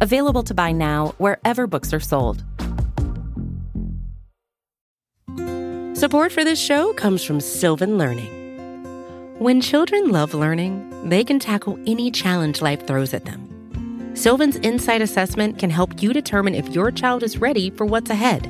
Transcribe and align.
Available 0.00 0.42
to 0.44 0.54
buy 0.54 0.72
now 0.72 1.14
wherever 1.18 1.66
books 1.66 1.92
are 1.92 2.00
sold. 2.00 2.44
Support 5.96 6.30
for 6.30 6.44
this 6.44 6.60
show 6.60 6.92
comes 6.92 7.24
from 7.24 7.40
Sylvan 7.40 7.98
Learning. 7.98 8.34
When 9.38 9.60
children 9.60 10.10
love 10.10 10.34
learning, 10.34 11.08
they 11.08 11.24
can 11.24 11.38
tackle 11.38 11.78
any 11.86 12.10
challenge 12.10 12.62
life 12.62 12.86
throws 12.86 13.14
at 13.14 13.24
them. 13.24 14.14
Sylvan's 14.14 14.56
Insight 14.56 15.00
Assessment 15.00 15.58
can 15.58 15.70
help 15.70 16.02
you 16.02 16.12
determine 16.12 16.54
if 16.54 16.68
your 16.68 16.90
child 16.90 17.22
is 17.22 17.38
ready 17.38 17.70
for 17.70 17.84
what's 17.84 18.10
ahead. 18.10 18.46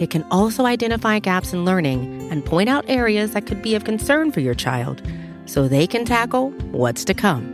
It 0.00 0.10
can 0.10 0.24
also 0.30 0.66
identify 0.66 1.20
gaps 1.20 1.52
in 1.52 1.64
learning 1.64 2.30
and 2.32 2.44
point 2.44 2.68
out 2.68 2.84
areas 2.88 3.32
that 3.32 3.46
could 3.46 3.62
be 3.62 3.76
of 3.76 3.84
concern 3.84 4.32
for 4.32 4.40
your 4.40 4.54
child 4.54 5.02
so 5.46 5.68
they 5.68 5.86
can 5.86 6.04
tackle 6.04 6.50
what's 6.72 7.04
to 7.04 7.14
come. 7.14 7.53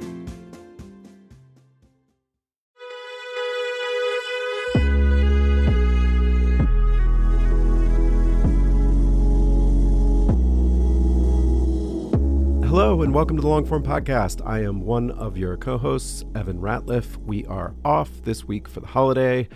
Hello 12.91 13.03
and 13.03 13.13
welcome 13.13 13.37
to 13.37 13.41
the 13.41 13.47
Longform 13.47 13.85
Podcast. 13.85 14.45
I 14.45 14.63
am 14.63 14.81
one 14.81 15.11
of 15.11 15.37
your 15.37 15.55
co 15.55 15.77
hosts, 15.77 16.25
Evan 16.35 16.59
Ratliff. 16.59 17.15
We 17.23 17.45
are 17.45 17.73
off 17.85 18.09
this 18.23 18.43
week 18.43 18.67
for 18.67 18.81
the 18.81 18.87
holiday. 18.87 19.47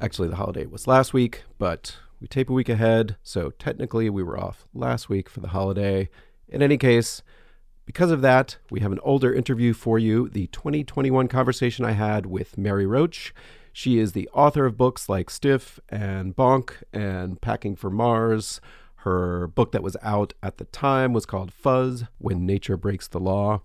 Actually, 0.00 0.28
the 0.28 0.36
holiday 0.36 0.64
was 0.64 0.86
last 0.86 1.12
week, 1.12 1.42
but 1.58 1.98
we 2.18 2.28
tape 2.28 2.48
a 2.48 2.54
week 2.54 2.70
ahead, 2.70 3.16
so 3.22 3.50
technically 3.50 4.08
we 4.08 4.22
were 4.22 4.38
off 4.40 4.66
last 4.72 5.10
week 5.10 5.28
for 5.28 5.40
the 5.40 5.48
holiday. 5.48 6.08
In 6.48 6.62
any 6.62 6.78
case, 6.78 7.20
because 7.84 8.10
of 8.10 8.22
that, 8.22 8.56
we 8.70 8.80
have 8.80 8.90
an 8.90 9.00
older 9.02 9.34
interview 9.34 9.74
for 9.74 9.98
you 9.98 10.30
the 10.30 10.46
2021 10.46 11.28
conversation 11.28 11.84
I 11.84 11.92
had 11.92 12.24
with 12.24 12.56
Mary 12.56 12.86
Roach. 12.86 13.34
She 13.74 13.98
is 13.98 14.12
the 14.12 14.30
author 14.32 14.64
of 14.64 14.78
books 14.78 15.10
like 15.10 15.28
Stiff 15.28 15.78
and 15.90 16.34
Bonk 16.34 16.72
and 16.90 17.38
Packing 17.42 17.76
for 17.76 17.90
Mars. 17.90 18.62
Her 19.02 19.48
book 19.48 19.72
that 19.72 19.82
was 19.82 19.96
out 20.00 20.32
at 20.44 20.58
the 20.58 20.64
time 20.66 21.12
was 21.12 21.26
called 21.26 21.52
Fuzz 21.52 22.04
When 22.18 22.46
Nature 22.46 22.76
Breaks 22.76 23.08
the 23.08 23.18
Law. 23.18 23.62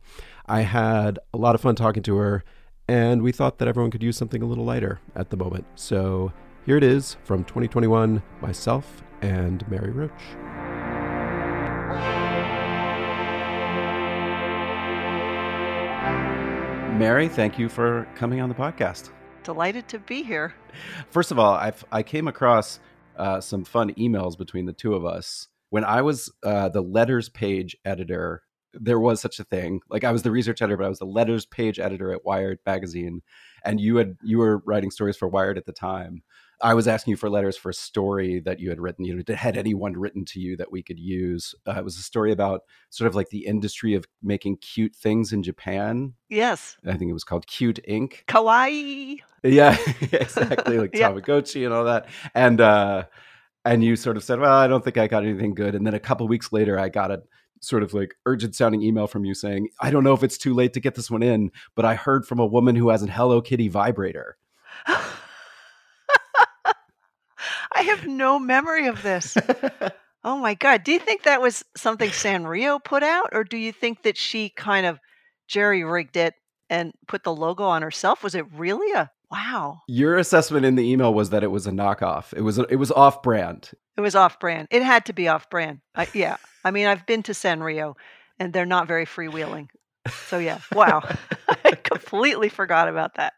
I 0.48 0.62
had 0.62 1.20
a 1.32 1.38
lot 1.38 1.54
of 1.54 1.62
fun 1.62 1.76
talking 1.76 2.02
to 2.04 2.18
her, 2.18 2.44
and 2.88 3.22
we 3.22 3.32
thought 3.32 3.60
that 3.60 3.68
everyone 3.68 3.92
could 3.92 4.02
use 4.02 4.18
something 4.18 4.42
a 4.42 4.48
little 4.48 4.66
lighter 4.66 5.00
at 5.16 5.30
the 5.30 5.38
moment. 5.38 5.68
So 5.76 6.32
here 6.66 6.76
it 6.76 6.84
is 6.84 7.18
from 7.24 7.44
2021 7.44 8.24
myself 8.42 9.04
and 9.22 9.64
Mary 9.70 9.92
Roach. 9.92 10.12
Mary, 16.98 17.28
thank 17.28 17.60
you 17.60 17.70
for 17.70 18.08
coming 18.16 18.42
on 18.42 18.50
the 18.50 18.56
podcast. 18.56 19.12
Delighted 19.44 19.88
to 19.90 20.00
be 20.00 20.24
here. 20.24 20.56
First 21.12 21.30
of 21.30 21.38
all, 21.38 21.54
I've, 21.54 21.86
I 21.92 22.02
came 22.02 22.28
across 22.28 22.80
uh, 23.18 23.42
some 23.42 23.64
fun 23.64 23.94
emails 23.96 24.38
between 24.38 24.66
the 24.66 24.74
two 24.74 24.94
of 24.94 25.06
us. 25.06 25.48
When 25.70 25.84
I 25.84 26.02
was 26.02 26.32
uh, 26.44 26.70
the 26.70 26.82
letters 26.82 27.30
page 27.30 27.76
editor, 27.84 28.44
there 28.74 29.00
was 29.00 29.20
such 29.20 29.40
a 29.40 29.44
thing. 29.44 29.82
Like 29.90 30.04
I 30.04 30.12
was 30.12 30.24
the 30.24 30.32
research 30.32 30.62
editor, 30.62 30.78
but 30.78 30.86
I 30.86 30.90
was 30.90 31.00
the 31.00 31.06
letters 31.06 31.46
page 31.46 31.80
editor 31.80 32.14
at 32.14 32.26
Wired 32.26 32.60
magazine, 32.66 33.22
and 33.64 33.82
you 33.82 33.98
had 33.98 34.18
you 34.24 34.38
were 34.38 34.62
writing 34.66 34.92
stories 34.92 35.18
for 35.18 35.28
Wired 35.28 35.58
at 35.58 35.66
the 35.66 35.74
time. 35.74 36.24
I 36.62 36.74
was 36.74 36.88
asking 36.88 37.12
you 37.12 37.18
for 37.18 37.30
letters 37.30 37.56
for 37.56 37.70
a 37.70 37.74
story 37.74 38.40
that 38.42 38.60
you 38.60 38.70
had 38.70 38.80
written. 38.80 39.06
You 39.06 39.16
know, 39.16 39.36
had 39.36 39.58
anyone 39.58 39.94
written 39.94 40.26
to 40.26 40.40
you 40.40 40.58
that 40.58 40.72
we 40.72 40.82
could 40.82 41.00
use? 41.00 41.54
Uh, 41.68 41.76
it 41.78 41.84
was 41.84 41.98
a 41.98 42.02
story 42.02 42.32
about 42.32 42.62
sort 42.90 43.08
of 43.08 43.16
like 43.16 43.30
the 43.30 43.46
industry 43.46 43.94
of 43.94 44.06
making 44.24 44.58
cute 44.58 44.96
things 44.96 45.34
in 45.34 45.44
Japan. 45.44 46.14
Yes, 46.30 46.78
I 46.86 46.98
think 46.98 47.10
it 47.10 47.14
was 47.14 47.24
called 47.24 47.46
Cute 47.48 47.80
Inc. 47.88 48.26
Kawaii. 48.28 49.20
Yeah, 49.44 49.78
exactly, 50.02 50.80
like 50.80 50.92
Yeah. 50.94 51.12
Tamagotchi 51.12 51.66
and 51.66 51.74
all 51.74 51.86
that. 51.86 52.08
And 52.34 52.60
uh, 52.60 53.06
and 53.64 53.84
you 53.84 53.96
sort 53.96 54.18
of 54.18 54.24
said, 54.24 54.40
"Well, 54.40 54.52
I 54.52 54.68
don't 54.68 54.84
think 54.84 54.98
I 54.98 55.08
got 55.08 55.24
anything 55.24 55.54
good." 55.54 55.76
And 55.76 55.86
then 55.86 55.94
a 55.94 56.00
couple 56.00 56.28
weeks 56.28 56.52
later, 56.52 56.80
I 56.80 56.90
got 56.90 57.12
a 57.12 57.22
sort 57.62 57.84
of 57.84 57.94
like 57.94 58.16
urgent 58.26 58.56
sounding 58.56 58.82
email 58.82 59.08
from 59.08 59.26
you 59.26 59.36
saying, 59.36 59.70
"I 59.80 59.92
don't 59.92 60.04
know 60.04 60.14
if 60.14 60.24
it's 60.24 60.38
too 60.38 60.56
late 60.56 60.74
to 60.74 60.80
get 60.80 60.96
this 60.96 61.12
one 61.12 61.24
in, 61.24 61.52
but 61.76 61.86
I 61.86 61.96
heard 61.96 62.26
from 62.26 62.40
a 62.40 62.46
woman 62.46 62.76
who 62.76 62.90
has 62.90 63.04
an 63.04 63.10
Hello 63.10 63.42
Kitty 63.42 63.68
vibrator." 63.68 64.38
I 67.78 67.84
have 67.84 68.08
no 68.08 68.40
memory 68.40 68.88
of 68.88 69.04
this. 69.04 69.38
Oh 70.24 70.36
my 70.36 70.56
god! 70.56 70.84
Do 70.84 70.92
you 70.92 71.00
think 71.00 71.24
that 71.24 71.42
was 71.42 71.64
something 71.78 72.10
Sanrio 72.10 72.84
put 72.84 73.02
out, 73.02 73.30
or 73.32 73.46
do 73.46 73.56
you 73.56 73.72
think 73.72 74.02
that 74.04 74.18
she 74.18 74.50
kind 74.50 74.86
of 74.86 75.00
jerry 75.48 75.86
rigged 75.86 76.18
it 76.18 76.34
and 76.70 76.92
put 77.08 77.24
the 77.24 77.34
logo 77.34 77.64
on 77.64 77.82
herself? 77.82 78.24
Was 78.24 78.36
it 78.36 78.46
really 78.52 78.92
a 78.92 79.10
wow? 79.32 79.84
Your 79.88 80.18
assessment 80.18 80.66
in 80.66 80.76
the 80.76 80.92
email 80.92 81.14
was 81.14 81.30
that 81.30 81.44
it 81.44 81.52
was 81.52 81.66
a 81.66 81.72
knockoff. 81.72 82.34
It 82.34 82.42
was 82.42 82.58
it 82.58 82.76
was 82.76 82.92
off 82.92 83.22
brand. 83.22 83.72
It 83.96 84.02
was 84.02 84.16
off 84.16 84.38
brand. 84.38 84.68
It 84.70 84.82
had 84.84 85.06
to 85.06 85.14
be 85.14 85.30
off 85.30 85.50
brand. 85.50 85.80
I, 85.96 86.10
yeah, 86.14 86.38
I 86.66 86.72
mean, 86.72 86.88
I've 86.88 87.06
been 87.06 87.24
to 87.24 87.32
Sanrio, 87.32 87.94
and 88.38 88.52
they're 88.52 88.66
not 88.66 88.88
very 88.88 89.06
freewheeling. 89.06 89.70
So 90.28 90.40
yeah, 90.40 90.60
wow! 90.74 91.08
I 91.64 91.72
completely 91.72 92.50
forgot 92.50 92.90
about 92.90 93.16
that. 93.16 93.34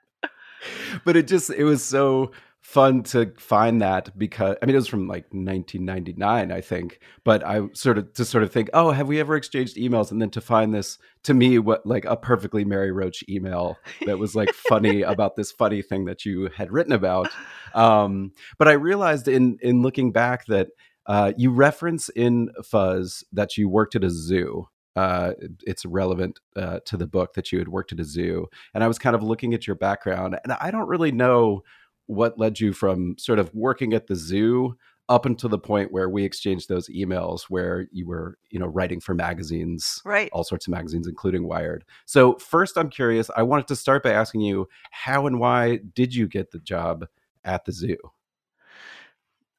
but 1.05 1.15
it 1.15 1.27
just 1.27 1.51
it 1.51 1.65
was 1.65 1.83
so 1.83 2.31
fun 2.69 3.01
to 3.01 3.33
find 3.39 3.81
that 3.81 4.15
because 4.15 4.55
I 4.61 4.67
mean 4.67 4.75
it 4.75 4.77
was 4.77 4.87
from 4.87 5.07
like 5.07 5.23
1999 5.31 6.51
I 6.51 6.61
think 6.61 6.99
but 7.23 7.43
I 7.43 7.61
sort 7.73 7.97
of 7.97 8.13
to 8.13 8.23
sort 8.23 8.43
of 8.43 8.51
think 8.51 8.69
oh 8.73 8.91
have 8.91 9.07
we 9.07 9.19
ever 9.19 9.35
exchanged 9.35 9.75
emails? 9.75 10.11
And 10.11 10.21
then 10.21 10.29
to 10.29 10.41
find 10.41 10.71
this 10.71 10.99
to 11.23 11.33
me 11.33 11.57
what 11.57 11.83
like 11.87 12.05
a 12.05 12.15
perfectly 12.15 12.63
Mary 12.63 12.91
Roach 12.91 13.23
email 13.27 13.75
that 14.05 14.19
was 14.19 14.35
like 14.35 14.53
funny 14.53 15.01
about 15.13 15.35
this 15.35 15.51
funny 15.51 15.81
thing 15.81 16.05
that 16.05 16.25
you 16.25 16.51
had 16.55 16.71
written 16.71 16.93
about. 16.93 17.29
Um 17.73 18.33
but 18.59 18.67
I 18.67 18.73
realized 18.73 19.27
in 19.27 19.57
in 19.63 19.81
looking 19.81 20.11
back 20.11 20.45
that 20.45 20.67
uh 21.07 21.33
you 21.37 21.49
reference 21.49 22.09
in 22.09 22.51
Fuzz 22.63 23.23
that 23.33 23.57
you 23.57 23.67
worked 23.67 23.95
at 23.95 24.03
a 24.03 24.11
zoo. 24.11 24.67
Uh, 24.95 25.33
it's 25.65 25.85
relevant 25.85 26.39
uh, 26.57 26.79
to 26.83 26.97
the 26.97 27.07
book 27.07 27.33
that 27.33 27.53
you 27.53 27.59
had 27.59 27.69
worked 27.69 27.93
at 27.93 28.01
a 28.01 28.03
zoo. 28.03 28.47
And 28.73 28.83
I 28.83 28.87
was 28.87 28.99
kind 28.99 29.15
of 29.15 29.23
looking 29.23 29.53
at 29.53 29.65
your 29.65 29.77
background, 29.77 30.37
and 30.43 30.51
I 30.51 30.71
don't 30.71 30.89
really 30.89 31.13
know 31.13 31.63
what 32.09 32.39
led 32.39 32.59
you 32.59 32.73
from 32.73 33.15
sort 33.19 33.37
of 33.37 33.53
working 33.53 33.93
at 33.93 34.07
the 34.07 34.15
zoo 34.15 34.75
up 35.09 35.25
until 35.25 35.49
the 35.49 35.59
point 35.59 35.91
where 35.91 36.09
we 36.09 36.23
exchanged 36.23 36.67
those 36.67 36.89
emails 36.89 37.43
where 37.49 37.87
you 37.91 38.07
were 38.07 38.37
you 38.49 38.59
know 38.59 38.65
writing 38.65 38.99
for 38.99 39.13
magazines 39.13 40.01
Right. 40.03 40.29
all 40.33 40.43
sorts 40.43 40.65
of 40.65 40.71
magazines 40.71 41.07
including 41.07 41.47
wired 41.47 41.85
so 42.05 42.33
first 42.37 42.77
i'm 42.77 42.89
curious 42.89 43.29
i 43.35 43.43
wanted 43.43 43.67
to 43.67 43.75
start 43.75 44.01
by 44.01 44.11
asking 44.11 44.41
you 44.41 44.67
how 44.89 45.27
and 45.27 45.39
why 45.39 45.77
did 45.93 46.15
you 46.15 46.27
get 46.27 46.49
the 46.49 46.59
job 46.59 47.05
at 47.45 47.65
the 47.65 47.71
zoo 47.71 47.97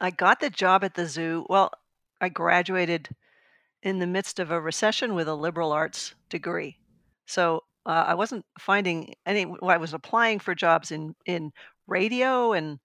I 0.00 0.10
got 0.10 0.40
the 0.40 0.50
job 0.50 0.82
at 0.82 0.94
the 0.94 1.06
zoo. 1.06 1.44
Well, 1.48 1.70
I 2.20 2.30
graduated 2.30 3.08
in 3.82 3.98
the 3.98 4.06
midst 4.06 4.38
of 4.38 4.50
a 4.50 4.60
recession 4.60 5.14
with 5.14 5.28
a 5.28 5.34
liberal 5.34 5.72
arts 5.72 6.14
degree. 6.30 6.78
So 7.26 7.64
uh, 7.86 8.04
I 8.08 8.14
wasn't 8.14 8.44
finding 8.58 9.14
any, 9.26 9.46
well, 9.46 9.58
I 9.70 9.76
was 9.76 9.94
applying 9.94 10.38
for 10.38 10.54
jobs 10.54 10.90
in, 10.90 11.14
in 11.26 11.52
radio 11.90 12.52
and 12.52 12.78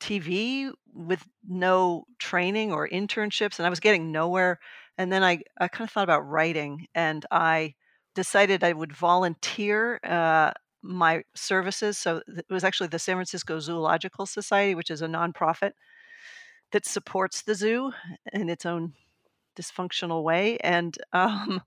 TV 0.00 0.70
with 0.92 1.24
no 1.48 2.04
training 2.18 2.72
or 2.72 2.88
internships, 2.88 3.58
and 3.58 3.66
I 3.66 3.70
was 3.70 3.80
getting 3.80 4.12
nowhere. 4.12 4.58
And 4.98 5.12
then 5.12 5.24
I, 5.24 5.40
I 5.60 5.68
kind 5.68 5.88
of 5.88 5.92
thought 5.92 6.04
about 6.04 6.28
writing, 6.28 6.86
and 6.94 7.24
I 7.30 7.74
decided 8.14 8.62
I 8.62 8.72
would 8.72 8.92
volunteer 8.92 9.98
uh, 10.04 10.52
my 10.82 11.22
services. 11.34 11.98
So 11.98 12.22
it 12.28 12.46
was 12.50 12.64
actually 12.64 12.88
the 12.88 12.98
San 12.98 13.16
Francisco 13.16 13.58
Zoological 13.58 14.26
Society, 14.26 14.74
which 14.74 14.90
is 14.90 15.02
a 15.02 15.06
nonprofit 15.06 15.72
that 16.72 16.86
supports 16.86 17.42
the 17.42 17.54
zoo 17.54 17.92
in 18.32 18.48
its 18.48 18.66
own 18.66 18.92
dysfunctional 19.58 20.22
way. 20.22 20.58
And 20.58 20.96
um, 21.12 21.62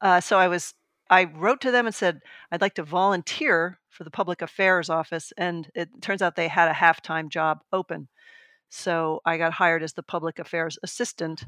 uh, 0.00 0.20
so 0.20 0.38
I 0.38 0.48
was 0.48 0.74
I 1.10 1.24
wrote 1.24 1.60
to 1.62 1.70
them 1.70 1.86
and 1.86 1.94
said 1.94 2.20
I'd 2.50 2.60
like 2.60 2.74
to 2.74 2.82
volunteer 2.82 3.78
for 3.90 4.04
the 4.04 4.10
public 4.10 4.42
affairs 4.42 4.90
office, 4.90 5.32
and 5.36 5.68
it 5.74 5.88
turns 6.02 6.22
out 6.22 6.36
they 6.36 6.48
had 6.48 6.68
a 6.68 6.74
half 6.74 7.02
time 7.02 7.28
job 7.30 7.60
open. 7.72 8.08
So 8.68 9.20
I 9.24 9.38
got 9.38 9.54
hired 9.54 9.82
as 9.82 9.94
the 9.94 10.02
public 10.02 10.38
affairs 10.38 10.78
assistant, 10.82 11.44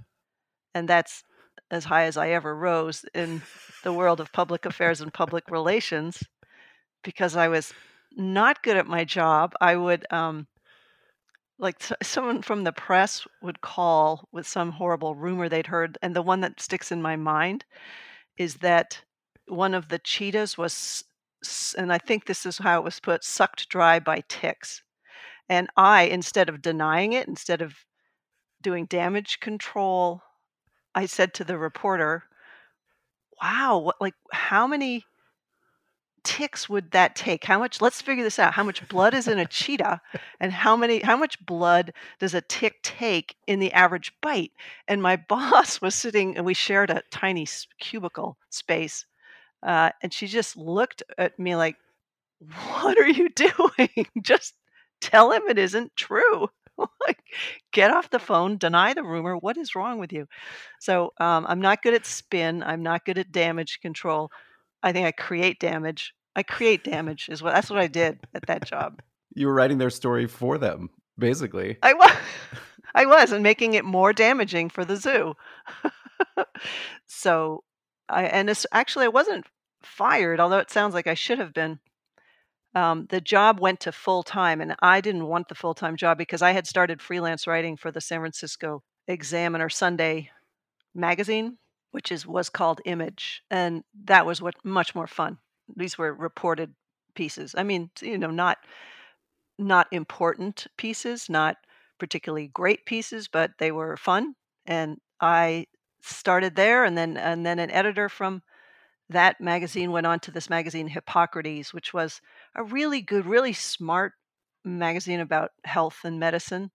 and 0.74 0.88
that's 0.88 1.22
as 1.70 1.84
high 1.84 2.04
as 2.04 2.16
I 2.16 2.30
ever 2.30 2.56
rose 2.56 3.04
in 3.14 3.42
the 3.84 3.92
world 3.92 4.20
of 4.20 4.32
public 4.32 4.64
affairs 4.64 5.00
and 5.00 5.12
public 5.12 5.50
relations 5.50 6.22
because 7.04 7.36
I 7.36 7.48
was 7.48 7.72
not 8.16 8.62
good 8.62 8.76
at 8.76 8.86
my 8.86 9.04
job. 9.04 9.52
I 9.60 9.76
would, 9.76 10.06
um, 10.10 10.46
like, 11.58 11.82
someone 12.02 12.42
from 12.42 12.64
the 12.64 12.72
press 12.72 13.26
would 13.42 13.60
call 13.60 14.26
with 14.32 14.46
some 14.46 14.72
horrible 14.72 15.14
rumor 15.14 15.48
they'd 15.48 15.66
heard. 15.66 15.98
And 16.02 16.16
the 16.16 16.22
one 16.22 16.40
that 16.40 16.60
sticks 16.60 16.90
in 16.90 17.02
my 17.02 17.16
mind 17.16 17.64
is 18.36 18.56
that 18.56 19.02
one 19.50 19.74
of 19.74 19.88
the 19.88 19.98
cheetahs 19.98 20.56
was, 20.56 21.04
and 21.76 21.92
I 21.92 21.98
think 21.98 22.26
this 22.26 22.46
is 22.46 22.58
how 22.58 22.78
it 22.78 22.84
was 22.84 23.00
put, 23.00 23.24
sucked 23.24 23.68
dry 23.68 23.98
by 23.98 24.22
ticks. 24.28 24.82
And 25.48 25.68
I, 25.76 26.02
instead 26.02 26.48
of 26.48 26.62
denying 26.62 27.12
it, 27.12 27.26
instead 27.28 27.60
of 27.60 27.74
doing 28.62 28.86
damage 28.86 29.40
control, 29.40 30.22
I 30.94 31.06
said 31.06 31.34
to 31.34 31.44
the 31.44 31.58
reporter, 31.58 32.24
wow, 33.42 33.78
what, 33.78 33.96
like, 34.00 34.14
how 34.32 34.66
many 34.66 35.04
ticks 36.22 36.68
would 36.68 36.90
that 36.92 37.16
take? 37.16 37.44
How 37.44 37.58
much 37.58 37.80
let's 37.80 38.02
figure 38.02 38.24
this 38.24 38.38
out. 38.38 38.54
How 38.54 38.62
much 38.62 38.86
blood 38.88 39.14
is 39.14 39.28
in 39.28 39.38
a 39.38 39.46
cheetah 39.46 40.00
and 40.38 40.52
how 40.52 40.76
many 40.76 41.00
how 41.00 41.16
much 41.16 41.44
blood 41.44 41.92
does 42.18 42.34
a 42.34 42.42
tick 42.42 42.82
take 42.82 43.36
in 43.46 43.58
the 43.58 43.72
average 43.72 44.12
bite? 44.20 44.52
And 44.86 45.02
my 45.02 45.16
boss 45.28 45.80
was 45.80 45.94
sitting 45.94 46.36
and 46.36 46.44
we 46.44 46.54
shared 46.54 46.90
a 46.90 47.02
tiny 47.10 47.46
cubicle 47.78 48.36
space. 48.50 49.06
Uh, 49.62 49.90
and 50.02 50.12
she 50.12 50.26
just 50.26 50.56
looked 50.56 51.02
at 51.18 51.38
me 51.38 51.56
like, 51.56 51.76
"What 52.38 52.98
are 52.98 53.08
you 53.08 53.28
doing? 53.34 54.06
just 54.22 54.54
tell 55.00 55.32
him 55.32 55.42
it 55.48 55.58
isn't 55.58 55.94
true." 55.96 56.48
like, 57.06 57.22
get 57.72 57.90
off 57.90 58.10
the 58.10 58.18
phone, 58.18 58.56
deny 58.56 58.94
the 58.94 59.02
rumor. 59.02 59.36
What 59.36 59.56
is 59.56 59.74
wrong 59.74 59.98
with 59.98 60.12
you? 60.12 60.26
So 60.80 61.12
um, 61.18 61.46
I'm 61.48 61.60
not 61.60 61.82
good 61.82 61.94
at 61.94 62.06
spin. 62.06 62.62
I'm 62.62 62.82
not 62.82 63.04
good 63.04 63.18
at 63.18 63.32
damage 63.32 63.80
control. 63.80 64.30
I 64.82 64.92
think 64.92 65.06
I 65.06 65.12
create 65.12 65.60
damage. 65.60 66.14
I 66.36 66.42
create 66.42 66.84
damage 66.84 67.28
is 67.28 67.42
what 67.42 67.54
that's 67.54 67.70
what 67.70 67.78
I 67.78 67.86
did 67.86 68.20
at 68.34 68.46
that 68.46 68.64
job. 68.64 69.02
You 69.34 69.46
were 69.46 69.54
writing 69.54 69.78
their 69.78 69.90
story 69.90 70.26
for 70.26 70.58
them, 70.58 70.90
basically. 71.18 71.76
I 71.82 71.94
was. 71.94 72.12
I 72.94 73.06
was, 73.06 73.30
and 73.30 73.44
making 73.44 73.74
it 73.74 73.84
more 73.84 74.12
damaging 74.12 74.68
for 74.68 74.84
the 74.84 74.96
zoo. 74.96 75.34
so, 77.06 77.62
I 78.10 78.24
and 78.24 78.52
actually 78.72 79.06
I 79.06 79.08
wasn't 79.08 79.46
fired, 79.82 80.40
although 80.40 80.58
it 80.58 80.70
sounds 80.70 80.94
like 80.94 81.06
I 81.06 81.14
should 81.14 81.38
have 81.38 81.54
been. 81.54 81.80
Um, 82.74 83.06
the 83.10 83.20
job 83.20 83.58
went 83.58 83.80
to 83.80 83.92
full 83.92 84.22
time, 84.22 84.60
and 84.60 84.76
I 84.80 85.00
didn't 85.00 85.26
want 85.26 85.48
the 85.48 85.54
full 85.54 85.74
time 85.74 85.96
job 85.96 86.18
because 86.18 86.42
I 86.42 86.52
had 86.52 86.66
started 86.66 87.02
freelance 87.02 87.46
writing 87.46 87.76
for 87.76 87.90
the 87.90 88.00
San 88.00 88.20
Francisco 88.20 88.82
Examiner 89.08 89.68
Sunday 89.68 90.30
magazine 90.94 91.58
which 91.90 92.12
is 92.12 92.26
was 92.26 92.48
called 92.48 92.80
Image, 92.84 93.42
and 93.50 93.82
that 94.04 94.26
was 94.26 94.40
what 94.40 94.54
much 94.64 94.94
more 94.94 95.06
fun. 95.06 95.38
These 95.76 95.98
were 95.98 96.14
reported 96.14 96.74
pieces. 97.14 97.54
I 97.56 97.62
mean, 97.62 97.90
you 98.00 98.18
know, 98.18 98.30
not 98.30 98.58
not 99.58 99.88
important 99.92 100.66
pieces, 100.76 101.28
not 101.28 101.56
particularly 101.98 102.48
great 102.48 102.86
pieces, 102.86 103.28
but 103.28 103.52
they 103.58 103.72
were 103.72 103.96
fun. 103.96 104.34
And 104.66 104.98
I 105.20 105.66
started 106.00 106.56
there, 106.56 106.84
and 106.84 106.96
then 106.96 107.16
and 107.16 107.44
then 107.44 107.58
an 107.58 107.70
editor 107.70 108.08
from 108.08 108.42
that 109.10 109.40
magazine 109.40 109.90
went 109.90 110.06
on 110.06 110.20
to 110.20 110.30
this 110.30 110.48
magazine 110.48 110.86
Hippocrates, 110.86 111.74
which 111.74 111.92
was 111.92 112.20
a 112.54 112.62
really 112.62 113.00
good, 113.00 113.26
really 113.26 113.52
smart 113.52 114.12
magazine 114.64 115.20
about 115.20 115.50
health 115.64 115.98
and 116.04 116.20
medicine. 116.20 116.70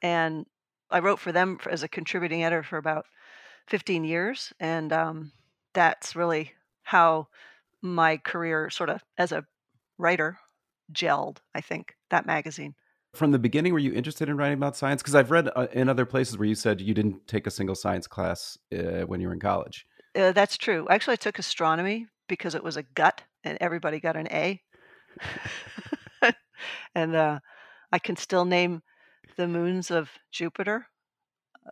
And 0.00 0.46
I 0.90 1.00
wrote 1.00 1.18
for 1.18 1.32
them 1.32 1.58
as 1.68 1.82
a 1.82 1.88
contributing 1.88 2.44
editor 2.44 2.62
for 2.62 2.76
about 2.78 3.06
15 3.66 4.04
years. 4.04 4.52
And 4.60 4.92
um, 4.92 5.32
that's 5.72 6.14
really 6.14 6.52
how 6.82 7.28
my 7.82 8.18
career, 8.18 8.70
sort 8.70 8.90
of 8.90 9.02
as 9.18 9.32
a 9.32 9.44
writer, 9.98 10.38
gelled, 10.92 11.38
I 11.54 11.60
think, 11.60 11.96
that 12.10 12.26
magazine. 12.26 12.74
From 13.14 13.30
the 13.30 13.38
beginning, 13.38 13.72
were 13.72 13.78
you 13.78 13.92
interested 13.92 14.28
in 14.28 14.36
writing 14.36 14.58
about 14.58 14.76
science? 14.76 15.02
Because 15.02 15.14
I've 15.14 15.30
read 15.30 15.50
uh, 15.54 15.68
in 15.72 15.88
other 15.88 16.04
places 16.04 16.36
where 16.36 16.48
you 16.48 16.54
said 16.54 16.80
you 16.80 16.94
didn't 16.94 17.26
take 17.26 17.46
a 17.46 17.50
single 17.50 17.74
science 17.74 18.06
class 18.06 18.58
uh, 18.72 19.02
when 19.02 19.20
you 19.20 19.28
were 19.28 19.32
in 19.32 19.40
college. 19.40 19.86
Uh, 20.14 20.32
that's 20.32 20.56
true. 20.56 20.86
Actually, 20.90 21.14
I 21.14 21.16
took 21.16 21.38
astronomy 21.38 22.06
because 22.28 22.54
it 22.54 22.64
was 22.64 22.76
a 22.76 22.82
gut 22.82 23.22
and 23.42 23.58
everybody 23.60 24.00
got 24.00 24.16
an 24.16 24.28
A. 24.30 24.62
and 26.94 27.14
uh, 27.14 27.40
I 27.92 27.98
can 27.98 28.16
still 28.16 28.44
name 28.44 28.82
the 29.36 29.48
moons 29.48 29.90
of 29.90 30.10
Jupiter 30.30 30.86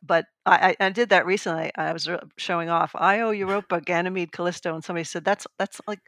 but 0.03 0.27
I, 0.47 0.77
I 0.81 0.91
did 0.91 1.11
that 1.11 1.27
recently. 1.27 1.71
I 1.77 1.93
was 1.93 2.09
showing 2.39 2.69
off 2.69 2.93
Io, 2.95 3.31
Europa, 3.31 3.81
Ganymede, 3.81 4.33
Callisto, 4.33 4.75
and 4.75 4.83
somebody 4.83 5.05
said 5.05 5.25
that's 5.25 5.47
that's 5.59 5.81
like 5.87 6.01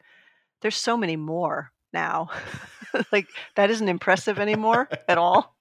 there's 0.63 0.77
so 0.77 0.97
many 0.97 1.17
more 1.17 1.71
now. 1.93 2.31
like 3.13 3.29
that 3.57 3.71
isn't 3.71 3.89
impressive 3.89 4.39
anymore 4.39 4.89
at 5.09 5.19
all. 5.19 5.55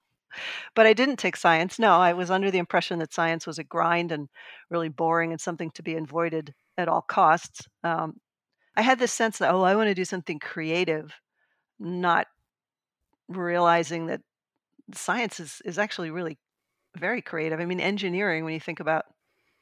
But 0.75 0.87
I 0.87 0.93
didn't 0.93 1.17
take 1.17 1.35
science. 1.35 1.77
No, 1.77 1.91
I 1.97 2.13
was 2.13 2.31
under 2.31 2.49
the 2.49 2.57
impression 2.57 2.99
that 2.99 3.13
science 3.13 3.45
was 3.45 3.59
a 3.59 3.63
grind 3.63 4.11
and 4.11 4.29
really 4.71 4.89
boring 4.89 5.31
and 5.31 5.39
something 5.39 5.69
to 5.71 5.83
be 5.83 5.95
avoided 5.95 6.55
at 6.77 6.87
all 6.87 7.01
costs. 7.01 7.67
Um, 7.83 8.15
I 8.75 8.81
had 8.81 8.97
this 8.97 9.13
sense 9.13 9.37
that 9.37 9.53
oh, 9.53 9.61
I 9.61 9.75
want 9.75 9.89
to 9.89 9.93
do 9.93 10.05
something 10.05 10.39
creative, 10.39 11.13
not 11.79 12.25
realizing 13.29 14.07
that 14.07 14.21
science 14.93 15.39
is 15.39 15.61
is 15.65 15.77
actually 15.77 16.09
really 16.09 16.37
very 16.97 17.21
creative. 17.21 17.59
I 17.59 17.65
mean, 17.65 17.79
engineering, 17.79 18.43
when 18.43 18.53
you 18.53 18.59
think 18.59 18.79
about, 18.79 19.05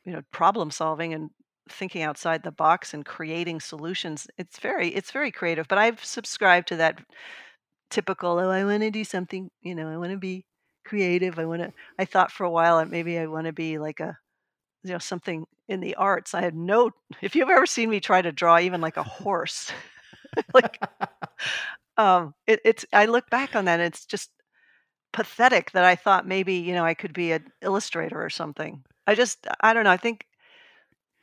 you 0.06 0.12
know, 0.14 0.22
problem 0.32 0.72
solving 0.72 1.14
and 1.14 1.30
thinking 1.70 2.02
outside 2.02 2.44
the 2.44 2.52
box 2.52 2.94
and 2.94 3.06
creating 3.06 3.60
solutions, 3.60 4.28
it's 4.38 4.60
very, 4.60 4.90
it's 4.90 5.12
very 5.12 5.32
creative. 5.32 5.68
But 5.68 5.78
I've 5.78 6.04
subscribed 6.04 6.68
to 6.70 6.76
that 6.78 7.00
typical, 7.92 8.40
oh, 8.40 8.50
I 8.50 8.64
want 8.66 8.82
to 8.84 8.92
do 8.92 9.04
something, 9.04 9.50
you 9.62 9.76
know, 9.76 9.90
I 9.90 9.98
want 9.98 10.12
to 10.12 10.18
be 10.18 10.46
creative. 10.86 11.40
I 11.40 11.46
want 11.46 11.62
to, 11.62 11.74
I 12.00 12.06
thought 12.06 12.32
for 12.32 12.46
a 12.46 12.50
while 12.52 12.78
that 12.80 12.90
maybe 12.90 13.20
I 13.20 13.28
want 13.28 13.48
to 13.48 13.54
be 13.54 13.78
like 13.78 14.00
a, 14.00 14.18
you 14.84 14.92
know, 14.92 15.00
something 15.00 15.46
in 15.68 15.82
the 15.82 15.96
arts. 15.96 16.34
I 16.34 16.42
had 16.42 16.56
no, 16.56 16.92
if 17.22 17.36
you've 17.36 17.50
ever 17.50 17.66
seen 17.66 17.90
me 17.90 18.00
try 18.00 18.22
to 18.22 18.32
draw 18.32 18.60
even 18.60 18.82
like 18.82 18.98
a 18.98 19.04
horse, 19.04 19.72
like, 20.54 20.80
um, 21.98 22.34
it, 22.48 22.62
it's, 22.66 22.86
I 22.94 23.06
look 23.06 23.30
back 23.30 23.56
on 23.56 23.66
that 23.66 23.80
and 23.80 23.88
it's 23.88 24.06
just, 24.06 24.32
pathetic 25.14 25.72
that 25.72 25.84
I 25.84 25.96
thought 25.96 26.28
maybe, 26.28 26.56
you 26.56 26.74
know, 26.74 26.86
I 26.86 26.94
could 26.94 27.14
be 27.14 27.32
an 27.32 27.46
illustrator 27.62 28.24
or 28.24 28.30
something. 28.30 28.84
I 29.08 29.16
just, 29.16 29.48
I 29.60 29.74
don't 29.74 29.84
know. 29.84 29.92
I 29.92 29.98
think 29.98 30.26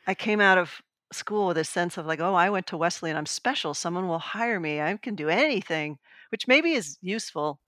I 0.07 0.15
came 0.15 0.41
out 0.41 0.59
of 0.59 0.83
school 1.12 1.47
with 1.47 1.59
a 1.59 1.65
sense 1.65 1.97
of 1.97 2.07
like, 2.07 2.21
oh, 2.21 2.35
I 2.35 2.50
went 2.50 2.67
to 2.69 2.77
Wesleyan. 2.77 3.17
I'm 3.17 3.27
special. 3.27 3.75
Someone 3.75 4.09
will 4.09 4.19
hire 4.19 4.61
me. 4.61 4.81
I 4.81 4.97
can 4.97 5.15
do 5.15 5.29
anything, 5.29 5.99
which 6.31 6.49
maybe 6.49 6.73
is 6.73 6.99
useful, 7.00 7.59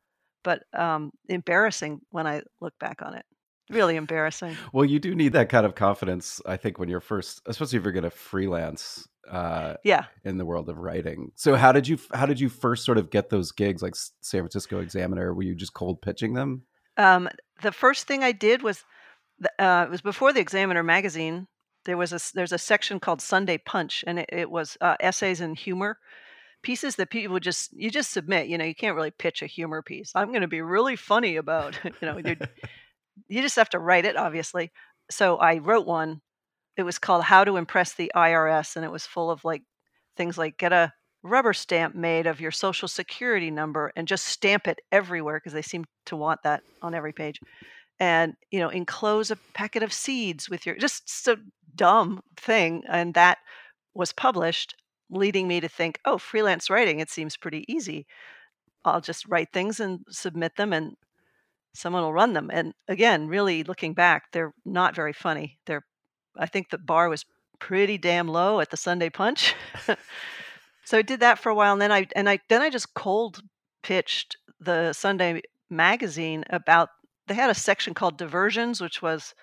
but 0.45 0.63
um, 0.77 1.11
embarrassing 1.29 2.01
when 2.11 2.27
I 2.27 2.43
look 2.61 2.75
back 2.79 3.03
on 3.03 3.15
it. 3.15 3.25
Really 3.71 3.97
embarrassing. 3.97 4.57
Well, 4.73 4.85
you 4.85 4.99
do 4.99 5.15
need 5.15 5.33
that 5.35 5.49
kind 5.49 5.65
of 5.65 5.77
confidence, 5.77 6.41
I 6.45 6.57
think, 6.57 6.79
when 6.79 6.89
you're 6.89 7.01
first, 7.01 7.41
especially 7.47 7.79
if 7.79 7.85
you're 7.85 7.93
going 7.93 8.03
to 8.03 8.11
freelance 8.11 9.07
uh, 9.31 9.75
yeah 9.85 10.05
in 10.25 10.39
the 10.39 10.45
world 10.45 10.69
of 10.69 10.79
writing 10.79 11.31
so 11.35 11.55
how 11.55 11.73
did 11.73 11.87
you 11.87 11.99
how 12.13 12.27
did 12.27 12.41
you 12.41 12.49
first 12.49 12.85
sort 12.85 12.99
of 12.99 13.11
get 13.11 13.29
those 13.29 13.53
gigs 13.53 13.83
like 13.83 13.95
san 13.95 14.41
francisco 14.41 14.81
examiner 14.81 15.33
were 15.35 15.43
you 15.43 15.55
just 15.55 15.75
cold 15.75 16.01
pitching 16.03 16.35
them 16.35 16.63
um, 16.97 17.29
the 17.63 17.71
first 17.71 18.07
thing 18.07 18.25
i 18.25 18.33
did 18.33 18.63
was 18.63 18.83
uh, 19.59 19.85
it 19.87 19.91
was 19.91 20.01
before 20.01 20.33
the 20.33 20.41
examiner 20.41 20.83
magazine 20.83 21.47
there 21.85 21.97
was 21.97 22.13
a 22.13 22.21
there's 22.35 22.53
a 22.53 22.59
section 22.59 23.01
called 23.01 23.21
sunday 23.21 23.59
punch 23.59 24.05
and 24.07 24.19
it, 24.19 24.29
it 24.31 24.51
was 24.51 24.77
uh, 24.81 24.97
essays 25.01 25.41
and 25.41 25.59
humor 25.59 25.99
pieces 26.63 26.97
that 26.97 27.11
people 27.11 27.33
would 27.33 27.43
just 27.43 27.73
you 27.73 27.91
just 27.91 28.11
submit 28.11 28.49
you 28.49 28.59
know 28.59 28.65
you 28.65 28.75
can't 28.75 28.97
really 28.97 29.11
pitch 29.11 29.43
a 29.43 29.47
humor 29.47 29.83
piece. 29.83 30.13
I'm 30.15 30.29
going 30.29 30.43
to 30.43 30.49
be 30.49 30.61
really 30.61 30.97
funny 30.97 31.37
about 31.37 31.79
you 31.85 31.93
know 32.03 32.19
you 33.29 33.43
just 33.43 33.57
have 33.57 33.71
to 33.71 33.79
write 33.79 34.05
it 34.05 34.17
obviously. 34.17 34.71
So 35.11 35.37
i 35.37 35.59
wrote 35.59 35.87
one. 35.87 36.21
It 36.77 36.85
was 36.85 36.99
called 36.99 37.25
How 37.25 37.45
to 37.45 37.57
Impress 37.57 37.95
the 37.95 38.13
IRS, 38.15 38.77
and 38.77 38.85
it 38.85 38.93
was 38.93 39.05
full 39.05 39.31
of 39.31 39.45
like 39.45 39.63
things 40.17 40.39
like 40.39 40.57
get 40.57 40.73
a 40.73 40.93
rubber 41.23 41.53
stamp 41.53 41.95
made 41.95 42.27
of 42.27 42.41
your 42.41 42.53
social 42.53 42.89
security 42.89 43.51
number 43.51 43.93
and 43.97 44.09
just 44.09 44.25
stamp 44.25 44.67
it 44.67 44.79
everywhere 44.91 45.37
because 45.37 45.53
they 45.53 45.63
seem 45.63 45.85
to 46.07 46.17
want 46.17 46.41
that 46.45 46.63
on 46.81 46.95
every 46.95 47.13
page. 47.13 47.39
And 48.01 48.35
you 48.51 48.59
know, 48.59 48.71
enclose 48.71 49.31
a 49.31 49.37
packet 49.55 49.83
of 49.83 49.93
seeds 49.93 50.49
with 50.49 50.67
your 50.67 50.75
just 50.77 51.09
so 51.09 51.37
dumb 51.77 52.23
thing, 52.37 52.83
and 52.89 53.15
that 53.15 53.39
was 53.95 54.13
published, 54.13 54.75
leading 55.11 55.47
me 55.47 55.61
to 55.61 55.69
think, 55.69 56.01
oh, 56.05 56.19
freelance 56.19 56.71
writing, 56.71 57.01
it 57.01 57.11
seems 57.11 57.37
pretty 57.37 57.65
easy. 57.69 58.07
I'll 58.85 59.03
just 59.03 59.29
write 59.29 59.53
things 59.53 59.81
and 59.81 60.01
submit 60.09 60.57
them, 60.57 60.73
and 60.73 60.97
someone 61.75 62.03
will 62.03 62.13
run 62.13 62.33
them. 62.33 62.51
And 62.53 62.73
again, 62.89 63.29
really 63.29 63.63
looking 63.65 63.95
back, 63.95 64.33
they're 64.33 64.55
not 64.65 64.97
very 64.97 65.13
funny. 65.13 65.59
They're 65.67 65.85
I 66.37 66.47
think 66.47 66.71
the 66.71 66.79
bar 66.79 67.09
was 67.09 67.25
pretty 67.59 67.99
damn 67.99 68.29
low 68.29 68.61
at 68.61 68.71
the 68.71 68.77
Sunday 68.77 69.11
Punch. 69.11 69.55
so 70.85 70.99
I 70.99 71.03
did 71.03 71.21
that 71.21 71.39
for 71.39 71.51
a 71.51 71.55
while, 71.55 71.73
and 71.73 71.83
then 71.83 71.93
I 71.93 72.07
and 72.17 72.29
I 72.29 72.41
then 72.49 72.63
I 72.63 72.71
just 72.71 72.95
cold 72.95 73.43
pitched 73.83 74.37
the 74.59 74.93
Sunday 74.93 75.43
magazine 75.69 76.45
about. 76.51 76.89
They 77.31 77.37
had 77.37 77.49
a 77.49 77.55
section 77.55 77.95
called 77.95 78.19
diversions, 78.19 78.81
which 78.81 79.01
was 79.01 79.37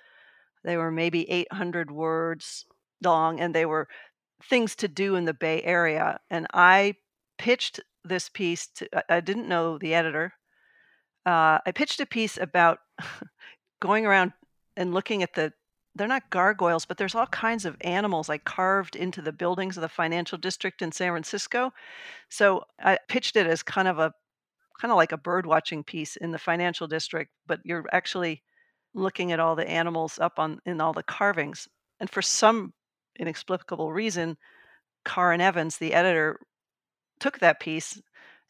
they 0.66 0.76
were 0.76 0.92
maybe 0.92 1.30
800 1.32 1.90
words 1.90 2.66
long, 3.02 3.40
and 3.40 3.56
they 3.56 3.66
were 3.66 3.88
things 4.44 4.76
to 4.76 4.90
do 4.90 5.16
in 5.16 5.24
the 5.24 5.34
Bay 5.34 5.64
Area. 5.64 6.20
And 6.30 6.48
I 6.54 6.96
pitched 7.38 7.80
this 8.04 8.28
piece 8.28 8.68
to. 8.76 8.90
I 9.10 9.22
didn't 9.22 9.48
know 9.48 9.78
the 9.78 9.94
editor. 9.94 10.34
Uh, 11.26 11.60
I 11.66 11.72
pitched 11.74 12.02
a 12.02 12.06
piece 12.06 12.38
about 12.38 12.80
going 13.80 14.06
around 14.06 14.34
and 14.76 14.94
looking 14.94 15.24
at 15.24 15.34
the 15.34 15.54
they're 15.96 16.10
not 16.10 16.30
gargoyles, 16.30 16.84
but 16.84 16.98
there's 16.98 17.16
all 17.16 17.28
kinds 17.28 17.64
of 17.64 17.78
animals 17.80 18.28
like 18.28 18.44
carved 18.44 18.98
into 18.98 19.22
the 19.22 19.32
buildings 19.32 19.78
of 19.78 19.82
the 19.82 19.88
financial 19.88 20.38
district 20.38 20.82
in 20.82 20.92
San 20.92 21.12
Francisco. 21.12 21.72
So 22.28 22.66
I 22.84 23.00
pitched 23.08 23.38
it 23.38 23.48
as 23.48 23.64
kind 23.64 23.88
of 23.88 23.98
a 23.98 24.14
kind 24.80 24.92
of 24.92 24.98
like 24.98 25.12
a 25.12 25.18
bird 25.18 25.46
watching 25.46 25.84
piece 25.84 26.16
in 26.16 26.32
the 26.32 26.40
financial 26.40 26.88
district, 26.88 27.32
but 27.46 27.60
you're 27.64 27.86
actually 27.92 28.44
looking 28.94 29.32
at 29.32 29.40
all 29.40 29.56
the 29.56 29.70
animals 29.70 30.20
up 30.20 30.40
on 30.40 30.60
in 30.66 30.82
all 30.82 30.94
the 30.94 31.04
carvings. 31.04 31.68
And 32.00 32.10
for 32.10 32.22
some 32.22 32.74
inexplicable 33.20 33.92
reason, 33.92 34.38
Karin 35.06 35.42
Evans, 35.42 35.78
the 35.78 35.94
editor, 35.94 36.40
took 37.20 37.40
that 37.40 37.60
piece. 37.60 38.02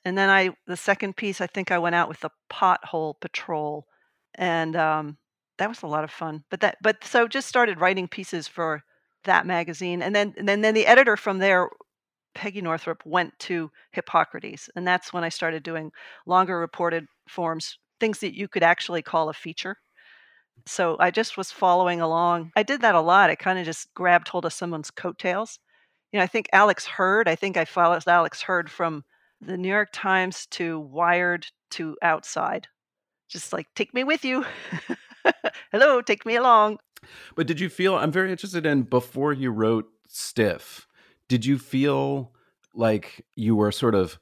And 0.06 0.18
then 0.18 0.30
I 0.30 0.52
the 0.68 0.78
second 0.78 1.18
piece, 1.18 1.42
I 1.42 1.48
think 1.48 1.72
I 1.72 1.80
went 1.80 1.96
out 1.96 2.10
with 2.10 2.22
the 2.22 2.32
pothole 2.52 3.20
patrol. 3.20 3.88
And 4.36 4.76
um 4.76 5.18
that 5.58 5.70
was 5.70 5.82
a 5.84 5.88
lot 5.88 6.04
of 6.04 6.12
fun. 6.12 6.44
But 6.50 6.62
that 6.62 6.78
but 6.82 7.04
so 7.04 7.28
just 7.28 7.48
started 7.48 7.80
writing 7.82 8.08
pieces 8.08 8.48
for 8.48 8.84
that 9.24 9.46
magazine, 9.46 10.02
and 10.02 10.16
then 10.16 10.34
and 10.38 10.48
then 10.48 10.62
then 10.62 10.74
the 10.74 10.88
editor 10.88 11.18
from 11.18 11.40
there, 11.40 11.70
Peggy 12.38 12.62
Northrop, 12.62 13.02
went 13.04 13.38
to 13.40 13.72
Hippocrates, 13.92 14.70
and 14.76 14.88
that's 14.88 15.12
when 15.12 15.24
I 15.24 15.30
started 15.30 15.64
doing 15.64 15.92
longer 16.28 16.60
reported 16.60 17.08
forms, 17.28 17.80
things 18.00 18.20
that 18.20 18.38
you 18.38 18.48
could 18.48 18.62
actually 18.62 19.02
call 19.02 19.30
a 19.30 19.34
feature. 19.34 19.78
So 20.68 20.98
I 21.00 21.10
just 21.10 21.36
was 21.36 21.52
following 21.52 22.00
along. 22.00 22.52
I 22.56 22.62
did 22.62 22.82
that 22.82 22.94
a 22.94 23.02
lot. 23.02 23.32
I 23.32 23.36
kind 23.36 23.58
of 23.58 23.66
just 23.66 23.92
grabbed 23.96 24.28
hold 24.28 24.46
of 24.46 24.54
someone's 24.54 24.92
coattails. 24.92 25.58
You 26.12 26.20
know, 26.20 26.24
I 26.24 26.28
think 26.28 26.48
Alex 26.54 26.86
Heard, 26.86 27.28
I 27.28 27.36
think 27.36 27.58
I 27.58 27.66
followed 27.66 28.08
Alex 28.08 28.44
Heard 28.44 28.70
from 28.70 29.04
the 29.42 29.58
New 29.58 29.68
York 29.70 29.90
Times 29.92 30.46
to 30.52 30.80
Wired 30.80 31.48
to 31.72 31.98
Outside. 32.02 32.68
Just 33.28 33.52
like 33.52 33.68
take 33.76 33.94
me 33.96 34.04
with 34.04 34.24
you. 34.24 34.46
Hello, 35.72 36.02
take 36.02 36.26
me 36.26 36.36
along. 36.36 36.78
But 37.36 37.48
did 37.48 37.60
you 37.60 37.70
feel, 37.70 37.96
I'm 37.96 38.12
very 38.12 38.32
interested 38.32 38.66
in 38.66 38.84
before 38.84 39.34
you 39.34 39.52
wrote 39.52 39.88
Stiff, 40.08 40.87
did 41.28 41.46
you 41.46 41.58
feel 41.58 42.32
like 42.74 43.26
you 43.36 43.56
were 43.56 43.72
sort 43.72 43.96
of 43.96 44.20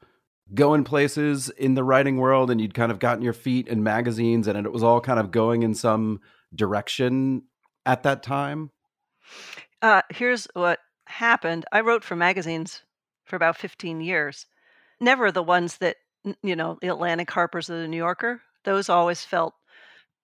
going 0.54 0.84
places 0.84 1.50
in 1.50 1.74
the 1.74 1.84
writing 1.84 2.18
world 2.18 2.52
and 2.52 2.62
you'd 2.62 2.74
kind 2.74 2.92
of 2.92 3.00
gotten 3.00 3.24
your 3.24 3.34
feet 3.34 3.68
in 3.68 3.84
magazines 3.84 4.48
and 4.48 4.66
it 4.66 4.72
was 4.72 4.84
all 4.84 5.02
kind 5.02 5.20
of 5.20 5.32
going 5.32 5.64
in 5.64 5.74
some 5.74 6.22
direction 6.54 7.44
at 7.86 8.04
that 8.04 8.24
time? 8.24 8.72
Uh, 9.82 10.02
here's 10.10 10.48
what 10.54 10.80
happened 11.08 11.66
I 11.72 11.82
wrote 11.82 12.04
for 12.04 12.16
magazines 12.16 12.82
for 13.26 13.36
about 13.36 13.58
15 13.58 14.02
years. 14.02 14.46
Never 15.00 15.32
the 15.32 15.44
ones 15.44 15.78
that, 15.78 15.98
you 16.42 16.56
know, 16.56 16.78
the 16.82 16.88
Atlantic 16.88 17.30
Harper's 17.30 17.70
or 17.70 17.82
the 17.82 17.88
New 17.88 17.98
Yorker. 17.98 18.42
Those 18.64 18.90
always 18.90 19.24
felt 19.24 19.54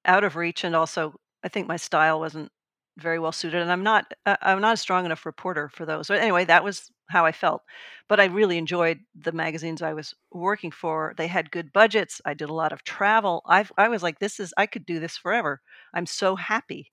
out 0.06 0.24
of 0.24 0.36
reach, 0.36 0.64
and 0.64 0.76
also 0.76 1.14
I 1.44 1.50
think 1.50 1.68
my 1.68 1.78
style 1.78 2.20
wasn't 2.20 2.52
very 2.98 3.20
well 3.20 3.32
suited, 3.32 3.62
and 3.62 3.72
I'm 3.72 3.84
not 3.84 4.14
uh, 4.26 4.38
I'm 4.42 4.62
not 4.62 4.74
a 4.74 4.78
strong 4.78 5.06
enough 5.06 5.26
reporter 5.26 5.70
for 5.70 5.86
those. 5.86 6.10
Anyway, 6.10 6.46
that 6.46 6.64
was 6.64 6.92
how 7.10 7.26
I 7.26 7.32
felt. 7.32 7.64
But 8.08 8.20
I 8.20 8.26
really 8.26 8.58
enjoyed 8.58 9.00
the 9.16 9.32
magazines 9.32 9.82
I 9.82 9.94
was 9.94 10.14
working 10.32 10.72
for. 10.72 11.14
They 11.18 11.28
had 11.28 11.52
good 11.52 11.74
budgets. 11.74 12.22
I 12.26 12.34
did 12.34 12.50
a 12.50 12.54
lot 12.54 12.74
of 12.74 12.84
travel. 12.84 13.42
I 13.46 13.66
I 13.78 13.88
was 13.90 14.04
like, 14.04 14.20
this 14.20 14.40
is 14.40 14.54
I 14.58 14.66
could 14.66 14.86
do 14.86 15.00
this 15.00 15.18
forever. 15.18 15.62
I'm 15.94 16.06
so 16.06 16.36
happy. 16.36 16.92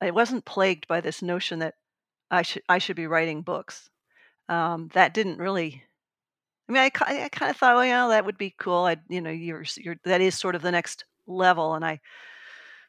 I 0.00 0.10
wasn't 0.10 0.44
plagued 0.44 0.86
by 0.88 1.00
this 1.00 1.22
notion 1.22 1.58
that 1.60 1.74
I 2.30 2.42
should 2.42 2.62
I 2.68 2.78
should 2.78 2.96
be 2.96 3.06
writing 3.06 3.42
books. 3.42 3.90
Um, 4.48 4.90
that 4.94 5.14
didn't 5.14 5.38
really. 5.38 5.82
I 6.68 6.72
mean, 6.72 6.82
I, 6.82 6.90
I 7.24 7.28
kind 7.28 7.50
of 7.50 7.56
thought, 7.56 7.76
well, 7.76 7.86
yeah, 7.86 8.08
that 8.08 8.26
would 8.26 8.38
be 8.38 8.54
cool. 8.58 8.86
I, 8.86 8.96
you 9.08 9.20
know, 9.20 9.30
you're, 9.30 9.64
you're 9.76 9.96
that 10.04 10.20
is 10.20 10.36
sort 10.36 10.56
of 10.56 10.62
the 10.62 10.72
next 10.72 11.04
level, 11.26 11.74
and 11.74 11.84
I 11.84 12.00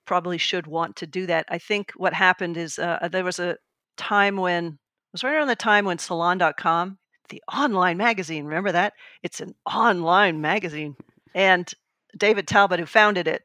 probably 0.08 0.38
should 0.40 0.66
want 0.66 0.96
to 0.98 1.08
do 1.08 1.28
that. 1.28 1.46
I 1.50 1.60
think 1.60 1.92
what 1.96 2.14
happened 2.14 2.58
is 2.58 2.80
uh, 2.80 3.08
there 3.12 3.24
was 3.24 3.40
a 3.40 3.58
time 3.98 4.38
when 4.38 4.66
it 4.66 4.74
was 5.12 5.24
right 5.24 5.36
around 5.36 5.48
the 5.48 5.56
time 5.56 5.86
when 5.86 6.00
Salon.com, 6.00 6.98
the 7.30 7.44
online 7.54 7.98
magazine, 7.98 8.46
remember 8.46 8.72
that? 8.72 8.94
It's 9.22 9.42
an 9.42 9.54
online 9.66 10.42
magazine, 10.42 10.96
and 11.36 11.72
David 12.18 12.48
Talbot, 12.48 12.80
who 12.80 12.86
founded 12.86 13.28
it, 13.28 13.44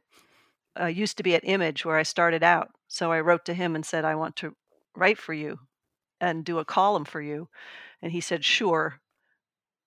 uh, 0.81 0.87
used 0.87 1.19
to 1.19 1.23
be 1.23 1.35
at 1.35 1.45
Image 1.45 1.85
where 1.85 1.99
I 1.99 2.05
started 2.05 2.43
out. 2.43 2.71
So 2.89 3.13
I 3.13 3.21
wrote 3.21 3.45
to 3.47 3.55
him 3.55 3.75
and 3.75 3.85
said, 3.85 4.05
I 4.05 4.15
want 4.15 4.37
to 4.37 4.55
write 4.97 5.19
for 5.19 5.35
you 5.35 5.59
and 6.21 6.45
do 6.45 6.59
a 6.59 6.65
column 6.65 7.05
for 7.05 7.21
you. 7.21 7.49
And 8.01 8.13
he 8.13 8.21
said, 8.21 8.45
sure. 8.45 9.01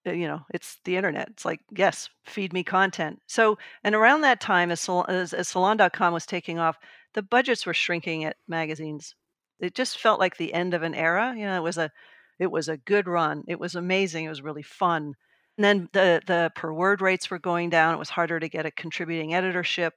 Uh, 0.05 0.11
you 0.11 0.27
know, 0.27 0.41
it's 0.53 0.77
the 0.85 0.97
internet. 0.97 1.29
It's 1.29 1.45
like, 1.45 1.61
yes, 1.75 2.09
feed 2.25 2.53
me 2.53 2.63
content. 2.63 3.19
So, 3.27 3.57
and 3.83 3.95
around 3.95 4.21
that 4.21 4.41
time, 4.41 4.71
as, 4.71 4.87
as, 5.07 5.33
as 5.33 5.47
Salon.com 5.47 6.13
was 6.13 6.25
taking 6.25 6.59
off, 6.59 6.77
the 7.13 7.21
budgets 7.21 7.65
were 7.65 7.73
shrinking 7.73 8.23
at 8.25 8.37
magazines. 8.47 9.15
It 9.59 9.73
just 9.73 9.99
felt 9.99 10.19
like 10.19 10.37
the 10.37 10.53
end 10.53 10.73
of 10.73 10.83
an 10.83 10.93
era. 10.93 11.33
You 11.35 11.45
know, 11.45 11.57
it 11.57 11.63
was 11.63 11.77
a, 11.77 11.91
it 12.39 12.51
was 12.51 12.67
a 12.69 12.77
good 12.77 13.07
run. 13.07 13.43
It 13.47 13.59
was 13.59 13.75
amazing. 13.75 14.25
It 14.25 14.29
was 14.29 14.41
really 14.41 14.63
fun. 14.63 15.15
And 15.57 15.63
then 15.63 15.89
the 15.93 16.21
the 16.27 16.51
per 16.53 16.73
word 16.73 17.01
rates 17.01 17.29
were 17.29 17.39
going 17.39 17.69
down. 17.69 17.95
It 17.95 17.99
was 17.99 18.09
harder 18.09 18.39
to 18.39 18.49
get 18.49 18.65
a 18.65 18.71
contributing 18.71 19.33
editorship. 19.33 19.93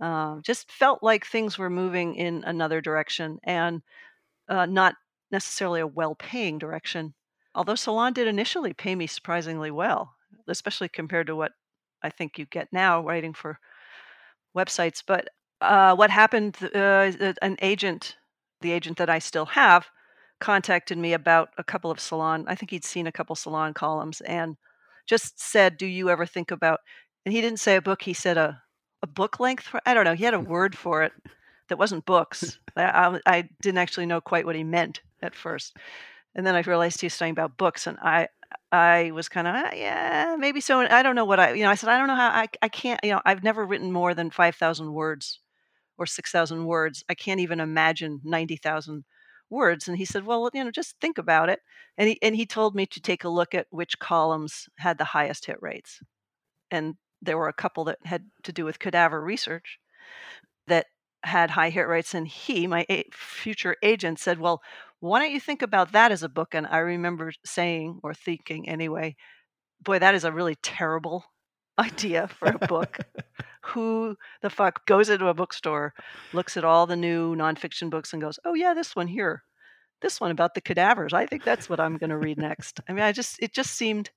Uh, 0.00 0.40
just 0.42 0.70
felt 0.70 1.02
like 1.02 1.24
things 1.24 1.58
were 1.58 1.70
moving 1.70 2.16
in 2.16 2.44
another 2.44 2.80
direction 2.80 3.38
and 3.44 3.82
uh, 4.48 4.66
not 4.66 4.94
necessarily 5.30 5.80
a 5.80 5.86
well 5.86 6.14
paying 6.14 6.58
direction. 6.58 7.14
Although 7.54 7.74
Salon 7.74 8.12
did 8.12 8.28
initially 8.28 8.72
pay 8.72 8.94
me 8.94 9.06
surprisingly 9.06 9.70
well, 9.70 10.14
especially 10.46 10.88
compared 10.88 11.26
to 11.26 11.36
what 11.36 11.52
I 12.02 12.10
think 12.10 12.38
you 12.38 12.46
get 12.46 12.72
now 12.72 13.02
writing 13.02 13.34
for 13.34 13.58
websites. 14.56 15.02
But 15.06 15.28
uh, 15.60 15.94
what 15.94 16.10
happened? 16.10 16.56
Uh, 16.74 17.12
an 17.42 17.56
agent, 17.60 18.16
the 18.60 18.72
agent 18.72 18.98
that 18.98 19.10
I 19.10 19.18
still 19.18 19.46
have, 19.46 19.86
contacted 20.40 20.96
me 20.96 21.12
about 21.12 21.50
a 21.58 21.64
couple 21.64 21.90
of 21.90 22.00
Salon. 22.00 22.44
I 22.46 22.54
think 22.54 22.70
he'd 22.70 22.84
seen 22.84 23.06
a 23.06 23.12
couple 23.12 23.34
Salon 23.36 23.74
columns 23.74 24.20
and 24.22 24.56
just 25.06 25.40
said, 25.40 25.76
"Do 25.76 25.86
you 25.86 26.08
ever 26.08 26.26
think 26.26 26.50
about?" 26.50 26.80
And 27.26 27.34
he 27.34 27.40
didn't 27.40 27.60
say 27.60 27.76
a 27.76 27.82
book. 27.82 28.02
He 28.02 28.14
said 28.14 28.38
a 28.38 28.62
a 29.02 29.06
book 29.06 29.40
length. 29.40 29.74
I 29.86 29.94
don't 29.94 30.04
know. 30.04 30.14
He 30.14 30.24
had 30.24 30.34
a 30.34 30.40
word 30.40 30.76
for 30.76 31.02
it 31.02 31.12
that 31.68 31.78
wasn't 31.78 32.04
books. 32.04 32.58
I, 32.76 33.18
I 33.26 33.48
didn't 33.62 33.78
actually 33.78 34.06
know 34.06 34.20
quite 34.20 34.44
what 34.44 34.56
he 34.56 34.64
meant 34.64 35.00
at 35.22 35.34
first 35.34 35.74
and 36.34 36.46
then 36.46 36.54
I 36.54 36.60
realized 36.62 37.00
he 37.00 37.06
was 37.06 37.14
studying 37.14 37.32
about 37.32 37.56
books, 37.56 37.86
and 37.86 37.98
I 38.02 38.28
I 38.72 39.10
was 39.12 39.28
kind 39.28 39.46
of 39.46 39.54
ah, 39.56 39.70
yeah 39.74 40.36
maybe 40.38 40.60
so. 40.60 40.80
I 40.80 41.02
don't 41.02 41.16
know 41.16 41.24
what 41.24 41.40
I 41.40 41.52
you 41.54 41.62
know 41.64 41.70
I 41.70 41.74
said 41.74 41.90
I 41.90 41.98
don't 41.98 42.08
know 42.08 42.16
how 42.16 42.28
I 42.30 42.48
I 42.62 42.68
can't 42.68 43.00
you 43.04 43.12
know 43.12 43.20
I've 43.24 43.42
never 43.44 43.64
written 43.66 43.92
more 43.92 44.14
than 44.14 44.30
five 44.30 44.56
thousand 44.56 44.92
words 44.92 45.40
or 45.98 46.06
six 46.06 46.30
thousand 46.32 46.66
words. 46.66 47.04
I 47.08 47.14
can't 47.14 47.40
even 47.40 47.60
imagine 47.60 48.20
ninety 48.24 48.56
thousand 48.56 49.04
words. 49.50 49.88
And 49.88 49.98
he 49.98 50.04
said, 50.04 50.24
well 50.26 50.50
you 50.54 50.64
know 50.64 50.70
just 50.70 50.96
think 51.00 51.18
about 51.18 51.48
it. 51.48 51.60
And 51.98 52.08
he 52.10 52.18
and 52.22 52.36
he 52.36 52.46
told 52.46 52.74
me 52.74 52.86
to 52.86 53.00
take 53.00 53.24
a 53.24 53.28
look 53.28 53.54
at 53.54 53.66
which 53.70 53.98
columns 53.98 54.68
had 54.78 54.98
the 54.98 55.04
highest 55.06 55.46
hit 55.46 55.58
rates, 55.62 56.00
and 56.70 56.96
there 57.22 57.38
were 57.38 57.48
a 57.48 57.52
couple 57.52 57.84
that 57.84 57.98
had 58.04 58.24
to 58.44 58.52
do 58.52 58.64
with 58.64 58.78
cadaver 58.78 59.20
research 59.22 59.78
that 60.66 60.86
had 61.24 61.50
high 61.50 61.70
hit 61.70 61.86
rates. 61.88 62.14
And 62.14 62.26
he, 62.28 62.66
my 62.66 62.86
a- 62.90 63.08
future 63.12 63.76
agent, 63.82 64.18
said, 64.18 64.40
well 64.40 64.62
why 65.00 65.18
don't 65.18 65.32
you 65.32 65.40
think 65.40 65.62
about 65.62 65.92
that 65.92 66.12
as 66.12 66.22
a 66.22 66.28
book? 66.28 66.54
And 66.54 66.66
I 66.66 66.78
remember 66.78 67.32
saying, 67.44 68.00
or 68.02 68.14
thinking 68.14 68.68
anyway, 68.68 69.16
boy, 69.82 69.98
that 69.98 70.14
is 70.14 70.24
a 70.24 70.32
really 70.32 70.56
terrible 70.56 71.24
idea 71.78 72.28
for 72.28 72.48
a 72.48 72.66
book. 72.66 72.98
Who 73.64 74.16
the 74.42 74.50
fuck 74.50 74.86
goes 74.86 75.08
into 75.08 75.28
a 75.28 75.34
bookstore, 75.34 75.94
looks 76.32 76.56
at 76.56 76.64
all 76.64 76.86
the 76.86 76.96
new 76.96 77.34
nonfiction 77.34 77.90
books, 77.90 78.12
and 78.12 78.20
goes, 78.20 78.38
oh, 78.44 78.54
yeah, 78.54 78.74
this 78.74 78.96
one 78.96 79.06
here, 79.06 79.42
this 80.02 80.20
one 80.20 80.30
about 80.30 80.54
the 80.54 80.60
cadavers. 80.60 81.12
I 81.12 81.26
think 81.26 81.44
that's 81.44 81.68
what 81.68 81.80
I'm 81.80 81.96
going 81.98 82.10
to 82.10 82.18
read 82.18 82.38
next. 82.38 82.80
I 82.88 82.92
mean, 82.92 83.02
I 83.02 83.12
just, 83.12 83.36
it 83.40 83.52
just 83.52 83.72
seemed 83.72 84.10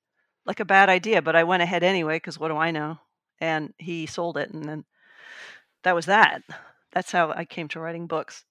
like 0.45 0.59
a 0.59 0.65
bad 0.65 0.89
idea, 0.89 1.21
but 1.21 1.35
I 1.35 1.43
went 1.43 1.63
ahead 1.63 1.83
anyway, 1.83 2.17
because 2.17 2.39
what 2.39 2.49
do 2.49 2.57
I 2.57 2.71
know? 2.71 2.97
And 3.39 3.73
he 3.77 4.05
sold 4.05 4.37
it. 4.37 4.51
And 4.51 4.63
then 4.63 4.85
that 5.83 5.95
was 5.95 6.05
that. 6.07 6.41
That's 6.93 7.11
how 7.11 7.31
I 7.31 7.45
came 7.45 7.67
to 7.69 7.79
writing 7.79 8.07
books 8.07 8.45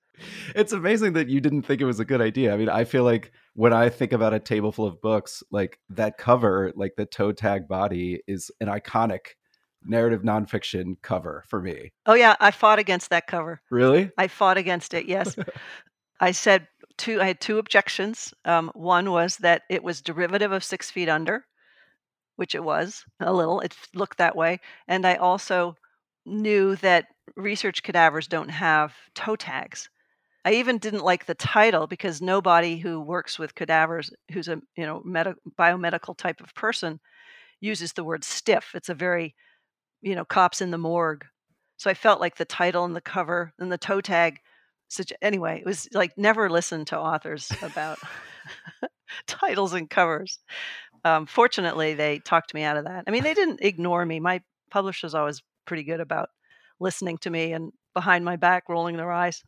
it's 0.55 0.73
amazing 0.73 1.15
that 1.15 1.29
you 1.29 1.41
didn't 1.41 1.63
think 1.63 1.81
it 1.81 1.87
was 1.87 2.01
a 2.01 2.05
good 2.05 2.21
idea. 2.21 2.53
I 2.53 2.57
mean, 2.57 2.69
I 2.69 2.85
feel 2.85 3.05
like 3.05 3.33
when 3.55 3.73
I 3.73 3.89
think 3.89 4.13
about 4.13 4.35
a 4.35 4.41
table 4.41 4.73
full 4.73 4.87
of 4.87 5.01
books, 5.01 5.43
like 5.51 5.79
that 5.91 6.19
cover, 6.19 6.73
like 6.75 6.95
the 6.97 7.07
toe 7.07 7.33
tag 7.33 7.69
body 7.69 8.23
is 8.27 8.51
an 8.61 8.69
iconic 8.69 9.35
narrative 9.85 10.23
nonfiction 10.23 10.97
cover 11.03 11.45
for 11.49 11.61
me. 11.61 11.93
Oh 12.07 12.15
yeah, 12.15 12.37
I 12.41 12.51
fought 12.51 12.79
against 12.79 13.11
that 13.11 13.27
cover. 13.27 13.61
Really? 13.71 14.11
I 14.17 14.29
fought 14.29 14.59
against 14.59 14.95
it. 14.95 15.07
Yes. 15.07 15.37
I 16.21 16.31
said 16.31 16.69
two. 16.99 17.21
I 17.21 17.27
had 17.27 17.41
two 17.41 17.59
objections. 17.59 18.33
Um, 18.45 18.71
one 18.75 19.11
was 19.11 19.37
that 19.39 19.63
it 19.69 19.83
was 19.83 20.01
derivative 20.01 20.53
of 20.53 20.63
Six 20.63 20.91
Feet 20.91 21.09
Under, 21.09 21.45
which 22.37 22.55
it 22.55 22.63
was 22.63 23.05
a 23.21 23.33
little. 23.33 23.61
It 23.61 23.75
looked 23.95 24.19
that 24.19 24.37
way, 24.37 24.61
and 24.87 25.05
I 25.05 25.17
also 25.17 25.77
knew 26.25 26.77
that 26.77 27.07
research 27.37 27.83
cadavers 27.83 28.29
don't 28.29 28.51
have 28.51 28.95
toe 29.15 29.37
tags. 29.37 29.89
I 30.45 30.55
even 30.55 30.79
didn't 30.79 31.05
like 31.05 31.27
the 31.27 31.35
title 31.35 31.87
because 31.87 32.21
nobody 32.21 32.79
who 32.79 33.01
works 33.01 33.39
with 33.39 33.55
cadavers, 33.55 34.11
who's 34.33 34.49
a 34.49 34.61
you 34.77 34.87
know 34.87 35.03
med- 35.05 35.37
biomedical 35.59 36.17
type 36.17 36.41
of 36.41 36.55
person, 36.55 37.01
uses 37.61 37.93
the 37.93 38.05
word 38.05 38.25
stiff. 38.25 38.73
It's 38.75 38.89
a 38.89 38.95
very 38.95 39.35
you 40.01 40.15
know 40.15 40.25
cops 40.25 40.61
in 40.61 40.71
the 40.71 40.79
morgue. 40.79 41.25
So 41.77 41.91
I 41.91 41.95
felt 41.95 42.21
like 42.21 42.37
the 42.37 42.45
title 42.45 42.85
and 42.85 42.95
the 42.95 43.01
cover 43.01 43.53
and 43.59 43.71
the 43.71 43.79
toe 43.79 44.01
tag. 44.01 44.39
Such 44.89 45.13
anyway, 45.23 45.61
it 45.61 45.67
was 45.67 45.89
like 45.93 46.13
never 46.17 46.51
listen 46.51 46.85
to 46.87 46.99
authors 46.99 47.51
about 47.63 47.99
titles 49.27 49.73
and 49.73 49.89
covers. 49.89 50.39
Um, 51.05 51.27
fortunately, 51.27 51.95
they 51.95 52.19
talked 52.19 52.55
me 52.55 52.63
out 52.63 52.77
of 52.77 52.85
that. 52.85 53.05
I 53.07 53.11
mean, 53.11 53.23
they 53.23 53.35
didn't 53.35 53.61
ignore 53.63 54.05
me. 54.05 54.21
My 54.21 54.43
publisher's 54.71 55.15
always 55.15 55.43
pretty 55.67 55.83
good 55.83 56.01
about 56.01 56.29
listening 56.79 57.19
to 57.19 57.31
me 57.31 57.53
and 57.53 57.73
behind 57.95 58.25
my 58.25 58.37
back 58.37 58.69
rolling 58.69 58.97
their 58.97 59.11
eyes. 59.11 59.43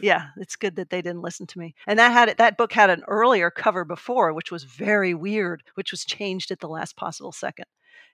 Yeah, 0.00 0.28
it's 0.36 0.56
good 0.56 0.76
that 0.76 0.90
they 0.90 1.02
didn't 1.02 1.22
listen 1.22 1.46
to 1.46 1.58
me. 1.58 1.74
And 1.86 1.98
that 1.98 2.12
had 2.12 2.28
it, 2.28 2.38
that 2.38 2.56
book 2.56 2.72
had 2.72 2.90
an 2.90 3.04
earlier 3.08 3.50
cover 3.50 3.84
before, 3.84 4.32
which 4.32 4.50
was 4.50 4.64
very 4.64 5.14
weird, 5.14 5.62
which 5.74 5.90
was 5.90 6.04
changed 6.04 6.50
at 6.50 6.60
the 6.60 6.68
last 6.68 6.96
possible 6.96 7.32
second. 7.32 7.66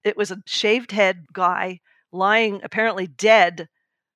It 0.05 0.17
was 0.17 0.31
a 0.31 0.43
shaved 0.47 0.93
head 0.93 1.26
guy 1.33 1.81
lying 2.12 2.61
apparently 2.62 3.07
dead, 3.07 3.69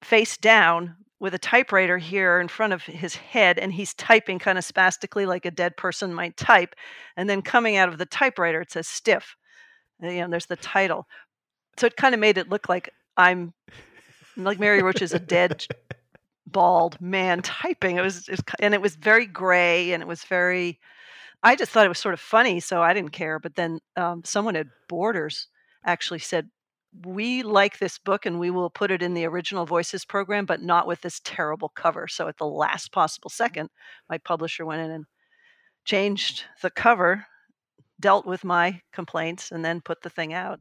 face 0.03 0.37
down, 0.37 0.97
with 1.21 1.35
a 1.35 1.39
typewriter 1.39 1.99
here 1.99 2.41
in 2.41 2.49
front 2.49 2.73
of 2.73 2.85
his 2.85 3.17
head, 3.17 3.59
and 3.59 3.73
he's 3.73 3.93
typing 3.95 4.39
kind 4.39 4.57
of 4.57 4.65
spastically 4.65 5.27
like 5.27 5.45
a 5.45 5.51
dead 5.51 5.77
person 5.77 6.15
might 6.15 6.37
type. 6.37 6.75
And 7.17 7.29
then 7.29 7.43
coming 7.43 7.77
out 7.77 7.89
of 7.89 7.99
the 7.99 8.07
typewriter, 8.07 8.61
it 8.61 8.71
says 8.71 8.87
stiff. 8.87 9.37
Uh, 10.03 10.09
you 10.09 10.21
know, 10.21 10.29
there's 10.29 10.47
the 10.47 10.57
title. 10.57 11.07
So 11.77 11.87
it 11.87 11.97
kind 11.97 12.15
of 12.15 12.21
made 12.21 12.39
it 12.39 12.49
look 12.49 12.69
like 12.69 12.91
I'm 13.17 13.53
like 14.37 14.61
Mary 14.61 14.83
Roach 14.83 15.03
is 15.03 15.13
a 15.13 15.19
dead 15.19 15.67
bald 16.53 17.01
man 17.01 17.43
typing. 17.43 17.97
It 17.97 18.03
was, 18.03 18.29
it 18.29 18.33
was, 18.33 18.43
and 18.61 18.75
it 18.75 18.81
was 18.81 18.97
very 18.97 19.27
gray 19.27 19.93
and 19.93 20.03
it 20.03 20.07
was 20.07 20.25
very. 20.25 20.79
I 21.43 21.55
just 21.55 21.71
thought 21.71 21.87
it 21.87 21.91
was 21.91 21.99
sort 21.99 22.15
of 22.15 22.21
funny, 22.21 22.59
so 22.59 22.83
I 22.83 22.93
didn't 22.93 23.13
care. 23.13 23.39
But 23.39 23.55
then 23.55 23.79
um, 23.97 24.23
someone 24.25 24.57
at 24.57 24.67
Borders 24.89 25.47
actually 25.85 26.19
said, 26.19 26.51
"We 27.05 27.43
like 27.43 27.79
this 27.79 27.99
book 27.99 28.27
and 28.27 28.41
we 28.41 28.51
will 28.51 28.71
put 28.71 28.91
it 28.91 29.03
in 29.03 29.15
the 29.15 29.27
original 29.27 29.67
Voices 29.67 30.05
program, 30.05 30.47
but 30.47 30.63
not 30.63 30.87
with 30.87 31.01
this 31.03 31.21
terrible 31.25 31.69
cover." 31.69 32.09
So 32.09 32.27
at 32.29 32.39
the 32.39 32.47
last 32.47 32.91
possible 32.93 33.31
second, 33.31 33.71
my 34.11 34.19
publisher 34.19 34.67
went 34.67 34.83
in 34.83 34.91
and 34.91 35.05
changed 35.85 36.45
the 36.61 36.71
cover, 36.71 37.27
dealt 38.01 38.27
with 38.27 38.45
my 38.45 38.81
complaints, 38.93 39.53
and 39.53 39.65
then 39.65 39.81
put 39.81 40.03
the 40.03 40.11
thing 40.11 40.33
out. 40.33 40.61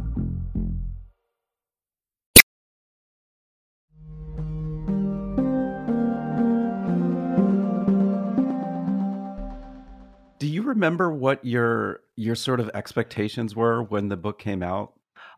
You 10.63 10.69
remember 10.69 11.11
what 11.11 11.43
your 11.43 12.01
your 12.15 12.35
sort 12.35 12.59
of 12.59 12.69
expectations 12.73 13.55
were 13.55 13.83
when 13.83 14.09
the 14.09 14.17
book 14.17 14.39
came 14.39 14.63
out? 14.63 14.93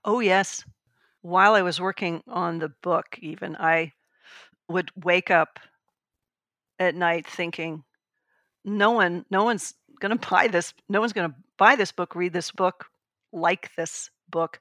Oh, 0.05 0.19
yes. 0.19 0.63
While 1.21 1.55
I 1.55 1.61
was 1.61 1.79
working 1.79 2.21
on 2.27 2.59
the 2.59 2.69
book, 2.81 3.17
even, 3.21 3.55
I 3.55 3.93
would 4.67 4.91
wake 5.01 5.31
up 5.31 5.59
at 6.79 6.95
night 6.95 7.25
thinking, 7.25 7.83
no 8.65 8.91
one, 8.91 9.25
no 9.29 9.43
one's 9.43 9.73
going 9.99 10.17
to 10.17 10.29
buy 10.29 10.47
this. 10.47 10.73
No 10.89 10.99
one's 10.99 11.13
going 11.13 11.29
to 11.29 11.35
buy 11.57 11.75
this 11.75 11.91
book, 11.91 12.15
read 12.15 12.33
this 12.33 12.51
book, 12.51 12.85
like 13.31 13.71
this 13.75 14.09
book. 14.29 14.59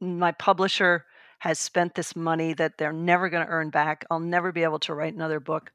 My 0.00 0.32
publisher 0.32 1.04
has 1.38 1.58
spent 1.58 1.94
this 1.94 2.16
money 2.16 2.52
that 2.54 2.78
they're 2.78 2.92
never 2.92 3.28
going 3.28 3.46
to 3.46 3.52
earn 3.52 3.70
back. 3.70 4.04
I'll 4.10 4.20
never 4.20 4.52
be 4.52 4.64
able 4.64 4.80
to 4.80 4.94
write 4.94 5.14
another 5.14 5.40
book. 5.40 5.72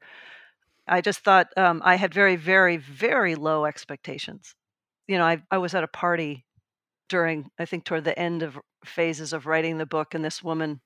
I 0.86 1.00
just 1.00 1.20
thought 1.20 1.48
um, 1.56 1.80
I 1.84 1.96
had 1.96 2.12
very, 2.12 2.36
very, 2.36 2.76
very 2.76 3.34
low 3.34 3.64
expectations. 3.64 4.54
You 5.08 5.18
know, 5.18 5.24
I, 5.24 5.42
I 5.50 5.58
was 5.58 5.74
at 5.74 5.84
a 5.84 5.88
party 5.88 6.44
during, 7.08 7.50
I 7.58 7.64
think, 7.64 7.84
toward 7.84 8.04
the 8.04 8.18
end 8.18 8.42
of 8.42 8.58
phases 8.84 9.32
of 9.32 9.46
writing 9.46 9.78
the 9.78 9.86
book, 9.86 10.14
and 10.14 10.24
this 10.24 10.42
woman 10.42 10.80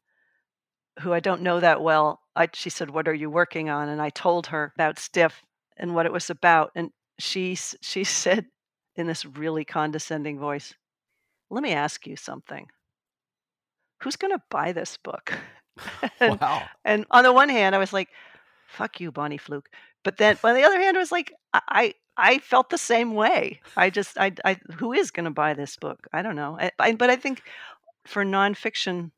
who 1.00 1.12
I 1.12 1.20
don't 1.20 1.42
know 1.42 1.60
that 1.60 1.80
well, 1.82 2.20
I, 2.36 2.48
she 2.52 2.70
said, 2.70 2.90
"What 2.90 3.08
are 3.08 3.14
you 3.14 3.30
working 3.30 3.68
on?" 3.70 3.88
And 3.88 4.00
I 4.02 4.10
told 4.10 4.48
her 4.48 4.72
about 4.76 4.98
Stiff 4.98 5.42
and 5.76 5.94
what 5.94 6.06
it 6.06 6.12
was 6.12 6.30
about, 6.30 6.72
and 6.74 6.90
she 7.18 7.54
she 7.56 8.04
said 8.04 8.46
in 8.96 9.06
this 9.06 9.24
really 9.24 9.64
condescending 9.64 10.38
voice, 10.38 10.74
"Let 11.50 11.62
me 11.62 11.72
ask 11.72 12.06
you 12.06 12.16
something. 12.16 12.68
Who's 14.02 14.16
going 14.16 14.32
to 14.36 14.42
buy 14.50 14.72
this 14.72 14.96
book?" 14.96 15.34
and, 16.20 16.40
Wow. 16.40 16.70
and 16.84 17.06
on 17.10 17.22
the 17.24 17.32
one 17.32 17.48
hand, 17.48 17.74
I 17.74 17.78
was 17.78 17.92
like, 17.92 18.08
"Fuck 18.66 19.00
you, 19.00 19.12
Bonnie 19.12 19.38
Fluke," 19.38 19.68
but 20.08 20.16
then 20.16 20.38
on 20.42 20.54
the 20.54 20.62
other 20.62 20.80
hand, 20.80 20.96
I 20.96 21.00
was 21.00 21.12
like, 21.12 21.34
I 21.52 21.60
I, 21.68 21.94
I 22.16 22.38
felt 22.38 22.70
the 22.70 22.78
same 22.78 23.12
way. 23.12 23.60
I 23.76 23.90
just 23.90 24.16
I, 24.16 24.32
I 24.42 24.56
who 24.76 24.94
is 24.94 25.10
going 25.10 25.24
to 25.24 25.30
buy 25.30 25.52
this 25.52 25.76
book? 25.76 25.98
I 26.14 26.22
don't 26.22 26.34
know. 26.34 26.56
I, 26.58 26.70
I, 26.78 26.92
but 26.92 27.10
I 27.10 27.16
think 27.16 27.42
for 28.06 28.24
nonfiction, 28.24 29.10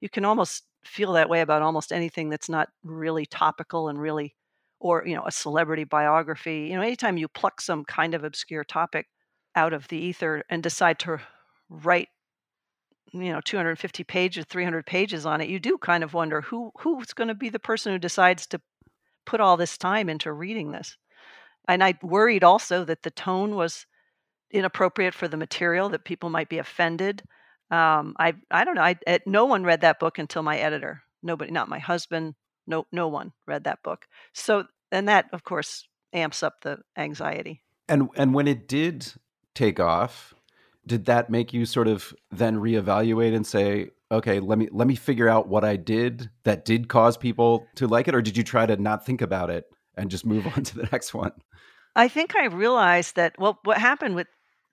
you 0.00 0.08
can 0.08 0.24
almost 0.24 0.64
feel 0.84 1.12
that 1.12 1.28
way 1.28 1.40
about 1.40 1.62
almost 1.62 1.92
anything 1.92 2.30
that's 2.30 2.48
not 2.48 2.68
really 2.82 3.26
topical 3.26 3.88
and 3.88 4.00
really 4.00 4.34
or 4.80 5.04
you 5.06 5.14
know 5.14 5.22
a 5.24 5.30
celebrity 5.30 5.84
biography 5.84 6.68
you 6.70 6.74
know 6.74 6.82
anytime 6.82 7.16
you 7.16 7.28
pluck 7.28 7.60
some 7.60 7.84
kind 7.84 8.14
of 8.14 8.24
obscure 8.24 8.64
topic 8.64 9.06
out 9.54 9.72
of 9.72 9.86
the 9.88 9.96
ether 9.96 10.42
and 10.48 10.62
decide 10.62 10.98
to 10.98 11.18
write 11.68 12.08
you 13.12 13.32
know 13.32 13.40
250 13.40 14.04
pages 14.04 14.44
300 14.48 14.86
pages 14.86 15.26
on 15.26 15.40
it 15.40 15.48
you 15.48 15.58
do 15.58 15.76
kind 15.78 16.04
of 16.04 16.14
wonder 16.14 16.40
who 16.40 16.70
who's 16.78 17.12
going 17.12 17.28
to 17.28 17.34
be 17.34 17.48
the 17.48 17.58
person 17.58 17.92
who 17.92 17.98
decides 17.98 18.46
to 18.46 18.60
put 19.28 19.40
all 19.40 19.56
this 19.56 19.76
time 19.76 20.08
into 20.08 20.32
reading 20.32 20.72
this 20.72 20.96
and 21.68 21.84
i 21.84 21.94
worried 22.02 22.42
also 22.42 22.84
that 22.84 23.02
the 23.02 23.10
tone 23.10 23.54
was 23.54 23.86
inappropriate 24.50 25.14
for 25.14 25.28
the 25.28 25.36
material 25.36 25.90
that 25.90 26.04
people 26.04 26.30
might 26.30 26.48
be 26.48 26.58
offended 26.58 27.22
um, 27.70 28.14
I 28.18 28.34
I 28.50 28.64
don't 28.64 28.76
know. 28.76 28.82
I, 28.82 28.96
I, 29.06 29.20
no 29.26 29.44
one 29.44 29.64
read 29.64 29.82
that 29.82 30.00
book 30.00 30.18
until 30.18 30.42
my 30.42 30.58
editor. 30.58 31.02
Nobody, 31.22 31.50
not 31.50 31.68
my 31.68 31.78
husband. 31.78 32.34
No, 32.66 32.86
no 32.92 33.08
one 33.08 33.32
read 33.46 33.64
that 33.64 33.82
book. 33.82 34.06
So, 34.32 34.64
and 34.90 35.08
that 35.08 35.26
of 35.32 35.44
course 35.44 35.86
amps 36.12 36.42
up 36.42 36.62
the 36.62 36.78
anxiety. 36.96 37.62
And 37.88 38.08
and 38.16 38.32
when 38.32 38.48
it 38.48 38.68
did 38.68 39.12
take 39.54 39.78
off, 39.78 40.32
did 40.86 41.04
that 41.06 41.28
make 41.28 41.52
you 41.52 41.66
sort 41.66 41.88
of 41.88 42.14
then 42.30 42.56
reevaluate 42.56 43.34
and 43.34 43.46
say, 43.46 43.90
okay, 44.10 44.40
let 44.40 44.58
me 44.58 44.68
let 44.72 44.88
me 44.88 44.94
figure 44.94 45.28
out 45.28 45.48
what 45.48 45.64
I 45.64 45.76
did 45.76 46.30
that 46.44 46.64
did 46.64 46.88
cause 46.88 47.16
people 47.16 47.66
to 47.76 47.86
like 47.86 48.08
it, 48.08 48.14
or 48.14 48.22
did 48.22 48.36
you 48.36 48.44
try 48.44 48.66
to 48.66 48.76
not 48.76 49.04
think 49.04 49.22
about 49.22 49.50
it 49.50 49.64
and 49.96 50.10
just 50.10 50.26
move 50.26 50.46
on 50.46 50.62
to 50.64 50.76
the 50.76 50.88
next 50.92 51.14
one? 51.14 51.32
I 51.96 52.08
think 52.08 52.36
I 52.36 52.46
realized 52.46 53.16
that. 53.16 53.34
Well, 53.38 53.58
what 53.64 53.78
happened 53.78 54.14
with 54.14 54.28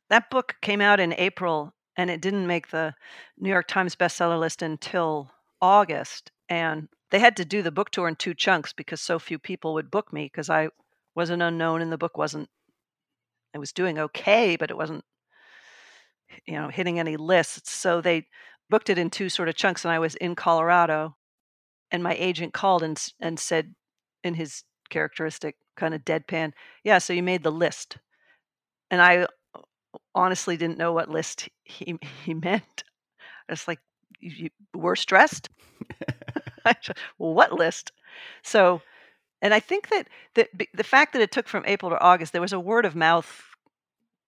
that 0.10 0.30
book 0.30 0.56
came 0.62 0.82
out 0.82 1.00
in 1.00 1.14
April 1.14 1.74
and 1.98 2.10
it 2.10 2.22
didn't 2.22 2.48
make 2.48 2.70
the 2.70 2.94
New 3.38 3.50
York 3.50 3.68
Times 3.68 3.96
bestseller 3.96 4.40
list 4.40 4.62
until 4.62 5.32
August, 5.62 6.32
and 6.50 6.88
they 7.12 7.20
had 7.20 7.38
to 7.38 7.46
do 7.46 7.62
the 7.62 7.72
book 7.72 7.90
tour 7.90 8.08
in 8.08 8.16
two 8.16 8.34
chunks 8.34 8.74
because 8.74 9.02
so 9.02 9.20
few 9.20 9.40
people 9.40 9.74
would 9.74 9.92
book 9.92 10.12
me 10.12 10.26
because 10.26 10.50
I 10.50 10.70
was 11.16 11.30
an 11.30 11.42
unknown 11.42 11.82
and 11.82 11.92
the 11.92 11.98
book 11.98 12.18
wasn't. 12.18 12.50
it 13.54 13.60
was 13.60 13.72
doing 13.72 13.98
okay, 13.98 14.58
but 14.58 14.70
it 14.70 14.78
wasn't, 14.78 15.04
you 16.46 16.56
know, 16.56 16.68
hitting 16.68 17.00
any 17.00 17.16
lists. 17.18 17.72
So 17.72 18.02
they 18.02 18.28
booked 18.70 18.90
it 18.90 18.98
in 18.98 19.10
two 19.10 19.30
sort 19.30 19.50
of 19.50 19.56
chunks, 19.56 19.86
and 19.86 19.92
I 19.92 20.00
was 20.00 20.16
in 20.16 20.36
Colorado, 20.36 21.16
and 21.92 22.04
my 22.04 22.16
agent 22.16 22.54
called 22.54 22.84
and 22.84 23.02
and 23.20 23.40
said, 23.40 23.76
in 24.24 24.36
his 24.36 24.64
characteristic 24.90 25.56
kind 25.76 25.94
of 25.94 26.06
deadpan, 26.06 26.54
"Yeah, 26.84 26.98
so 26.98 27.14
you 27.14 27.24
made 27.24 27.44
the 27.44 27.52
list," 27.52 27.98
and 28.90 29.02
I 29.02 29.18
uh, 29.18 29.60
honestly 30.14 30.58
didn't 30.58 30.78
know 30.78 30.94
what 30.94 31.10
list 31.10 31.50
he 31.64 31.98
he 32.24 32.34
meant. 32.34 32.84
I 33.48 33.54
was 33.54 33.68
like, 33.68 33.80
you, 34.20 34.50
you 34.74 34.80
were 34.80 34.96
stressed. 34.96 35.50
well, 37.18 37.34
what 37.34 37.54
list? 37.54 37.92
So, 38.44 38.82
and 39.42 39.54
I 39.54 39.60
think 39.60 39.90
that 39.90 40.08
the 40.34 40.48
the 40.74 40.84
fact 40.84 41.14
that 41.14 41.22
it 41.22 41.32
took 41.32 41.48
from 41.48 41.64
April 41.68 41.92
to 41.92 42.02
August, 42.02 42.34
there 42.34 42.42
was 42.42 42.54
a 42.54 42.60
word 42.60 42.86
of 42.86 42.96
mouth 42.96 43.44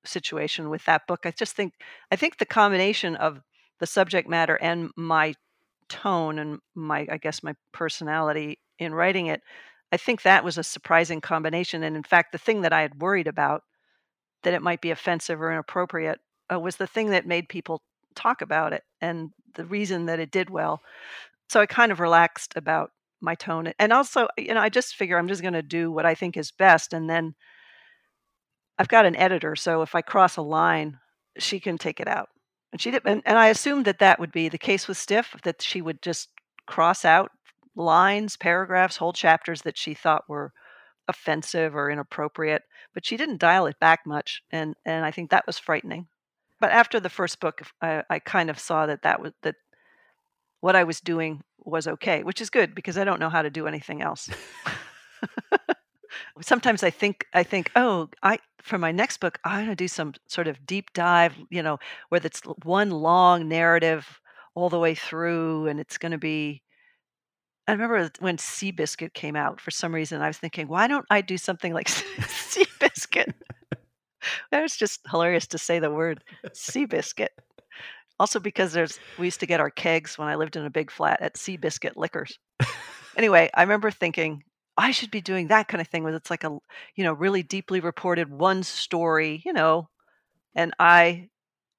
situation 0.05 0.69
with 0.69 0.85
that 0.85 1.07
book. 1.07 1.21
I 1.25 1.31
just 1.31 1.55
think 1.55 1.73
I 2.11 2.15
think 2.15 2.37
the 2.37 2.45
combination 2.45 3.15
of 3.15 3.41
the 3.79 3.87
subject 3.87 4.27
matter 4.27 4.55
and 4.55 4.91
my 4.95 5.33
tone 5.89 6.39
and 6.39 6.59
my 6.75 7.07
I 7.09 7.17
guess 7.17 7.43
my 7.43 7.53
personality 7.71 8.59
in 8.79 8.93
writing 8.93 9.27
it, 9.27 9.41
I 9.91 9.97
think 9.97 10.21
that 10.21 10.43
was 10.43 10.57
a 10.57 10.63
surprising 10.63 11.21
combination. 11.21 11.83
And 11.83 11.95
in 11.95 12.03
fact, 12.03 12.31
the 12.31 12.37
thing 12.37 12.61
that 12.61 12.73
I 12.73 12.81
had 12.81 13.01
worried 13.01 13.27
about 13.27 13.63
that 14.43 14.53
it 14.53 14.61
might 14.61 14.81
be 14.81 14.91
offensive 14.91 15.41
or 15.41 15.51
inappropriate 15.51 16.19
uh, 16.51 16.59
was 16.59 16.75
the 16.75 16.87
thing 16.87 17.09
that 17.11 17.25
made 17.25 17.49
people 17.49 17.81
talk 18.15 18.41
about 18.41 18.73
it 18.73 18.83
and 19.01 19.31
the 19.55 19.65
reason 19.65 20.05
that 20.05 20.19
it 20.19 20.31
did 20.31 20.49
well. 20.49 20.81
So 21.49 21.61
I 21.61 21.65
kind 21.65 21.91
of 21.91 21.99
relaxed 21.99 22.53
about 22.55 22.91
my 23.21 23.35
tone. 23.35 23.73
And 23.79 23.93
also, 23.93 24.27
you 24.37 24.53
know, 24.53 24.59
I 24.59 24.69
just 24.69 24.95
figure 24.95 25.17
I'm 25.17 25.27
just 25.27 25.41
going 25.41 25.53
to 25.53 25.61
do 25.61 25.91
what 25.91 26.05
I 26.05 26.15
think 26.15 26.37
is 26.37 26.51
best. 26.51 26.93
And 26.93 27.09
then 27.09 27.35
I've 28.77 28.87
got 28.87 29.05
an 29.05 29.15
editor. 29.15 29.55
So 29.55 29.81
if 29.81 29.95
I 29.95 30.01
cross 30.01 30.37
a 30.37 30.41
line, 30.41 30.99
she 31.37 31.59
can 31.59 31.77
take 31.77 31.99
it 31.99 32.07
out. 32.07 32.29
And 32.71 32.81
she 32.81 32.91
did. 32.91 33.03
And, 33.05 33.21
and 33.25 33.37
I 33.37 33.47
assumed 33.47 33.85
that 33.85 33.99
that 33.99 34.19
would 34.19 34.31
be 34.31 34.49
the 34.49 34.57
case 34.57 34.87
with 34.87 34.97
Stiff, 34.97 35.35
that 35.43 35.61
she 35.61 35.81
would 35.81 36.01
just 36.01 36.29
cross 36.65 37.05
out 37.05 37.31
lines, 37.75 38.35
paragraphs, 38.37 38.97
whole 38.97 39.13
chapters 39.13 39.61
that 39.61 39.77
she 39.77 39.93
thought 39.93 40.27
were 40.27 40.51
offensive 41.07 41.75
or 41.75 41.89
inappropriate. 41.89 42.63
But 42.93 43.05
she 43.05 43.17
didn't 43.17 43.39
dial 43.39 43.67
it 43.67 43.79
back 43.79 44.05
much. 44.05 44.43
And, 44.51 44.75
and 44.85 45.05
I 45.05 45.11
think 45.11 45.29
that 45.29 45.47
was 45.47 45.57
frightening. 45.57 46.07
But 46.59 46.71
after 46.71 46.99
the 46.99 47.09
first 47.09 47.39
book, 47.39 47.61
I, 47.81 48.03
I 48.09 48.19
kind 48.19 48.49
of 48.49 48.59
saw 48.59 48.87
that 48.87 49.03
that 49.03 49.21
was 49.21 49.31
that 49.43 49.55
what 50.59 50.75
I 50.75 50.83
was 50.83 50.99
doing 50.99 51.43
was 51.59 51.87
okay, 51.87 52.23
which 52.23 52.41
is 52.41 52.49
good 52.49 52.73
because 52.73 52.97
I 52.97 53.03
don't 53.03 53.19
know 53.19 53.29
how 53.29 53.43
to 53.43 53.49
do 53.51 53.67
anything 53.67 54.01
else. 54.01 54.27
Sometimes 56.41 56.83
I 56.83 56.89
think 56.89 57.25
I 57.33 57.43
think, 57.43 57.71
oh, 57.75 58.09
I 58.23 58.39
for 58.61 58.77
my 58.77 58.91
next 58.91 59.19
book, 59.19 59.39
I'm 59.43 59.65
going 59.65 59.69
to 59.69 59.75
do 59.75 59.87
some 59.87 60.13
sort 60.27 60.47
of 60.47 60.65
deep 60.65 60.93
dive, 60.93 61.35
you 61.49 61.63
know, 61.63 61.79
where 62.09 62.21
it's 62.23 62.41
one 62.63 62.91
long 62.91 63.47
narrative 63.47 64.19
all 64.55 64.69
the 64.69 64.79
way 64.79 64.95
through, 64.95 65.67
and 65.67 65.79
it's 65.79 65.97
going 65.97 66.11
to 66.11 66.17
be. 66.17 66.63
I 67.67 67.73
remember 67.73 68.09
when 68.19 68.37
Seabiscuit 68.37 69.13
came 69.13 69.35
out. 69.35 69.59
For 69.59 69.71
some 69.71 69.93
reason, 69.93 70.21
I 70.21 70.27
was 70.27 70.37
thinking, 70.37 70.69
why 70.69 70.87
don't 70.87 71.05
I 71.09 71.19
do 71.19 71.37
something 71.37 71.73
like 71.73 71.87
Seabiscuit? 71.89 73.33
that 74.51 74.61
was 74.61 74.75
just 74.75 75.01
hilarious 75.09 75.47
to 75.47 75.57
say 75.57 75.79
the 75.79 75.91
word 75.91 76.23
Seabiscuit. 76.47 77.27
Also 78.19 78.39
because 78.39 78.73
there's 78.73 78.99
we 79.19 79.25
used 79.25 79.39
to 79.41 79.45
get 79.45 79.59
our 79.59 79.69
kegs 79.69 80.17
when 80.17 80.27
I 80.27 80.35
lived 80.35 80.55
in 80.55 80.65
a 80.65 80.69
big 80.69 80.89
flat 80.89 81.21
at 81.21 81.35
Seabiscuit 81.35 81.95
Liquors. 81.95 82.39
anyway, 83.15 83.49
I 83.53 83.61
remember 83.61 83.91
thinking 83.91 84.43
I 84.77 84.91
should 84.91 85.11
be 85.11 85.21
doing 85.21 85.47
that 85.47 85.67
kind 85.67 85.81
of 85.81 85.87
thing 85.87 86.03
where 86.03 86.13
it's 86.13 86.29
like 86.29 86.43
a 86.43 86.57
you 86.95 87.03
know 87.03 87.13
really 87.13 87.43
deeply 87.43 87.79
reported 87.79 88.29
one 88.29 88.63
story, 88.63 89.41
you 89.45 89.53
know, 89.53 89.89
and 90.55 90.73
I 90.79 91.29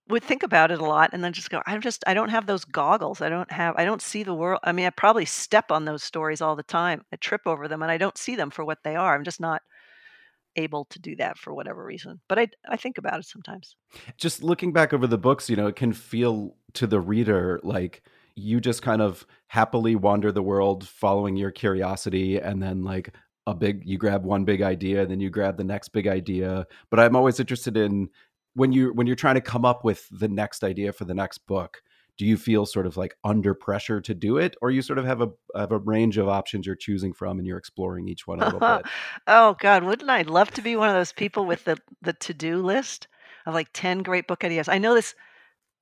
would 0.08 0.24
think 0.24 0.42
about 0.42 0.70
it 0.70 0.80
a 0.80 0.84
lot 0.84 1.10
and 1.12 1.22
then 1.22 1.34
just 1.34 1.50
go 1.50 1.60
i'm 1.66 1.82
just 1.82 2.02
i 2.06 2.14
don't 2.14 2.30
have 2.30 2.46
those 2.46 2.64
goggles 2.64 3.20
i 3.20 3.28
don't 3.28 3.52
have 3.52 3.74
i 3.76 3.84
don't 3.84 4.00
see 4.00 4.22
the 4.22 4.32
world 4.32 4.58
i 4.64 4.72
mean 4.72 4.86
i 4.86 4.90
probably 4.90 5.26
step 5.26 5.70
on 5.70 5.84
those 5.84 6.02
stories 6.02 6.40
all 6.40 6.56
the 6.56 6.62
time 6.62 7.04
i 7.12 7.16
trip 7.16 7.42
over 7.44 7.68
them 7.68 7.82
and 7.82 7.92
i 7.92 7.98
don't 7.98 8.16
see 8.16 8.34
them 8.34 8.48
for 8.48 8.64
what 8.64 8.78
they 8.84 8.96
are 8.96 9.14
i'm 9.14 9.22
just 9.22 9.38
not 9.38 9.60
able 10.58 10.84
to 10.86 10.98
do 10.98 11.16
that 11.16 11.38
for 11.38 11.54
whatever 11.54 11.84
reason. 11.84 12.20
But 12.28 12.38
I 12.38 12.48
I 12.68 12.76
think 12.76 12.98
about 12.98 13.20
it 13.20 13.26
sometimes. 13.26 13.76
Just 14.16 14.42
looking 14.42 14.72
back 14.72 14.92
over 14.92 15.06
the 15.06 15.18
books, 15.18 15.48
you 15.48 15.56
know, 15.56 15.68
it 15.68 15.76
can 15.76 15.92
feel 15.92 16.56
to 16.74 16.86
the 16.86 17.00
reader 17.00 17.60
like 17.62 18.02
you 18.38 18.60
just 18.60 18.82
kind 18.82 19.02
of 19.02 19.26
happily 19.48 19.96
wander 19.96 20.32
the 20.32 20.42
world 20.42 20.86
following 20.86 21.36
your 21.36 21.50
curiosity 21.50 22.38
and 22.38 22.62
then 22.62 22.84
like 22.84 23.14
a 23.46 23.54
big 23.54 23.82
you 23.84 23.98
grab 23.98 24.24
one 24.24 24.44
big 24.44 24.62
idea 24.62 25.02
and 25.02 25.10
then 25.10 25.20
you 25.20 25.30
grab 25.30 25.56
the 25.56 25.64
next 25.64 25.88
big 25.88 26.06
idea. 26.06 26.66
But 26.90 27.00
i'm 27.00 27.16
always 27.16 27.40
interested 27.40 27.76
in 27.76 28.08
when 28.54 28.72
you 28.72 28.92
when 28.92 29.06
you're 29.06 29.16
trying 29.16 29.36
to 29.36 29.40
come 29.40 29.64
up 29.64 29.84
with 29.84 30.06
the 30.10 30.28
next 30.28 30.62
idea 30.64 30.92
for 30.92 31.04
the 31.04 31.14
next 31.14 31.38
book 31.46 31.82
do 32.18 32.26
you 32.26 32.36
feel 32.36 32.66
sort 32.66 32.86
of 32.86 32.96
like 32.96 33.16
under 33.22 33.54
pressure 33.54 34.00
to 34.00 34.12
do 34.12 34.36
it? 34.38 34.56
Or 34.60 34.70
you 34.70 34.82
sort 34.82 34.98
of 34.98 35.04
have 35.06 35.22
a 35.22 35.28
have 35.56 35.70
a 35.70 35.78
range 35.78 36.18
of 36.18 36.28
options 36.28 36.66
you're 36.66 36.74
choosing 36.74 37.12
from 37.12 37.38
and 37.38 37.46
you're 37.46 37.56
exploring 37.56 38.08
each 38.08 38.26
one 38.26 38.40
a 38.40 38.44
little 38.44 38.60
bit? 38.60 38.86
Oh 39.28 39.56
god 39.60 39.84
wouldn't 39.84 40.10
i 40.10 40.22
love 40.22 40.50
to 40.52 40.62
be 40.62 40.76
one 40.76 40.88
of 40.88 40.94
those 40.94 41.12
people 41.12 41.46
with 41.46 41.64
the 41.64 41.78
the 42.02 42.12
to-do 42.12 42.60
list 42.60 43.06
of 43.46 43.54
like 43.54 43.68
10 43.72 44.02
great 44.02 44.26
book 44.26 44.44
ideas? 44.44 44.68
I 44.68 44.78
know 44.78 44.94
this 44.94 45.14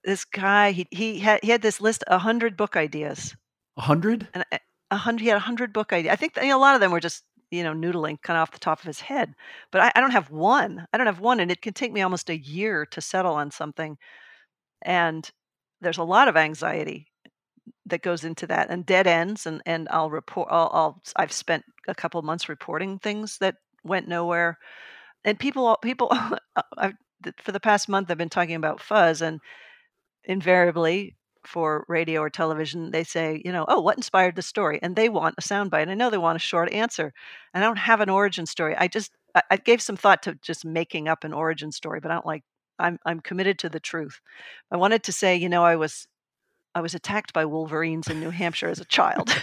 this 0.06 0.24
guy 0.24 0.72
he 0.72 0.86
he 0.90 1.18
had 1.18 1.40
he 1.42 1.50
had 1.50 1.60
this 1.60 1.80
list 1.82 2.02
a 2.06 2.14
100 2.14 2.56
book 2.56 2.76
ideas. 2.76 3.36
A 3.76 3.82
100 3.82 4.28
and 4.32 4.44
a 4.50 4.58
uh, 4.90 4.96
hundred 4.96 5.20
he 5.20 5.28
had 5.28 5.34
a 5.34 5.44
100 5.44 5.72
book 5.74 5.92
ideas 5.92 6.12
i 6.12 6.16
think 6.16 6.34
you 6.36 6.48
know, 6.48 6.56
a 6.56 6.58
lot 6.58 6.74
of 6.74 6.80
them 6.80 6.92
were 6.92 7.00
just 7.00 7.24
you 7.50 7.62
know 7.62 7.74
noodling 7.74 8.16
kind 8.22 8.38
of 8.38 8.42
off 8.42 8.52
the 8.52 8.58
top 8.58 8.78
of 8.78 8.86
his 8.86 9.00
head 9.00 9.34
but 9.70 9.82
I, 9.82 9.92
I 9.94 10.00
don't 10.00 10.12
have 10.12 10.30
one. 10.30 10.86
I 10.92 10.96
don't 10.96 11.06
have 11.06 11.20
one 11.20 11.40
and 11.40 11.50
it 11.50 11.62
can 11.62 11.74
take 11.74 11.92
me 11.92 12.02
almost 12.02 12.30
a 12.30 12.38
year 12.38 12.86
to 12.86 13.00
settle 13.00 13.34
on 13.34 13.50
something. 13.50 13.98
And 14.82 15.28
there's 15.80 15.98
a 15.98 16.04
lot 16.04 16.28
of 16.28 16.36
anxiety 16.36 17.08
that 17.86 18.02
goes 18.02 18.24
into 18.24 18.46
that 18.46 18.70
and 18.70 18.86
dead 18.86 19.06
ends 19.06 19.46
and 19.46 19.62
and 19.66 19.88
I'll 19.90 20.10
report 20.10 20.48
I'll, 20.50 20.70
I'll 20.72 21.02
I've 21.16 21.32
spent 21.32 21.64
a 21.88 21.94
couple 21.94 22.20
months 22.22 22.48
reporting 22.48 22.98
things 22.98 23.38
that 23.38 23.56
went 23.84 24.08
nowhere. 24.08 24.58
And 25.24 25.38
people 25.38 25.76
people 25.82 26.08
I've, 26.78 26.94
for 27.42 27.52
the 27.52 27.60
past 27.60 27.88
month 27.88 28.10
I've 28.10 28.18
been 28.18 28.28
talking 28.28 28.54
about 28.54 28.80
fuzz 28.80 29.22
and 29.22 29.40
invariably 30.26 31.16
for 31.44 31.84
radio 31.88 32.20
or 32.20 32.28
television 32.28 32.90
they 32.90 33.04
say 33.04 33.40
you 33.44 33.52
know 33.52 33.64
oh 33.68 33.80
what 33.80 33.96
inspired 33.96 34.34
the 34.34 34.42
story 34.42 34.80
and 34.82 34.96
they 34.96 35.08
want 35.08 35.36
a 35.38 35.42
soundbite 35.42 35.88
I 35.88 35.94
know 35.94 36.10
they 36.10 36.18
want 36.18 36.36
a 36.36 36.40
short 36.40 36.72
answer 36.72 37.12
and 37.54 37.62
I 37.62 37.66
don't 37.66 37.78
have 37.78 38.00
an 38.00 38.10
origin 38.10 38.46
story 38.46 38.74
I 38.76 38.88
just 38.88 39.12
I, 39.34 39.42
I 39.52 39.56
gave 39.56 39.80
some 39.80 39.96
thought 39.96 40.24
to 40.24 40.34
just 40.42 40.64
making 40.64 41.06
up 41.06 41.22
an 41.22 41.32
origin 41.32 41.70
story 41.70 42.00
but 42.00 42.10
I 42.10 42.14
don't 42.14 42.26
like 42.26 42.42
I'm 42.78 42.98
I'm 43.04 43.20
committed 43.20 43.58
to 43.60 43.68
the 43.68 43.80
truth. 43.80 44.20
I 44.70 44.76
wanted 44.76 45.02
to 45.04 45.12
say, 45.12 45.36
you 45.36 45.48
know, 45.48 45.64
I 45.64 45.76
was 45.76 46.06
I 46.74 46.80
was 46.80 46.94
attacked 46.94 47.32
by 47.32 47.44
wolverines 47.44 48.08
in 48.08 48.20
New 48.20 48.30
Hampshire 48.30 48.68
as 48.68 48.80
a 48.80 48.84
child. 48.84 49.34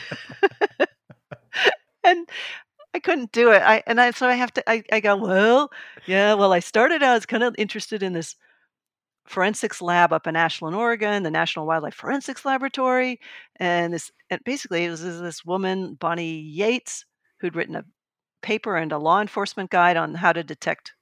and 2.04 2.28
I 2.94 3.00
couldn't 3.00 3.32
do 3.32 3.52
it. 3.52 3.62
I 3.62 3.84
and 3.88 4.00
I 4.00 4.12
so 4.12 4.28
I 4.28 4.34
have 4.34 4.54
to 4.54 4.70
I, 4.70 4.84
I 4.92 5.00
go, 5.00 5.16
well, 5.16 5.72
yeah, 6.06 6.34
well, 6.36 6.54
I 6.54 6.60
started 6.60 7.02
out 7.02 7.18
as 7.18 7.26
kind 7.26 7.44
of 7.44 7.56
interested 7.58 8.04
in 8.04 8.14
this 8.14 8.36
forensics 9.26 9.82
lab 9.82 10.12
up 10.12 10.28
in 10.28 10.36
Ashland, 10.36 10.76
Oregon, 10.76 11.24
the 11.24 11.32
National 11.32 11.66
Wildlife 11.66 11.96
Forensics 11.96 12.46
Laboratory. 12.46 13.20
And 13.58 13.94
this 13.94 14.12
and 14.30 14.42
basically 14.44 14.86
it 14.86 14.90
was 14.90 15.02
this 15.02 15.46
woman, 15.46 15.96
Bonnie 15.96 16.40
Yates, 16.40 17.06
who'd 17.40 17.56
written 17.56 17.76
a 17.76 17.86
paper 18.42 18.76
and 18.76 18.92
a 18.92 18.98
law 18.98 19.22
enforcement 19.22 19.70
guide 19.70 19.98
on 19.98 20.14
how 20.16 20.34
to 20.34 20.44
detect 20.44 20.94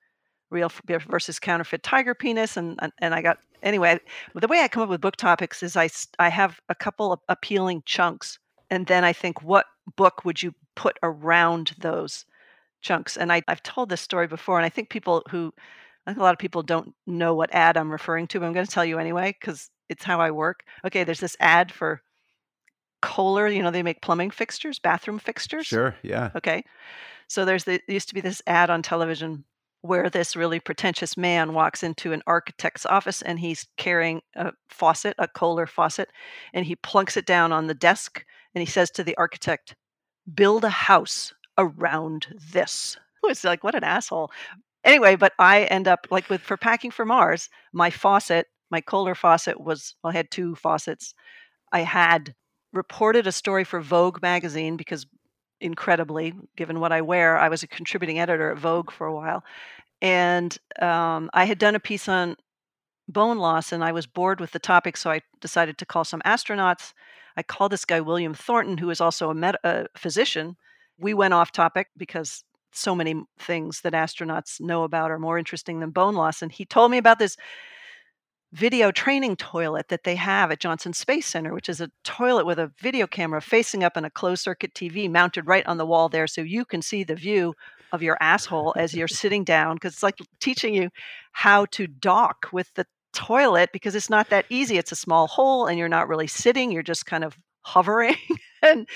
real 0.52 0.72
versus 1.10 1.40
counterfeit 1.40 1.82
tiger 1.82 2.14
penis 2.14 2.58
and 2.58 2.78
and 3.00 3.16
I 3.16 3.22
got 3.22 3.40
anyway 3.64 4.00
the 4.36 4.48
way 4.48 4.60
I 4.60 4.68
come 4.68 4.84
up 4.84 4.90
with 4.90 5.02
book 5.02 5.16
topics 5.16 5.64
is 5.64 5.78
I 5.78 5.90
I 6.20 6.30
have 6.30 6.60
a 6.70 6.76
couple 6.76 7.14
of 7.14 7.20
appealing 7.30 7.84
chunks 7.86 8.38
and 8.70 8.86
then 8.86 9.04
I 9.04 9.14
think 9.14 9.42
what 9.42 9.66
book 9.96 10.24
would 10.26 10.44
you 10.44 10.54
put 10.76 10.98
around 11.02 11.74
those 11.80 12.26
chunks 12.82 13.18
and 13.18 13.32
I, 13.32 13.42
I've 13.48 13.64
told 13.64 13.90
this 13.90 14.02
story 14.02 14.28
before 14.28 14.58
and 14.58 14.66
I 14.66 14.70
think 14.70 14.90
people 14.90 15.24
who 15.30 15.54
I 16.06 16.12
think 16.12 16.20
a 16.20 16.24
lot 16.24 16.34
of 16.34 16.40
people 16.40 16.64
don't 16.64 16.94
know 17.06 17.36
what 17.36 17.54
ad 17.54 17.78
I'm 17.78 17.92
referring 17.92 18.28
to 18.28 18.40
but 18.40 18.46
I'm 18.46 18.54
going 18.54 18.66
to 18.66 18.72
tell 18.72 18.86
you 18.86 19.00
anyway 19.00 19.36
because 19.40 19.70
it's 19.90 20.04
how 20.04 20.20
I 20.20 20.32
work 20.32 20.64
okay 20.86 21.04
there's 21.04 21.20
this 21.20 21.38
ad 21.40 21.72
for 21.72 22.02
Kohler 23.02 23.48
you 23.48 23.64
know 23.64 23.72
they 23.72 23.84
make 23.84 24.02
plumbing 24.02 24.32
fixtures 24.32 24.80
bathroom 24.80 25.20
fixtures 25.20 25.68
sure 25.68 25.96
yeah 26.04 26.32
okay 26.36 26.64
so 27.28 27.46
there's 27.46 27.64
the, 27.64 27.80
there 27.88 27.94
used 27.94 28.10
to 28.10 28.14
be 28.14 28.22
this 28.22 28.42
ad 28.46 28.70
on 28.70 28.82
television 28.82 29.46
where 29.82 30.10
this 30.10 30.36
really 30.36 30.60
pretentious 30.60 31.18
man 31.18 31.54
walks 31.54 31.84
into 31.84 32.14
an 32.14 32.22
architect's 32.28 32.86
office 32.86 33.22
and 33.22 33.40
he's 33.40 33.68
carrying 33.78 34.22
a 34.36 34.52
faucet, 34.70 35.16
a 35.18 35.28
Kohler 35.28 35.66
faucet, 35.66 36.10
and 36.54 36.66
he 36.66 36.76
plunks 36.76 37.18
it 37.18 37.26
down 37.26 37.52
on 37.52 37.68
the 37.68 37.74
desk 37.74 38.24
and 38.54 38.62
he 38.62 38.66
says 38.66 38.92
to 38.92 39.04
the 39.04 39.18
architect, 39.18 39.76
Build 40.34 40.64
a 40.64 40.70
house 40.70 41.34
around 41.58 42.28
this. 42.52 42.98
It's 43.24 43.44
like, 43.44 43.64
what 43.64 43.76
an 43.76 43.84
asshole. 43.84 44.32
Anyway, 44.84 45.16
but 45.16 45.34
I 45.38 45.64
end 45.64 45.88
up 45.88 46.08
like 46.10 46.30
with 46.30 46.42
for 46.42 46.58
packing 46.58 46.92
for 46.92 47.06
Mars, 47.06 47.50
my 47.74 47.90
faucet, 47.90 48.48
my 48.72 48.82
Kohler 48.82 49.16
faucet 49.16 49.60
was, 49.60 49.96
well, 50.04 50.12
I 50.12 50.16
had 50.16 50.32
two 50.32 50.56
faucets. 50.56 51.14
I 51.72 51.82
had 51.82 52.34
reported 52.74 53.28
a 53.28 53.32
story 53.32 53.64
for 53.64 53.82
Vogue 53.82 54.22
magazine 54.22 54.78
because, 54.78 55.06
incredibly, 55.60 56.34
given 56.56 56.80
what 56.80 56.92
I 56.92 57.02
wear, 57.02 57.38
I 57.38 57.50
was 57.50 57.64
a 57.64 57.68
contributing 57.68 58.20
editor 58.20 58.52
at 58.52 58.58
Vogue 58.58 58.92
for 58.92 59.06
a 59.06 59.14
while. 59.14 59.44
And 60.02 60.58
um, 60.82 61.30
I 61.34 61.46
had 61.46 61.60
done 61.60 61.76
a 61.76 61.80
piece 61.80 62.08
on 62.10 62.36
bone 63.08 63.38
loss 63.38 63.72
and 63.72 63.84
I 63.84 63.92
was 63.92 64.08
bored 64.08 64.40
with 64.40 64.52
the 64.52 64.60
topic, 64.60 64.98
so 64.98 65.12
I 65.12 65.22
decided 65.42 65.78
to 65.78 65.86
call 65.86 66.04
some 66.06 66.22
astronauts. 66.22 66.94
I 67.38 67.44
called 67.44 67.72
this 67.72 67.86
guy 67.86 68.02
William 68.02 68.34
Thornton, 68.34 68.78
who 68.78 68.90
is 68.90 69.02
also 69.02 69.30
a, 69.30 69.36
med- 69.36 69.58
a 69.64 69.88
physician. 69.96 70.58
We 70.98 71.14
went 71.14 71.34
off 71.34 71.52
topic 71.52 71.88
because 71.98 72.44
so 72.74 72.96
many 72.96 73.16
things 73.40 73.82
that 73.82 73.94
astronauts 73.94 74.60
know 74.62 74.84
about 74.84 75.12
are 75.12 75.20
more 75.20 75.38
interesting 75.38 75.80
than 75.80 75.92
bone 75.92 76.16
loss. 76.16 76.42
And 76.42 76.52
he 76.52 76.66
told 76.66 76.92
me 76.92 76.98
about 76.98 77.20
this 77.20 77.38
video 78.54 78.92
training 78.92 79.38
toilet 79.38 79.88
that 79.88 80.04
they 80.04 80.16
have 80.16 80.52
at 80.52 80.60
Johnson 80.60 80.94
Space 80.94 81.26
Center, 81.26 81.54
which 81.54 81.70
is 81.70 81.80
a 81.80 81.90
toilet 82.04 82.46
with 82.46 82.60
a 82.60 82.72
video 82.80 83.08
camera 83.08 83.42
facing 83.42 83.84
up 83.84 83.96
and 83.96 84.06
a 84.06 84.10
closed 84.10 84.42
circuit 84.42 84.74
TV 84.74 85.10
mounted 85.10 85.48
right 85.48 85.66
on 85.68 85.78
the 85.78 85.86
wall 85.86 86.10
there 86.10 86.28
so 86.28 86.42
you 86.42 86.66
can 86.66 86.82
see 86.82 87.04
the 87.04 87.16
view 87.16 87.54
of 87.92 88.04
your 88.04 88.18
asshole 88.20 88.74
as 88.78 88.94
you're 88.94 89.08
sitting 89.08 89.44
down 89.44 89.76
because 89.76 89.94
it's 89.94 90.04
like 90.04 90.20
teaching 90.40 90.74
you 90.74 90.90
how 91.32 91.66
to 91.68 91.88
dock 91.88 92.48
with 92.52 92.74
the 92.76 92.86
toilet 93.14 93.70
because 93.74 93.96
it's 93.96 94.10
not 94.10 94.30
that 94.30 94.46
easy. 94.50 94.78
It's 94.78 94.92
a 94.92 94.98
small 94.98 95.28
hole 95.28 95.68
and 95.68 95.78
you're 95.78 95.90
not 95.90 96.08
really 96.08 96.28
sitting, 96.28 96.72
you're 96.72 96.84
just 96.84 97.06
kind 97.06 97.24
of 97.24 97.38
hovering. 97.62 98.16
and 98.62 98.88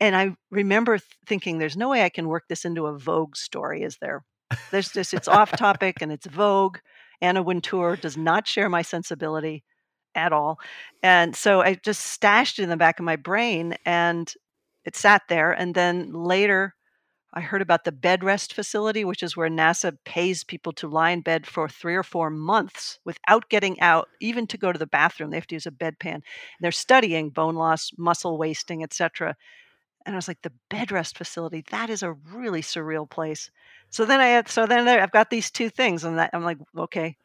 and 0.00 0.16
I 0.16 0.36
remember 0.50 0.98
thinking 1.26 1.58
there's 1.58 1.76
no 1.76 1.88
way 1.88 2.02
I 2.02 2.08
can 2.08 2.28
work 2.28 2.44
this 2.48 2.64
into 2.64 2.86
a 2.86 2.98
Vogue 2.98 3.36
story, 3.36 3.82
is 3.82 3.98
there? 4.00 4.24
There's 4.70 4.90
just 4.90 5.14
it's 5.14 5.28
off 5.28 5.52
topic 5.52 5.98
and 6.00 6.12
it's 6.12 6.26
Vogue. 6.26 6.78
Anna 7.20 7.42
Wintour 7.42 7.96
does 7.96 8.16
not 8.16 8.46
share 8.46 8.68
my 8.68 8.82
sensibility 8.82 9.64
at 10.14 10.32
all. 10.32 10.58
And 11.02 11.34
so 11.34 11.60
I 11.60 11.74
just 11.74 12.02
stashed 12.02 12.58
it 12.58 12.62
in 12.62 12.68
the 12.68 12.76
back 12.76 12.98
of 12.98 13.04
my 13.04 13.16
brain 13.16 13.76
and 13.84 14.32
it 14.84 14.96
sat 14.96 15.22
there. 15.28 15.52
And 15.52 15.74
then 15.74 16.12
later 16.12 16.74
I 17.32 17.40
heard 17.40 17.60
about 17.60 17.84
the 17.84 17.92
bed 17.92 18.24
rest 18.24 18.54
facility, 18.54 19.04
which 19.04 19.22
is 19.22 19.36
where 19.36 19.50
NASA 19.50 19.96
pays 20.04 20.42
people 20.42 20.72
to 20.72 20.88
lie 20.88 21.10
in 21.10 21.20
bed 21.20 21.46
for 21.46 21.68
three 21.68 21.94
or 21.94 22.02
four 22.02 22.30
months 22.30 22.98
without 23.04 23.50
getting 23.50 23.78
out, 23.80 24.08
even 24.20 24.46
to 24.46 24.56
go 24.56 24.72
to 24.72 24.78
the 24.78 24.86
bathroom. 24.86 25.30
They 25.30 25.36
have 25.36 25.46
to 25.48 25.54
use 25.54 25.66
a 25.66 25.70
bedpan. 25.70 26.22
They're 26.60 26.72
studying 26.72 27.28
bone 27.28 27.54
loss, 27.54 27.90
muscle 27.98 28.38
wasting, 28.38 28.82
etc. 28.82 29.36
And 30.06 30.14
I 30.14 30.18
was 30.18 30.28
like, 30.28 30.42
the 30.42 30.52
bed 30.70 30.92
rest 30.92 31.18
facility, 31.18 31.64
that 31.70 31.90
is 31.90 32.02
a 32.02 32.12
really 32.32 32.62
surreal 32.62 33.10
place. 33.10 33.50
So 33.90 34.04
then 34.04 34.20
I 34.20 34.28
had, 34.28 34.48
so 34.48 34.64
then 34.64 34.88
I've 34.88 35.12
got 35.12 35.30
these 35.30 35.50
two 35.50 35.68
things, 35.68 36.04
and 36.04 36.18
that, 36.18 36.30
I'm 36.32 36.44
like, 36.44 36.58
okay, 36.78 37.16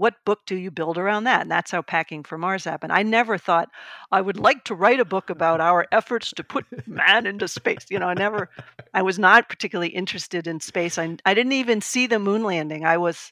what 0.00 0.24
book 0.24 0.40
do 0.46 0.56
you 0.56 0.70
build 0.70 0.96
around 0.96 1.24
that? 1.24 1.42
And 1.42 1.50
that's 1.50 1.70
how 1.70 1.82
Packing 1.82 2.22
for 2.22 2.38
Mars 2.38 2.64
happened. 2.64 2.90
I 2.90 3.02
never 3.02 3.36
thought 3.36 3.68
I 4.10 4.22
would 4.22 4.38
like 4.38 4.64
to 4.64 4.74
write 4.74 4.98
a 4.98 5.04
book 5.04 5.28
about 5.28 5.60
our 5.60 5.86
efforts 5.92 6.32
to 6.32 6.42
put 6.42 6.64
man 6.88 7.26
into 7.26 7.46
space. 7.46 7.84
You 7.90 7.98
know, 7.98 8.08
I 8.08 8.14
never, 8.14 8.48
I 8.94 9.02
was 9.02 9.18
not 9.18 9.50
particularly 9.50 9.90
interested 9.90 10.46
in 10.46 10.58
space. 10.60 10.96
I, 10.96 11.18
I 11.26 11.34
didn't 11.34 11.52
even 11.52 11.82
see 11.82 12.06
the 12.06 12.18
moon 12.18 12.42
landing. 12.44 12.86
I 12.86 12.96
was, 12.96 13.30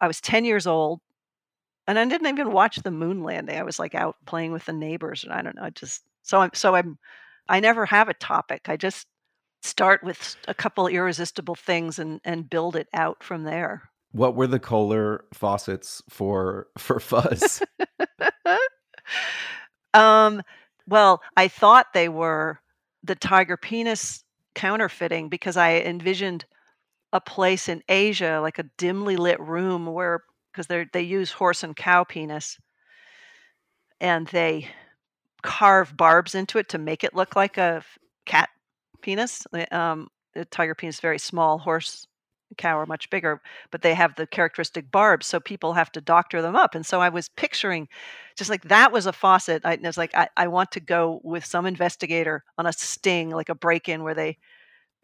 I 0.00 0.06
was 0.06 0.20
10 0.20 0.44
years 0.44 0.68
old 0.68 1.00
and 1.88 1.98
I 1.98 2.04
didn't 2.04 2.28
even 2.28 2.52
watch 2.52 2.76
the 2.76 2.92
moon 2.92 3.24
landing. 3.24 3.58
I 3.58 3.64
was 3.64 3.80
like 3.80 3.96
out 3.96 4.14
playing 4.24 4.52
with 4.52 4.66
the 4.66 4.72
neighbors 4.72 5.24
and 5.24 5.32
I 5.32 5.42
don't 5.42 5.56
know. 5.56 5.64
I 5.64 5.70
just, 5.70 6.04
so 6.22 6.38
I'm, 6.38 6.50
so 6.54 6.76
I'm, 6.76 6.96
I 7.48 7.60
never 7.60 7.86
have 7.86 8.08
a 8.08 8.14
topic. 8.14 8.68
I 8.68 8.76
just 8.76 9.06
start 9.62 10.02
with 10.04 10.36
a 10.46 10.54
couple 10.54 10.86
irresistible 10.86 11.54
things 11.54 11.98
and, 11.98 12.20
and 12.24 12.48
build 12.48 12.76
it 12.76 12.88
out 12.92 13.22
from 13.22 13.44
there. 13.44 13.90
What 14.12 14.34
were 14.34 14.46
the 14.46 14.58
Kohler 14.58 15.24
faucets 15.34 16.02
for 16.08 16.68
for 16.78 17.00
fuzz? 17.00 17.62
um, 19.94 20.42
well, 20.86 21.22
I 21.36 21.48
thought 21.48 21.92
they 21.92 22.08
were 22.08 22.60
the 23.02 23.14
tiger 23.14 23.56
penis 23.56 24.24
counterfeiting 24.54 25.28
because 25.28 25.56
I 25.56 25.76
envisioned 25.80 26.44
a 27.12 27.20
place 27.20 27.68
in 27.68 27.82
Asia, 27.88 28.40
like 28.42 28.58
a 28.58 28.70
dimly 28.76 29.16
lit 29.16 29.40
room 29.40 29.86
where 29.86 30.24
because 30.52 30.66
they 30.66 30.86
they 30.92 31.02
use 31.02 31.30
horse 31.30 31.62
and 31.62 31.76
cow 31.76 32.04
penis, 32.04 32.58
and 34.00 34.26
they 34.28 34.68
carve 35.42 35.96
barbs 35.96 36.34
into 36.34 36.58
it 36.58 36.68
to 36.70 36.78
make 36.78 37.04
it 37.04 37.14
look 37.14 37.36
like 37.36 37.58
a 37.58 37.82
cat 38.26 38.48
penis. 39.02 39.46
Um, 39.70 40.08
the 40.34 40.44
tiger 40.44 40.74
penis 40.74 40.96
is 40.96 41.00
very 41.00 41.18
small. 41.18 41.58
Horse 41.58 42.06
cow 42.56 42.78
are 42.78 42.86
much 42.86 43.10
bigger, 43.10 43.40
but 43.70 43.82
they 43.82 43.94
have 43.94 44.14
the 44.14 44.26
characteristic 44.26 44.90
barbs, 44.90 45.26
so 45.26 45.38
people 45.38 45.74
have 45.74 45.92
to 45.92 46.00
doctor 46.00 46.40
them 46.40 46.56
up. 46.56 46.74
And 46.74 46.84
so 46.84 47.00
I 47.00 47.08
was 47.08 47.28
picturing 47.28 47.88
just 48.36 48.50
like 48.50 48.62
that 48.64 48.92
was 48.92 49.06
a 49.06 49.12
faucet. 49.12 49.62
I 49.64 49.78
was 49.82 49.98
like, 49.98 50.14
I, 50.14 50.28
I 50.36 50.48
want 50.48 50.70
to 50.72 50.80
go 50.80 51.20
with 51.24 51.44
some 51.44 51.66
investigator 51.66 52.44
on 52.56 52.66
a 52.66 52.72
sting, 52.72 53.30
like 53.30 53.48
a 53.48 53.54
break 53.54 53.88
in 53.88 54.02
where 54.02 54.14
they 54.14 54.38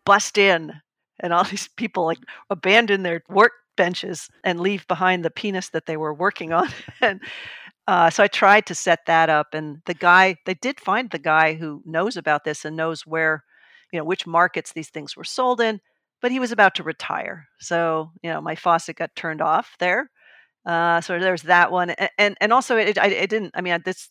bust 0.06 0.38
in 0.38 0.72
and 1.20 1.32
all 1.32 1.44
these 1.50 1.68
people 1.76 2.04
like 2.04 2.18
abandon 2.50 3.02
their 3.02 3.22
work 3.28 3.52
benches 3.76 4.28
and 4.44 4.60
leave 4.60 4.86
behind 4.86 5.24
the 5.24 5.30
penis 5.30 5.70
that 5.70 5.86
they 5.86 5.96
were 5.96 6.14
working 6.14 6.52
on. 6.52 6.68
and 7.00 7.20
uh, 7.86 8.10
so 8.10 8.22
I 8.22 8.28
tried 8.28 8.66
to 8.66 8.74
set 8.74 9.00
that 9.06 9.28
up. 9.30 9.54
And 9.54 9.82
the 9.86 9.94
guy, 9.94 10.36
they 10.46 10.54
did 10.54 10.80
find 10.80 11.10
the 11.10 11.18
guy 11.18 11.54
who 11.54 11.82
knows 11.84 12.16
about 12.16 12.44
this 12.44 12.64
and 12.64 12.76
knows 12.76 13.06
where, 13.06 13.44
you 13.92 13.98
know, 13.98 14.04
which 14.04 14.26
markets 14.26 14.72
these 14.72 14.90
things 14.90 15.16
were 15.16 15.24
sold 15.24 15.60
in 15.60 15.80
but 16.24 16.32
he 16.32 16.40
was 16.40 16.52
about 16.52 16.74
to 16.76 16.82
retire. 16.82 17.48
So, 17.60 18.10
you 18.22 18.30
know, 18.30 18.40
my 18.40 18.54
faucet 18.54 18.96
got 18.96 19.14
turned 19.14 19.42
off 19.42 19.76
there. 19.78 20.10
Uh, 20.64 21.02
so 21.02 21.18
there's 21.18 21.42
that 21.42 21.70
one. 21.70 21.90
And, 21.90 22.10
and, 22.16 22.36
and 22.40 22.50
also 22.50 22.78
it, 22.78 22.96
I, 22.96 23.08
it 23.08 23.28
didn't, 23.28 23.50
I 23.54 23.60
mean, 23.60 23.78
this, 23.84 24.08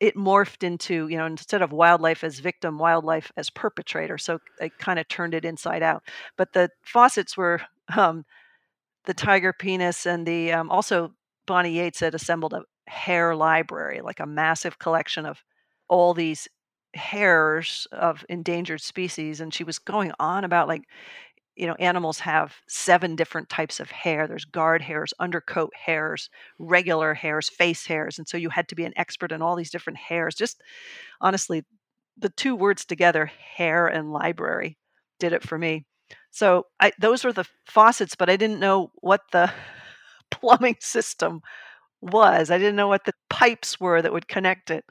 it 0.00 0.16
morphed 0.16 0.62
into, 0.62 1.08
you 1.08 1.18
know, 1.18 1.26
instead 1.26 1.60
of 1.60 1.72
wildlife 1.72 2.24
as 2.24 2.38
victim, 2.38 2.78
wildlife 2.78 3.30
as 3.36 3.50
perpetrator. 3.50 4.16
So 4.16 4.38
I 4.62 4.70
kind 4.78 4.98
of 4.98 5.08
turned 5.08 5.34
it 5.34 5.44
inside 5.44 5.82
out. 5.82 6.04
But 6.38 6.54
the 6.54 6.70
faucets 6.86 7.36
were 7.36 7.60
um, 7.94 8.24
the 9.04 9.12
tiger 9.12 9.52
penis 9.52 10.06
and 10.06 10.26
the, 10.26 10.52
um, 10.52 10.70
also 10.70 11.12
Bonnie 11.46 11.76
Yates 11.76 12.00
had 12.00 12.14
assembled 12.14 12.54
a 12.54 12.62
hair 12.86 13.34
library, 13.34 14.00
like 14.00 14.20
a 14.20 14.26
massive 14.26 14.78
collection 14.78 15.26
of 15.26 15.42
all 15.88 16.14
these 16.14 16.48
hairs 16.94 17.86
of 17.92 18.24
endangered 18.28 18.80
species 18.80 19.40
and 19.40 19.52
she 19.52 19.64
was 19.64 19.78
going 19.78 20.12
on 20.18 20.44
about 20.44 20.66
like 20.66 20.82
you 21.54 21.66
know 21.66 21.74
animals 21.74 22.20
have 22.20 22.56
seven 22.68 23.16
different 23.16 23.48
types 23.48 23.80
of 23.80 23.90
hair. 23.90 24.26
There's 24.26 24.44
guard 24.44 24.82
hairs 24.82 25.12
undercoat 25.18 25.72
hairs 25.74 26.30
regular 26.58 27.14
hairs 27.14 27.48
face 27.48 27.86
hairs 27.86 28.18
and 28.18 28.28
so 28.28 28.36
you 28.36 28.50
had 28.50 28.68
to 28.68 28.74
be 28.74 28.84
an 28.84 28.94
expert 28.96 29.32
in 29.32 29.42
all 29.42 29.56
these 29.56 29.70
different 29.70 29.98
hairs. 29.98 30.34
Just 30.34 30.62
honestly 31.20 31.64
the 32.18 32.30
two 32.30 32.56
words 32.56 32.84
together 32.84 33.26
hair 33.56 33.86
and 33.86 34.12
library 34.12 34.78
did 35.20 35.32
it 35.32 35.42
for 35.42 35.58
me. 35.58 35.84
So 36.30 36.66
I, 36.80 36.92
those 36.98 37.24
were 37.24 37.32
the 37.32 37.46
faucets 37.66 38.14
but 38.14 38.30
i 38.30 38.36
didn't 38.36 38.60
know 38.60 38.90
what 38.96 39.22
the 39.32 39.52
plumbing 40.30 40.76
system 40.80 41.40
was 42.06 42.50
i 42.50 42.58
didn't 42.58 42.76
know 42.76 42.88
what 42.88 43.04
the 43.04 43.12
pipes 43.28 43.80
were 43.80 44.00
that 44.00 44.12
would 44.12 44.28
connect 44.28 44.70
it 44.70 44.84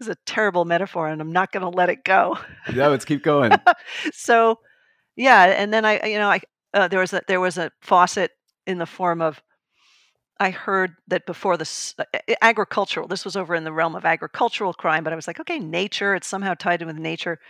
is 0.00 0.08
a 0.08 0.16
terrible 0.26 0.64
metaphor 0.64 1.08
and 1.08 1.20
i'm 1.20 1.32
not 1.32 1.52
going 1.52 1.62
to 1.62 1.76
let 1.76 1.88
it 1.90 2.04
go 2.04 2.38
yeah 2.74 2.88
let's 2.88 3.04
keep 3.04 3.22
going 3.22 3.52
so 4.12 4.58
yeah, 5.18 5.46
and 5.46 5.74
then 5.74 5.84
I, 5.84 6.06
you 6.06 6.16
know, 6.16 6.30
I 6.30 6.40
uh, 6.72 6.86
there 6.86 7.00
was 7.00 7.12
a 7.12 7.20
there 7.26 7.40
was 7.40 7.58
a 7.58 7.72
faucet 7.82 8.30
in 8.66 8.78
the 8.78 8.86
form 8.86 9.20
of. 9.20 9.42
I 10.40 10.50
heard 10.50 10.94
that 11.08 11.26
before 11.26 11.56
this 11.56 11.96
uh, 11.98 12.04
agricultural. 12.40 13.08
This 13.08 13.24
was 13.24 13.36
over 13.36 13.56
in 13.56 13.64
the 13.64 13.72
realm 13.72 13.96
of 13.96 14.04
agricultural 14.04 14.72
crime, 14.72 15.02
but 15.02 15.12
I 15.12 15.16
was 15.16 15.26
like, 15.26 15.40
okay, 15.40 15.58
nature. 15.58 16.14
It's 16.14 16.28
somehow 16.28 16.54
tied 16.54 16.80
in 16.80 16.86
with 16.86 16.96
nature. 16.96 17.40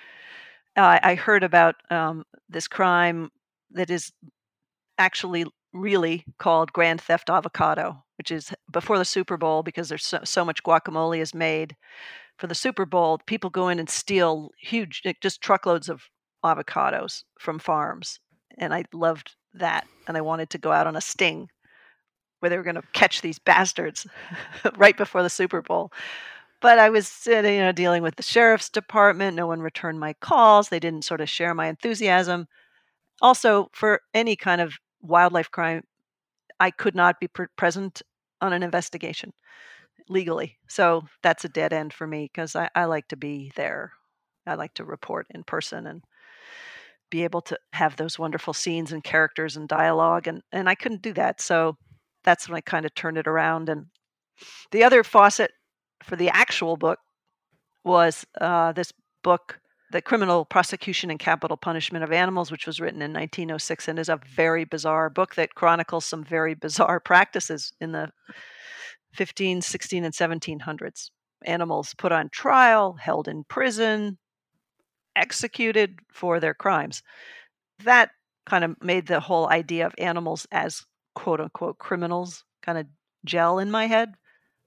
Uh, 0.74 0.98
I 1.02 1.14
heard 1.14 1.44
about 1.44 1.74
um, 1.90 2.24
this 2.48 2.66
crime 2.66 3.30
that 3.72 3.90
is 3.90 4.10
actually 4.96 5.44
really 5.72 6.24
called 6.38 6.72
Grand 6.72 7.00
Theft 7.00 7.30
Avocado, 7.30 8.04
which 8.16 8.30
is 8.30 8.52
before 8.70 8.98
the 8.98 9.04
Super 9.04 9.36
Bowl 9.36 9.62
because 9.62 9.88
there's 9.88 10.06
so, 10.06 10.20
so 10.24 10.44
much 10.44 10.62
guacamole 10.62 11.20
is 11.20 11.34
made 11.34 11.76
for 12.36 12.46
the 12.46 12.54
Super 12.54 12.86
Bowl. 12.86 13.20
People 13.26 13.50
go 13.50 13.68
in 13.68 13.78
and 13.78 13.90
steal 13.90 14.50
huge, 14.60 15.02
just 15.20 15.40
truckloads 15.40 15.88
of 15.88 16.02
avocados 16.44 17.24
from 17.38 17.58
farms. 17.58 18.20
And 18.56 18.72
I 18.72 18.84
loved 18.92 19.36
that. 19.54 19.86
And 20.06 20.16
I 20.16 20.20
wanted 20.20 20.50
to 20.50 20.58
go 20.58 20.72
out 20.72 20.86
on 20.86 20.96
a 20.96 21.00
sting 21.00 21.48
where 22.40 22.50
they 22.50 22.56
were 22.56 22.62
going 22.62 22.76
to 22.76 22.82
catch 22.92 23.20
these 23.20 23.38
bastards 23.38 24.06
right 24.76 24.96
before 24.96 25.22
the 25.22 25.30
Super 25.30 25.60
Bowl. 25.60 25.92
But 26.60 26.78
I 26.78 26.90
was 26.90 27.22
you 27.26 27.42
know, 27.42 27.72
dealing 27.72 28.02
with 28.02 28.16
the 28.16 28.22
sheriff's 28.22 28.68
department. 28.68 29.36
No 29.36 29.46
one 29.46 29.60
returned 29.60 30.00
my 30.00 30.14
calls. 30.14 30.68
They 30.68 30.80
didn't 30.80 31.04
sort 31.04 31.20
of 31.20 31.28
share 31.28 31.54
my 31.54 31.68
enthusiasm. 31.68 32.48
Also, 33.20 33.68
for 33.72 34.00
any 34.14 34.36
kind 34.36 34.60
of 34.60 34.74
wildlife 35.02 35.50
crime, 35.50 35.82
I 36.60 36.70
could 36.70 36.94
not 36.94 37.20
be 37.20 37.28
present 37.56 38.02
on 38.40 38.52
an 38.52 38.62
investigation 38.62 39.32
legally. 40.08 40.58
So 40.68 41.04
that's 41.22 41.44
a 41.44 41.48
dead 41.48 41.72
end 41.72 41.92
for 41.92 42.06
me 42.06 42.30
because 42.32 42.56
I, 42.56 42.68
I 42.74 42.84
like 42.84 43.08
to 43.08 43.16
be 43.16 43.52
there. 43.56 43.92
I 44.46 44.54
like 44.54 44.74
to 44.74 44.84
report 44.84 45.26
in 45.30 45.44
person 45.44 45.86
and 45.86 46.02
be 47.10 47.24
able 47.24 47.40
to 47.42 47.58
have 47.72 47.96
those 47.96 48.18
wonderful 48.18 48.54
scenes 48.54 48.92
and 48.92 49.02
characters 49.04 49.56
and 49.56 49.68
dialogue 49.68 50.26
and 50.26 50.42
and 50.52 50.68
I 50.68 50.74
couldn't 50.74 51.02
do 51.02 51.12
that. 51.14 51.40
So 51.40 51.76
that's 52.24 52.48
when 52.48 52.56
I 52.56 52.60
kind 52.60 52.84
of 52.84 52.94
turned 52.94 53.18
it 53.18 53.26
around 53.26 53.68
and 53.68 53.86
the 54.70 54.84
other 54.84 55.02
faucet 55.02 55.50
for 56.02 56.16
the 56.16 56.28
actual 56.30 56.76
book 56.76 56.98
was 57.84 58.26
uh, 58.40 58.72
this 58.72 58.92
book, 59.22 59.58
The 59.90 60.02
Criminal 60.02 60.44
Prosecution 60.44 61.10
and 61.10 61.18
Capital 61.18 61.56
Punishment 61.56 62.04
of 62.04 62.12
Animals, 62.12 62.50
which 62.50 62.66
was 62.66 62.78
written 62.78 63.00
in 63.00 63.12
1906 63.12 63.88
and 63.88 63.98
is 63.98 64.10
a 64.10 64.20
very 64.34 64.64
bizarre 64.64 65.08
book 65.08 65.34
that 65.36 65.54
chronicles 65.54 66.04
some 66.04 66.22
very 66.22 66.54
bizarre 66.54 67.00
practices 67.04 67.72
in 67.80 67.92
the 67.92 68.10
15, 69.14 69.62
16, 69.62 70.04
and 70.04 70.14
1700s. 70.14 71.10
Animals 71.46 71.94
put 71.96 72.12
on 72.12 72.28
trial, 72.28 72.94
held 73.00 73.28
in 73.28 73.44
prison, 73.44 74.18
executed 75.16 75.98
for 76.12 76.38
their 76.38 76.54
crimes. 76.54 77.02
That 77.84 78.10
kind 78.44 78.64
of 78.64 78.76
made 78.82 79.06
the 79.06 79.20
whole 79.20 79.48
idea 79.48 79.86
of 79.86 79.94
animals 79.96 80.46
as 80.50 80.84
quote 81.14 81.40
unquote 81.40 81.78
criminals 81.78 82.44
kind 82.62 82.78
of 82.78 82.86
gel 83.24 83.58
in 83.58 83.70
my 83.70 83.86
head. 83.86 84.14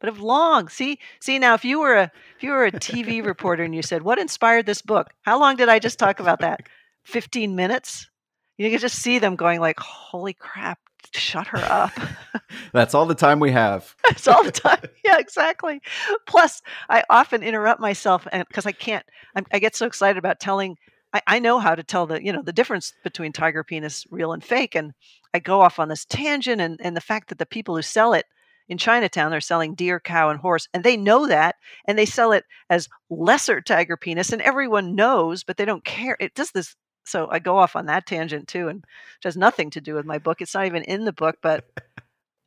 But 0.01 0.09
of 0.09 0.19
long, 0.19 0.67
see, 0.67 0.99
see 1.21 1.39
now, 1.39 1.53
if 1.53 1.63
you 1.63 1.79
were 1.79 1.95
a 1.95 2.11
if 2.35 2.43
you 2.43 2.51
were 2.51 2.65
a 2.65 2.71
TV 2.71 3.23
reporter 3.23 3.63
and 3.63 3.73
you 3.73 3.83
said, 3.83 4.01
"What 4.01 4.17
inspired 4.19 4.65
this 4.65 4.81
book?" 4.81 5.11
How 5.21 5.39
long 5.39 5.55
did 5.55 5.69
I 5.69 5.79
just 5.79 5.99
talk 5.99 6.19
about 6.19 6.41
that? 6.41 6.67
Fifteen 7.05 7.55
minutes. 7.55 8.09
You 8.57 8.69
can 8.69 8.79
just 8.79 8.99
see 8.99 9.19
them 9.19 9.35
going 9.35 9.61
like, 9.61 9.79
"Holy 9.79 10.33
crap! 10.33 10.79
Shut 11.13 11.47
her 11.47 11.59
up." 11.59 11.91
That's 12.73 12.95
all 12.95 13.05
the 13.05 13.15
time 13.15 13.39
we 13.39 13.51
have. 13.51 13.95
That's 14.03 14.27
all 14.27 14.43
the 14.43 14.51
time. 14.51 14.81
Yeah, 15.05 15.19
exactly. 15.19 15.81
Plus, 16.25 16.63
I 16.89 17.03
often 17.09 17.43
interrupt 17.43 17.79
myself 17.79 18.27
and 18.31 18.45
because 18.47 18.65
I 18.65 18.71
can't. 18.71 19.05
I'm, 19.35 19.45
I 19.53 19.59
get 19.59 19.75
so 19.75 19.85
excited 19.85 20.17
about 20.17 20.39
telling 20.39 20.77
I, 21.13 21.21
I 21.27 21.39
know 21.39 21.59
how 21.59 21.75
to 21.75 21.83
tell 21.83 22.07
the 22.07 22.23
you 22.23 22.33
know 22.33 22.41
the 22.41 22.53
difference 22.53 22.93
between 23.03 23.33
tiger 23.33 23.63
penis 23.63 24.05
real 24.09 24.33
and 24.33 24.43
fake 24.43 24.75
and 24.75 24.93
i 25.33 25.39
go 25.39 25.61
off 25.61 25.79
on 25.79 25.89
this 25.89 26.05
tangent 26.05 26.61
and, 26.61 26.79
and 26.81 26.95
the 26.95 27.01
fact 27.01 27.29
that 27.29 27.37
the 27.37 27.45
people 27.45 27.75
who 27.75 27.81
sell 27.81 28.13
it 28.13 28.25
in 28.71 28.77
chinatown 28.77 29.29
they're 29.29 29.41
selling 29.41 29.75
deer 29.75 29.99
cow 29.99 30.29
and 30.29 30.39
horse 30.39 30.67
and 30.73 30.83
they 30.83 30.95
know 30.95 31.27
that 31.27 31.55
and 31.85 31.99
they 31.99 32.05
sell 32.05 32.31
it 32.31 32.45
as 32.69 32.87
lesser 33.09 33.59
tiger 33.59 33.97
penis 33.97 34.31
and 34.31 34.41
everyone 34.41 34.95
knows 34.95 35.43
but 35.43 35.57
they 35.57 35.65
don't 35.65 35.83
care 35.83 36.15
it 36.21 36.33
does 36.33 36.51
this 36.51 36.75
so 37.05 37.27
i 37.31 37.37
go 37.37 37.57
off 37.57 37.75
on 37.75 37.85
that 37.85 38.05
tangent 38.05 38.47
too 38.47 38.69
and 38.69 38.79
it 38.79 39.25
has 39.25 39.35
nothing 39.35 39.69
to 39.69 39.81
do 39.81 39.93
with 39.93 40.05
my 40.05 40.17
book 40.17 40.41
it's 40.41 40.55
not 40.55 40.65
even 40.65 40.83
in 40.83 41.03
the 41.03 41.11
book 41.11 41.35
but 41.43 41.65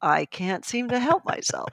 i 0.01 0.25
can't 0.25 0.65
seem 0.65 0.89
to 0.89 0.99
help 0.99 1.25
myself 1.27 1.69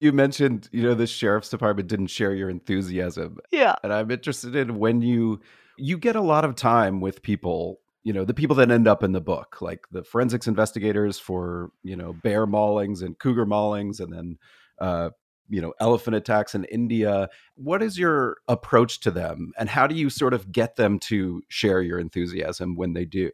you 0.00 0.10
mentioned, 0.10 0.68
you 0.72 0.82
know, 0.82 0.94
the 0.94 1.06
sheriff's 1.06 1.48
department 1.48 1.88
didn't 1.88 2.08
share 2.08 2.34
your 2.34 2.50
enthusiasm. 2.50 3.38
Yeah. 3.52 3.76
And 3.84 3.92
I'm 3.92 4.10
interested 4.10 4.56
in 4.56 4.80
when 4.80 5.02
you 5.02 5.40
you 5.78 5.96
get 5.96 6.16
a 6.16 6.20
lot 6.20 6.44
of 6.44 6.56
time 6.56 7.00
with 7.00 7.22
people, 7.22 7.78
you 8.04 8.12
know, 8.12 8.24
the 8.24 8.34
people 8.34 8.56
that 8.56 8.70
end 8.70 8.88
up 8.88 9.02
in 9.02 9.12
the 9.12 9.20
book, 9.20 9.60
like 9.60 9.86
the 9.90 10.02
forensics 10.02 10.48
investigators 10.48 11.18
for, 11.18 11.70
you 11.82 11.96
know, 11.96 12.12
bear 12.12 12.46
maulings 12.46 13.02
and 13.02 13.18
cougar 13.18 13.46
maulings 13.46 14.00
and 14.00 14.12
then 14.12 14.38
uh 14.78 15.10
you 15.48 15.60
know 15.60 15.74
elephant 15.80 16.16
attacks 16.16 16.54
in 16.54 16.64
India. 16.64 17.28
What 17.54 17.82
is 17.82 17.98
your 17.98 18.38
approach 18.48 19.00
to 19.00 19.10
them 19.10 19.52
and 19.58 19.68
how 19.68 19.86
do 19.86 19.94
you 19.94 20.08
sort 20.08 20.34
of 20.34 20.50
get 20.50 20.76
them 20.76 20.98
to 21.00 21.42
share 21.48 21.82
your 21.82 21.98
enthusiasm 21.98 22.74
when 22.74 22.94
they 22.94 23.04
do? 23.04 23.30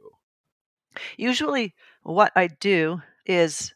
Usually 1.16 1.74
what 2.02 2.33
I 2.35 2.48
do 2.48 3.02
is 3.24 3.72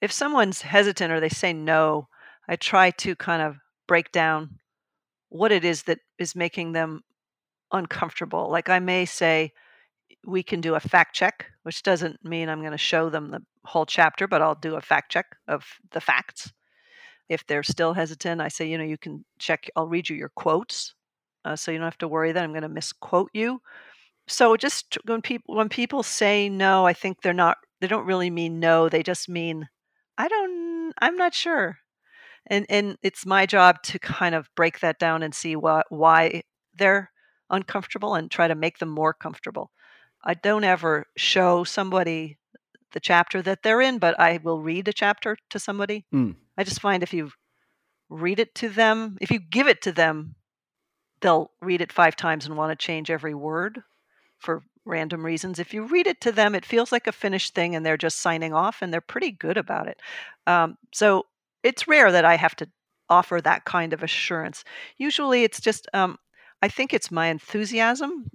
if 0.00 0.12
someone's 0.12 0.62
hesitant 0.62 1.12
or 1.12 1.20
they 1.20 1.28
say 1.28 1.52
no, 1.52 2.08
I 2.48 2.56
try 2.56 2.90
to 2.92 3.16
kind 3.16 3.42
of 3.42 3.56
break 3.86 4.12
down 4.12 4.60
what 5.28 5.52
it 5.52 5.64
is 5.64 5.84
that 5.84 5.98
is 6.18 6.34
making 6.34 6.72
them 6.72 7.02
uncomfortable. 7.72 8.50
Like 8.50 8.68
I 8.68 8.78
may 8.78 9.04
say, 9.04 9.52
we 10.26 10.42
can 10.42 10.60
do 10.60 10.74
a 10.74 10.80
fact 10.80 11.14
check, 11.14 11.46
which 11.62 11.82
doesn't 11.82 12.24
mean 12.24 12.48
I'm 12.48 12.60
going 12.60 12.72
to 12.72 12.78
show 12.78 13.10
them 13.10 13.30
the 13.30 13.40
whole 13.64 13.86
chapter, 13.86 14.28
but 14.28 14.42
I'll 14.42 14.54
do 14.54 14.76
a 14.76 14.80
fact 14.80 15.12
check 15.12 15.26
of 15.48 15.64
the 15.92 16.00
facts. 16.00 16.52
If 17.28 17.46
they're 17.46 17.62
still 17.62 17.94
hesitant, 17.94 18.40
I 18.40 18.48
say, 18.48 18.68
you 18.68 18.76
know, 18.76 18.84
you 18.84 18.98
can 18.98 19.24
check, 19.38 19.70
I'll 19.76 19.88
read 19.88 20.08
you 20.08 20.16
your 20.16 20.32
quotes. 20.34 20.94
Uh, 21.44 21.56
so 21.56 21.70
you 21.70 21.78
don't 21.78 21.86
have 21.86 21.98
to 21.98 22.08
worry 22.08 22.32
that 22.32 22.42
I'm 22.42 22.52
going 22.52 22.62
to 22.62 22.68
misquote 22.68 23.30
you. 23.32 23.60
So 24.28 24.56
just 24.56 24.98
when 25.06 25.22
people 25.22 25.56
when 25.56 25.68
people 25.68 26.02
say 26.02 26.48
no, 26.48 26.86
I 26.86 26.92
think 26.92 27.22
they're 27.22 27.32
not 27.32 27.56
they 27.80 27.88
don't 27.88 28.06
really 28.06 28.30
mean 28.30 28.60
no, 28.60 28.88
they 28.88 29.02
just 29.02 29.28
mean 29.28 29.68
I 30.18 30.28
don't 30.28 30.92
I'm 31.00 31.16
not 31.16 31.34
sure. 31.34 31.78
And 32.46 32.66
and 32.68 32.96
it's 33.02 33.26
my 33.26 33.46
job 33.46 33.82
to 33.84 33.98
kind 33.98 34.34
of 34.34 34.48
break 34.54 34.80
that 34.80 34.98
down 34.98 35.22
and 35.22 35.34
see 35.34 35.56
what 35.56 35.86
why 35.88 36.42
they're 36.74 37.10
uncomfortable 37.50 38.14
and 38.14 38.30
try 38.30 38.46
to 38.46 38.54
make 38.54 38.78
them 38.78 38.90
more 38.90 39.12
comfortable. 39.12 39.70
I 40.22 40.34
don't 40.34 40.64
ever 40.64 41.06
show 41.16 41.64
somebody 41.64 42.38
the 42.92 43.00
chapter 43.00 43.40
that 43.42 43.62
they're 43.62 43.80
in, 43.80 43.98
but 43.98 44.18
I 44.18 44.40
will 44.42 44.60
read 44.60 44.88
a 44.88 44.92
chapter 44.92 45.36
to 45.50 45.58
somebody. 45.58 46.04
Mm. 46.12 46.36
I 46.58 46.64
just 46.64 46.80
find 46.80 47.02
if 47.02 47.14
you 47.14 47.30
read 48.08 48.40
it 48.40 48.54
to 48.56 48.68
them, 48.68 49.16
if 49.20 49.30
you 49.30 49.38
give 49.38 49.68
it 49.68 49.82
to 49.82 49.92
them, 49.92 50.34
they'll 51.20 51.52
read 51.60 51.80
it 51.80 51.92
five 51.92 52.16
times 52.16 52.46
and 52.46 52.56
want 52.56 52.70
to 52.70 52.84
change 52.84 53.10
every 53.10 53.34
word 53.34 53.82
for 54.38 54.62
random 54.84 55.24
reasons. 55.24 55.58
If 55.58 55.72
you 55.72 55.84
read 55.84 56.06
it 56.06 56.20
to 56.22 56.32
them, 56.32 56.54
it 56.54 56.64
feels 56.64 56.90
like 56.90 57.06
a 57.06 57.12
finished 57.12 57.54
thing 57.54 57.74
and 57.74 57.84
they're 57.84 57.96
just 57.96 58.20
signing 58.20 58.52
off 58.52 58.82
and 58.82 58.92
they're 58.92 59.00
pretty 59.00 59.30
good 59.30 59.56
about 59.56 59.86
it. 59.86 60.00
Um, 60.46 60.76
so 60.92 61.26
it's 61.62 61.86
rare 61.86 62.10
that 62.10 62.24
I 62.24 62.36
have 62.36 62.56
to 62.56 62.68
offer 63.08 63.40
that 63.40 63.64
kind 63.64 63.92
of 63.92 64.02
assurance. 64.02 64.64
Usually 64.96 65.44
it's 65.44 65.60
just, 65.60 65.86
um, 65.92 66.18
I 66.62 66.68
think 66.68 66.92
it's 66.92 67.10
my 67.10 67.26
enthusiasm 67.26 68.30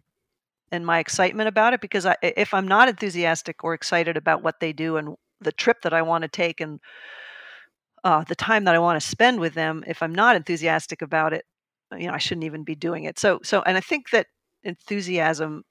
and 0.72 0.86
my 0.86 1.00
excitement 1.00 1.48
about 1.48 1.74
it 1.74 1.82
because 1.82 2.06
I, 2.06 2.16
if 2.22 2.54
I'm 2.54 2.68
not 2.68 2.90
enthusiastic 2.90 3.64
or 3.64 3.74
excited 3.74 4.18
about 4.18 4.44
what 4.44 4.60
they 4.60 4.74
do 4.74 4.98
and 4.98 5.16
the 5.42 5.52
trip 5.52 5.82
that 5.84 5.94
I 5.94 6.02
want 6.02 6.24
to 6.24 6.28
take 6.28 6.62
and 6.62 6.80
uh, 8.04 8.24
the 8.24 8.36
time 8.36 8.66
that 8.66 8.76
I 8.76 8.80
want 8.80 9.02
to 9.02 9.08
spend 9.08 9.40
with 9.40 9.54
them, 9.54 9.84
if 9.88 10.02
I'm 10.04 10.14
not 10.14 10.36
enthusiastic 10.36 11.02
about 11.02 11.34
it, 11.34 11.46
you 11.98 12.08
know, 12.08 12.14
I 12.14 12.18
shouldn't 12.18 12.46
even 12.46 12.64
be 12.64 12.76
doing 12.76 13.04
it. 13.04 13.20
So, 13.20 13.40
so, 13.44 13.62
and 13.62 13.78
I 13.78 13.82
think 13.82 14.10
that 14.12 14.28
enthusiasm 14.64 15.64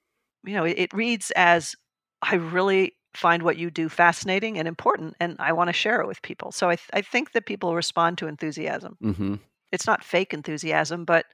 you 0.45 0.53
know, 0.53 0.63
it, 0.63 0.77
it 0.77 0.93
reads 0.93 1.31
as 1.31 1.75
I 2.21 2.35
really 2.35 2.93
find 3.13 3.43
what 3.43 3.57
you 3.57 3.71
do 3.71 3.89
fascinating 3.89 4.57
and 4.57 4.67
important, 4.67 5.15
and 5.19 5.35
I 5.39 5.53
want 5.53 5.69
to 5.69 5.73
share 5.73 6.01
it 6.01 6.07
with 6.07 6.21
people. 6.21 6.51
So 6.51 6.69
I, 6.69 6.75
th- 6.75 6.89
I 6.93 7.01
think 7.01 7.31
that 7.31 7.45
people 7.45 7.75
respond 7.75 8.17
to 8.19 8.27
enthusiasm. 8.27 8.97
Mm-hmm. 9.03 9.35
It's 9.71 9.87
not 9.87 10.03
fake 10.03 10.33
enthusiasm, 10.33 11.05
but 11.05 11.25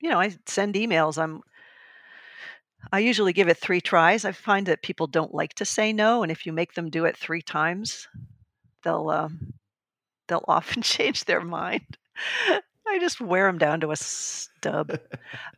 you 0.00 0.10
know, 0.10 0.20
I 0.20 0.34
send 0.46 0.74
emails. 0.74 1.20
I'm 1.22 1.40
I 2.92 3.00
usually 3.00 3.32
give 3.32 3.48
it 3.48 3.58
three 3.58 3.80
tries. 3.80 4.24
I 4.24 4.32
find 4.32 4.66
that 4.66 4.82
people 4.82 5.06
don't 5.06 5.34
like 5.34 5.54
to 5.54 5.64
say 5.64 5.92
no, 5.92 6.22
and 6.22 6.30
if 6.30 6.46
you 6.46 6.52
make 6.52 6.74
them 6.74 6.90
do 6.90 7.04
it 7.04 7.16
three 7.16 7.42
times, 7.42 8.08
they'll 8.82 9.08
um, 9.10 9.54
they'll 10.28 10.44
often 10.48 10.82
change 10.82 11.24
their 11.24 11.40
mind. 11.40 11.98
I 12.86 12.98
just 12.98 13.20
wear 13.20 13.46
them 13.46 13.58
down 13.58 13.80
to 13.80 13.90
a 13.90 13.96
stub. 13.96 14.98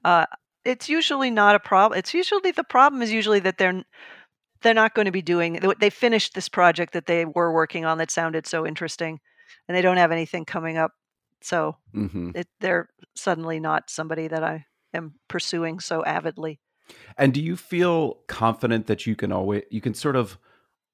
Uh, 0.05 0.25
it's 0.65 0.89
usually 0.89 1.31
not 1.31 1.57
a 1.57 1.61
problem. 1.61 1.99
It's 1.99 2.15
usually 2.15 2.53
the 2.53 2.65
problem 2.65 3.03
is 3.03 3.13
usually 3.13 3.41
that 3.41 3.59
they're 3.59 3.85
they're 4.63 4.75
not 4.75 4.95
going 4.95 5.07
to 5.07 5.13
be 5.13 5.23
doing 5.23 5.61
they 5.79 5.91
finished 5.91 6.35
this 6.35 6.49
project 6.49 6.93
that 6.93 7.07
they 7.07 7.25
were 7.25 7.53
working 7.53 7.85
on 7.85 7.99
that 7.99 8.11
sounded 8.11 8.47
so 8.47 8.67
interesting 8.67 9.21
and 9.69 9.77
they 9.77 9.83
don't 9.83 9.97
have 9.97 10.13
anything 10.13 10.45
coming 10.45 10.77
up 10.77 10.93
so 11.43 11.77
mm-hmm. 11.95 12.31
it, 12.35 12.49
they're 12.61 12.89
suddenly 13.15 13.61
not 13.61 13.91
somebody 13.91 14.29
that 14.29 14.43
i 14.43 14.65
am 14.95 15.15
pursuing 15.29 15.79
so 15.79 16.05
avidly 16.05 16.59
and 17.17 17.33
do 17.33 17.43
you 17.43 17.57
feel 17.57 18.19
confident 18.27 18.87
that 18.87 19.07
you 19.07 19.17
can 19.17 19.33
always 19.33 19.63
you 19.71 19.81
can 19.81 19.95
sort 19.95 20.17
of 20.17 20.39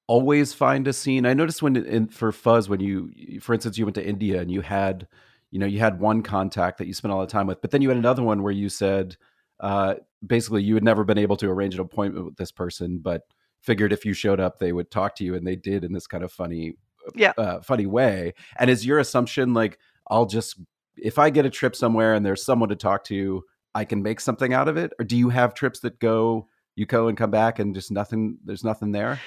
always 0.07 0.53
find 0.53 0.87
a 0.89 0.93
scene 0.93 1.25
i 1.27 1.35
noticed 1.35 1.63
when 1.63 1.77
in, 1.77 2.09
for 2.09 2.33
fuzz 2.33 2.69
when 2.69 2.81
you 2.81 3.41
for 3.41 3.55
instance 3.55 3.79
you 3.79 3.85
went 3.85 3.95
to 3.95 4.07
india 4.07 4.41
and 4.41 4.51
you 4.51 4.61
had 4.61 5.07
you 5.51 5.59
know 5.59 5.67
you 5.67 5.79
had 5.79 6.01
one 6.01 6.23
contact 6.23 6.79
that 6.79 6.87
you 6.87 6.95
spent 6.95 7.13
all 7.13 7.21
the 7.21 7.27
time 7.27 7.47
with 7.47 7.61
but 7.61 7.71
then 7.71 7.83
you 7.83 7.89
had 7.89 7.99
another 7.99 8.23
one 8.23 8.43
where 8.43 8.53
you 8.53 8.69
said 8.69 9.17
uh, 9.63 9.95
basically 10.27 10.63
you 10.63 10.75
had 10.75 10.85
never 10.85 11.05
been 11.05 11.17
able 11.17 11.37
to 11.37 11.49
arrange 11.49 11.75
an 11.75 11.81
appointment 11.81 12.27
with 12.27 12.37
this 12.37 12.53
person, 12.53 12.99
but 12.99 13.23
figured 13.61 13.93
if 13.93 14.05
you 14.05 14.13
showed 14.13 14.41
up, 14.41 14.59
they 14.59 14.73
would 14.73 14.91
talk 14.91 15.15
to 15.17 15.25
you, 15.25 15.35
and 15.35 15.47
they 15.47 15.57
did 15.57 15.85
in 15.85 15.93
this 15.93 16.09
kind 16.09 16.25
of 16.25 16.33
funny, 16.33 16.75
yeah, 17.15 17.33
uh, 17.39 17.61
funny 17.61 17.87
way. 17.87 18.35
And 18.59 18.69
is 18.69 18.85
your 18.85 18.99
assumption 18.99 19.55
like 19.55 19.79
I'll 20.09 20.27
just 20.27 20.61
if 20.97 21.19
I 21.19 21.31
get 21.31 21.47
a 21.47 21.51
trip 21.51 21.75
somewhere 21.75 22.13
and 22.13 22.27
there's 22.27 22.45
someone 22.45 22.69
to 22.69 22.77
talk 22.77 23.05
to, 23.05 23.45
I 23.75 23.85
can 23.85 24.03
make 24.03 24.21
something 24.21 24.53
out 24.53 24.69
of 24.69 24.77
it, 24.77 24.93
or 24.99 25.05
do 25.05 25.17
you 25.17 25.31
have 25.31 25.55
trips 25.55 25.81
that 25.81 25.99
go 25.99 26.49
you 26.75 26.87
go 26.87 27.09
and 27.09 27.19
come 27.19 27.31
back 27.31 27.59
and 27.59 27.75
just 27.75 27.91
nothing? 27.91 28.39
There's 28.45 28.65
nothing 28.65 28.93
there. 28.93 29.21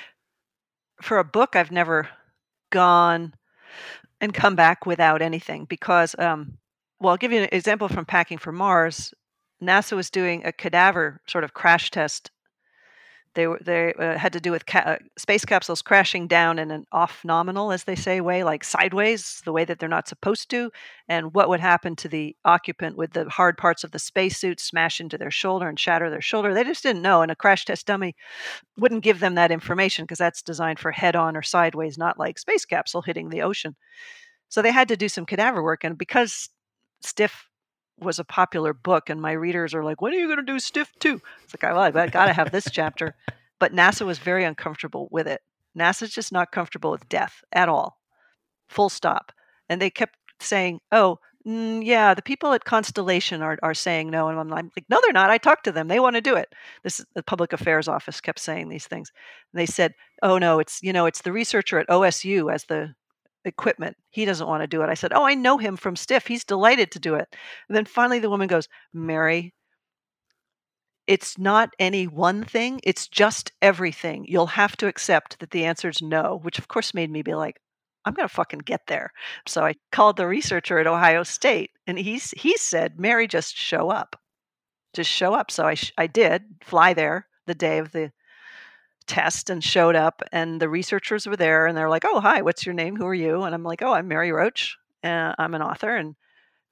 For 1.01 1.19
a 1.19 1.23
book, 1.23 1.55
I've 1.55 1.71
never 1.71 2.09
gone 2.71 3.33
and 4.21 4.33
come 4.33 4.55
back 4.55 4.85
without 4.85 5.21
anything 5.21 5.65
because 5.65 6.15
um, 6.19 6.57
well, 6.99 7.11
I'll 7.11 7.17
give 7.17 7.31
you 7.31 7.41
an 7.41 7.49
example 7.51 7.87
from 7.87 8.05
Packing 8.05 8.37
for 8.37 8.51
Mars. 8.51 9.13
NASA 9.61 9.95
was 9.95 10.09
doing 10.09 10.45
a 10.45 10.51
cadaver 10.51 11.21
sort 11.27 11.43
of 11.43 11.53
crash 11.53 11.91
test. 11.91 12.31
They 13.35 13.47
were 13.47 13.59
they 13.63 13.93
uh, 13.93 14.17
had 14.17 14.33
to 14.33 14.39
do 14.39 14.51
with 14.51 14.65
ca- 14.65 14.79
uh, 14.79 14.97
space 15.17 15.45
capsules 15.45 15.81
crashing 15.81 16.27
down 16.27 16.57
in 16.57 16.71
an 16.71 16.85
off 16.91 17.23
nominal, 17.23 17.71
as 17.71 17.83
they 17.83 17.95
say, 17.95 18.21
way 18.21 18.43
like 18.43 18.63
sideways, 18.63 19.41
the 19.45 19.51
way 19.51 19.65
that 19.65 19.77
they're 19.79 19.89
not 19.89 20.07
supposed 20.07 20.49
to, 20.51 20.71
and 21.07 21.33
what 21.33 21.49
would 21.49 21.59
happen 21.59 21.95
to 21.97 22.07
the 22.07 22.35
occupant 22.45 22.97
with 22.97 23.11
the 23.13 23.29
hard 23.29 23.57
parts 23.57 23.83
of 23.83 23.91
the 23.91 23.99
spacesuit 23.99 24.59
smash 24.59 24.99
into 24.99 25.17
their 25.17 25.31
shoulder 25.31 25.67
and 25.69 25.79
shatter 25.79 26.09
their 26.09 26.21
shoulder. 26.21 26.53
They 26.53 26.63
just 26.63 26.83
didn't 26.83 27.01
know, 27.01 27.21
and 27.21 27.31
a 27.31 27.35
crash 27.35 27.65
test 27.65 27.85
dummy 27.85 28.15
wouldn't 28.77 29.03
give 29.03 29.19
them 29.19 29.35
that 29.35 29.51
information 29.51 30.05
because 30.05 30.19
that's 30.19 30.41
designed 30.41 30.79
for 30.79 30.91
head 30.91 31.15
on 31.15 31.37
or 31.37 31.41
sideways, 31.43 31.97
not 31.97 32.19
like 32.19 32.39
space 32.39 32.65
capsule 32.65 33.01
hitting 33.03 33.29
the 33.29 33.41
ocean. 33.43 33.75
So 34.49 34.61
they 34.61 34.71
had 34.71 34.87
to 34.89 34.97
do 34.97 35.09
some 35.09 35.25
cadaver 35.25 35.63
work, 35.63 35.83
and 35.83 35.97
because 35.97 36.49
stiff 37.01 37.45
was 37.99 38.19
a 38.19 38.23
popular 38.23 38.73
book, 38.73 39.09
and 39.09 39.21
my 39.21 39.31
readers 39.31 39.73
are 39.73 39.83
like, 39.83 40.01
"When 40.01 40.13
are 40.13 40.17
you 40.17 40.27
going 40.27 40.37
to 40.37 40.43
do 40.43 40.59
Stiff 40.59 40.91
2? 40.99 41.21
It's 41.43 41.53
like, 41.53 41.63
well, 41.63 41.79
I 41.79 42.07
got 42.07 42.25
to 42.25 42.33
have 42.33 42.51
this 42.51 42.67
chapter. 42.71 43.15
But 43.59 43.73
NASA 43.73 44.05
was 44.05 44.19
very 44.19 44.43
uncomfortable 44.43 45.07
with 45.11 45.27
it. 45.27 45.41
NASA's 45.77 46.13
just 46.13 46.31
not 46.31 46.51
comfortable 46.51 46.91
with 46.91 47.07
death 47.09 47.43
at 47.51 47.69
all. 47.69 47.97
Full 48.69 48.89
stop. 48.89 49.31
And 49.69 49.81
they 49.81 49.89
kept 49.89 50.15
saying, 50.39 50.79
"Oh, 50.91 51.19
mm, 51.47 51.83
yeah, 51.85 52.13
the 52.13 52.21
people 52.21 52.53
at 52.53 52.65
Constellation 52.65 53.41
are 53.41 53.57
are 53.63 53.73
saying 53.73 54.09
no," 54.09 54.27
and 54.29 54.39
I'm 54.39 54.49
like, 54.49 54.65
"No, 54.89 54.99
they're 55.01 55.13
not. 55.13 55.29
I 55.29 55.37
talked 55.37 55.65
to 55.65 55.71
them. 55.71 55.87
They 55.87 55.99
want 55.99 56.15
to 56.15 56.21
do 56.21 56.35
it." 56.35 56.53
This 56.83 57.03
the 57.15 57.23
public 57.23 57.53
affairs 57.53 57.87
office 57.87 58.21
kept 58.21 58.39
saying 58.39 58.69
these 58.69 58.87
things. 58.87 59.11
And 59.53 59.59
they 59.59 59.65
said, 59.65 59.93
"Oh 60.21 60.37
no, 60.37 60.59
it's 60.59 60.79
you 60.83 60.93
know, 60.93 61.05
it's 61.05 61.21
the 61.21 61.31
researcher 61.31 61.79
at 61.79 61.89
OSU 61.89 62.53
as 62.53 62.65
the 62.65 62.93
equipment. 63.45 63.97
He 64.09 64.25
doesn't 64.25 64.47
want 64.47 64.61
to 64.63 64.67
do 64.67 64.81
it." 64.81 64.89
I 64.89 64.95
said, 64.95 65.13
"Oh, 65.13 65.23
I 65.23 65.35
know 65.35 65.57
him 65.57 65.77
from 65.77 65.95
Stiff. 65.95 66.27
He's 66.27 66.43
delighted 66.43 66.91
to 66.91 66.99
do 66.99 67.15
it." 67.15 67.33
And 67.69 67.75
then 67.75 67.85
finally, 67.85 68.19
the 68.19 68.29
woman 68.29 68.47
goes, 68.47 68.67
"Mary." 68.93 69.53
It's 71.07 71.37
not 71.37 71.69
any 71.79 72.07
one 72.07 72.43
thing, 72.43 72.81
it's 72.83 73.07
just 73.07 73.51
everything. 73.61 74.25
You'll 74.27 74.47
have 74.47 74.75
to 74.77 74.87
accept 74.87 75.39
that 75.39 75.51
the 75.51 75.65
answer 75.65 75.89
is 75.89 76.01
no, 76.01 76.39
which 76.41 76.57
of 76.57 76.67
course 76.67 76.95
made 76.95 77.11
me 77.11 77.21
be 77.21 77.35
like, 77.35 77.61
I'm 78.05 78.13
going 78.13 78.27
to 78.27 78.33
fucking 78.33 78.59
get 78.59 78.87
there. 78.87 79.11
So 79.47 79.63
I 79.65 79.75
called 79.91 80.17
the 80.17 80.27
researcher 80.27 80.77
at 80.79 80.87
Ohio 80.87 81.23
State 81.23 81.71
and 81.87 81.97
he's 81.97 82.31
he 82.31 82.55
said, 82.57 82.99
"Mary 82.99 83.27
just 83.27 83.55
show 83.55 83.89
up." 83.89 84.19
Just 84.93 85.11
show 85.11 85.33
up. 85.33 85.51
So 85.51 85.65
I 85.65 85.73
sh- 85.75 85.93
I 85.97 86.07
did 86.07 86.43
fly 86.63 86.93
there 86.93 87.27
the 87.47 87.55
day 87.55 87.79
of 87.79 87.91
the 87.91 88.11
test 89.07 89.49
and 89.49 89.63
showed 89.63 89.95
up 89.95 90.21
and 90.31 90.61
the 90.61 90.69
researchers 90.69 91.27
were 91.27 91.37
there 91.37 91.67
and 91.67 91.77
they're 91.77 91.89
like, 91.89 92.05
"Oh, 92.05 92.19
hi, 92.19 92.41
what's 92.41 92.65
your 92.65 92.75
name? 92.75 92.95
Who 92.95 93.05
are 93.05 93.13
you?" 93.15 93.43
And 93.43 93.53
I'm 93.55 93.63
like, 93.63 93.81
"Oh, 93.81 93.93
I'm 93.93 94.07
Mary 94.07 94.31
Roach. 94.31 94.77
Uh, 95.03 95.33
I'm 95.37 95.55
an 95.55 95.61
author." 95.61 95.95
And 95.95 96.15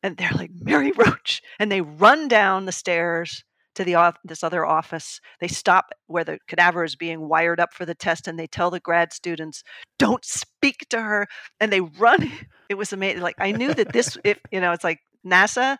and 0.04 0.18
they're 0.18 0.32
like, 0.36 0.52
"Mary 0.54 0.92
Roach." 0.98 1.42
And 1.60 1.72
they 1.72 1.82
run 1.82 2.28
down 2.28 2.66
the 2.66 2.72
stairs 2.72 3.44
to 3.76 3.84
the 3.84 4.14
this 4.24 4.44
other 4.44 4.66
office. 4.66 5.20
They 5.40 5.48
stop 5.48 5.92
where 6.08 6.24
the 6.24 6.40
cadaver 6.48 6.84
is 6.84 6.96
being 6.96 7.28
wired 7.28 7.60
up 7.60 7.74
for 7.74 7.86
the 7.86 7.96
test, 7.96 8.28
and 8.28 8.40
they 8.40 8.48
tell 8.48 8.72
the 8.72 8.80
grad 8.80 9.14
students, 9.14 9.64
"Don't 10.00 10.26
speak 10.26 10.88
to 10.90 11.02
her." 11.02 11.28
And 11.60 11.72
they 11.72 11.82
run. 11.82 12.32
It 12.70 12.76
was 12.76 12.94
amazing. 12.94 13.22
Like 13.22 13.36
I 13.40 13.52
knew 13.52 13.74
that 13.76 13.94
this, 13.94 14.18
if 14.24 14.40
you 14.52 14.60
know, 14.60 14.72
it's 14.72 14.86
like 14.86 15.00
NASA. 15.24 15.78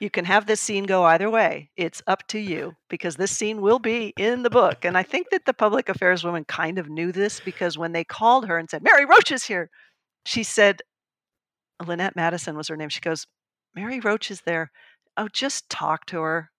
You 0.00 0.10
can 0.10 0.24
have 0.24 0.46
this 0.46 0.60
scene 0.60 0.84
go 0.84 1.04
either 1.04 1.28
way. 1.28 1.70
It's 1.76 2.02
up 2.06 2.26
to 2.28 2.38
you 2.38 2.76
because 2.88 3.16
this 3.16 3.36
scene 3.36 3.60
will 3.60 3.78
be 3.78 4.12
in 4.16 4.42
the 4.42 4.50
book. 4.50 4.84
And 4.84 4.96
I 4.96 5.02
think 5.02 5.30
that 5.30 5.44
the 5.44 5.54
public 5.54 5.88
affairs 5.88 6.22
woman 6.22 6.44
kind 6.44 6.78
of 6.78 6.88
knew 6.88 7.10
this 7.10 7.40
because 7.40 7.76
when 7.76 7.92
they 7.92 8.04
called 8.04 8.46
her 8.46 8.58
and 8.58 8.70
said, 8.70 8.82
Mary 8.82 9.04
Roach 9.04 9.32
is 9.32 9.44
here, 9.44 9.70
she 10.24 10.44
said, 10.44 10.82
Lynette 11.84 12.16
Madison 12.16 12.56
was 12.56 12.68
her 12.68 12.76
name. 12.76 12.88
She 12.88 13.00
goes, 13.00 13.26
Mary 13.74 14.00
Roach 14.00 14.30
is 14.30 14.42
there. 14.42 14.70
Oh, 15.16 15.28
just 15.32 15.68
talk 15.68 16.06
to 16.06 16.20
her. 16.20 16.50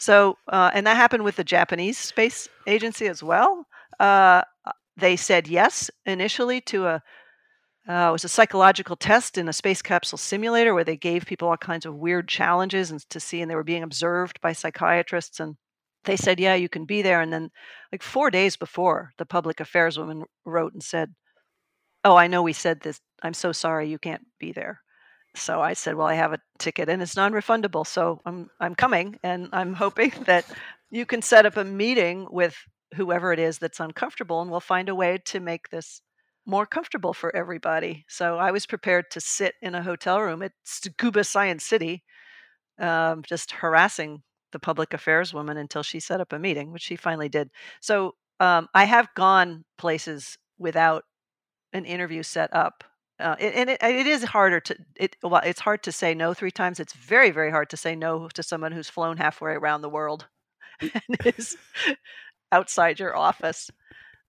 So, 0.00 0.38
uh, 0.46 0.70
and 0.72 0.86
that 0.86 0.96
happened 0.96 1.24
with 1.24 1.36
the 1.36 1.44
Japanese 1.44 1.98
space 1.98 2.48
agency 2.68 3.08
as 3.08 3.20
well. 3.22 3.66
Uh, 3.98 4.42
uh, 4.64 4.72
they 4.96 5.16
said 5.16 5.48
yes 5.48 5.90
initially 6.06 6.60
to 6.62 6.86
a 6.86 7.02
uh, 7.88 8.08
it 8.10 8.12
was 8.12 8.24
a 8.24 8.28
psychological 8.28 8.96
test 8.96 9.38
in 9.38 9.48
a 9.48 9.52
space 9.52 9.80
capsule 9.82 10.18
simulator 10.18 10.74
where 10.74 10.84
they 10.84 10.96
gave 10.96 11.24
people 11.26 11.48
all 11.48 11.56
kinds 11.56 11.86
of 11.86 11.94
weird 11.96 12.28
challenges 12.28 12.90
and 12.90 13.00
to 13.10 13.18
see, 13.20 13.40
and 13.40 13.50
they 13.50 13.54
were 13.54 13.64
being 13.64 13.82
observed 13.82 14.40
by 14.42 14.52
psychiatrists. 14.52 15.40
And 15.40 15.56
they 16.04 16.16
said, 16.16 16.38
"Yeah, 16.40 16.54
you 16.54 16.68
can 16.68 16.84
be 16.84 17.02
there." 17.02 17.20
And 17.20 17.32
then, 17.32 17.50
like 17.92 18.02
four 18.02 18.30
days 18.30 18.56
before, 18.56 19.12
the 19.18 19.26
public 19.26 19.60
affairs 19.60 19.98
woman 19.98 20.24
wrote 20.44 20.74
and 20.74 20.82
said, 20.82 21.14
"Oh, 22.04 22.16
I 22.16 22.26
know 22.26 22.42
we 22.42 22.52
said 22.52 22.80
this. 22.80 23.00
I'm 23.22 23.34
so 23.34 23.52
sorry 23.52 23.88
you 23.88 23.98
can't 23.98 24.26
be 24.38 24.52
there." 24.52 24.82
So 25.36 25.60
I 25.62 25.74
said, 25.74 25.94
"Well, 25.96 26.06
I 26.08 26.14
have 26.14 26.32
a 26.34 26.40
ticket 26.58 26.88
and 26.88 27.02
it's 27.02 27.16
non-refundable, 27.16 27.86
so 27.86 28.20
I'm 28.26 28.50
I'm 28.60 28.74
coming 28.74 29.18
and 29.22 29.48
I'm 29.52 29.74
hoping 29.74 30.10
that 30.26 30.44
you 30.90 31.06
can 31.06 31.22
set 31.22 31.46
up 31.46 31.56
a 31.56 31.64
meeting 31.64 32.26
with 32.30 32.56
whoever 32.96 33.32
it 33.32 33.38
is 33.40 33.58
that's 33.58 33.80
uncomfortable 33.80 34.40
and 34.42 34.50
we'll 34.50 34.60
find 34.60 34.88
a 34.88 34.94
way 34.94 35.18
to 35.26 35.40
make 35.40 35.68
this 35.70 36.02
more 36.48 36.66
comfortable 36.66 37.14
for 37.14 37.34
everybody." 37.36 38.04
So 38.08 38.38
I 38.38 38.50
was 38.50 38.66
prepared 38.66 39.10
to 39.12 39.20
sit 39.20 39.54
in 39.62 39.74
a 39.76 39.82
hotel 39.82 40.20
room 40.20 40.42
at 40.42 40.52
Tsukuba 40.66 41.24
Science 41.26 41.64
City, 41.64 42.04
um, 42.80 43.22
just 43.22 43.52
harassing 43.52 44.22
the 44.52 44.58
public 44.58 44.94
affairs 44.94 45.34
woman 45.34 45.56
until 45.58 45.82
she 45.82 46.00
set 46.00 46.20
up 46.20 46.32
a 46.32 46.38
meeting, 46.38 46.72
which 46.72 46.82
she 46.82 46.96
finally 46.96 47.28
did. 47.28 47.50
So 47.80 48.14
um, 48.40 48.68
I 48.74 48.84
have 48.84 49.08
gone 49.14 49.64
places 49.78 50.38
without 50.58 51.04
an 51.72 51.84
interview 51.84 52.22
set 52.22 52.54
up 52.54 52.84
uh, 53.20 53.34
and 53.40 53.70
it, 53.70 53.82
it 53.82 54.06
is 54.06 54.22
harder 54.22 54.60
to 54.60 54.76
it. 54.96 55.16
Well, 55.22 55.40
it's 55.44 55.60
hard 55.60 55.82
to 55.84 55.92
say 55.92 56.14
no 56.14 56.34
three 56.34 56.52
times. 56.52 56.78
It's 56.78 56.92
very, 56.92 57.30
very 57.30 57.50
hard 57.50 57.68
to 57.70 57.76
say 57.76 57.96
no 57.96 58.28
to 58.34 58.42
someone 58.42 58.70
who's 58.72 58.88
flown 58.88 59.16
halfway 59.16 59.52
around 59.52 59.82
the 59.82 59.88
world 59.88 60.26
and 60.80 60.92
is 61.24 61.56
outside 62.52 63.00
your 63.00 63.16
office. 63.16 63.70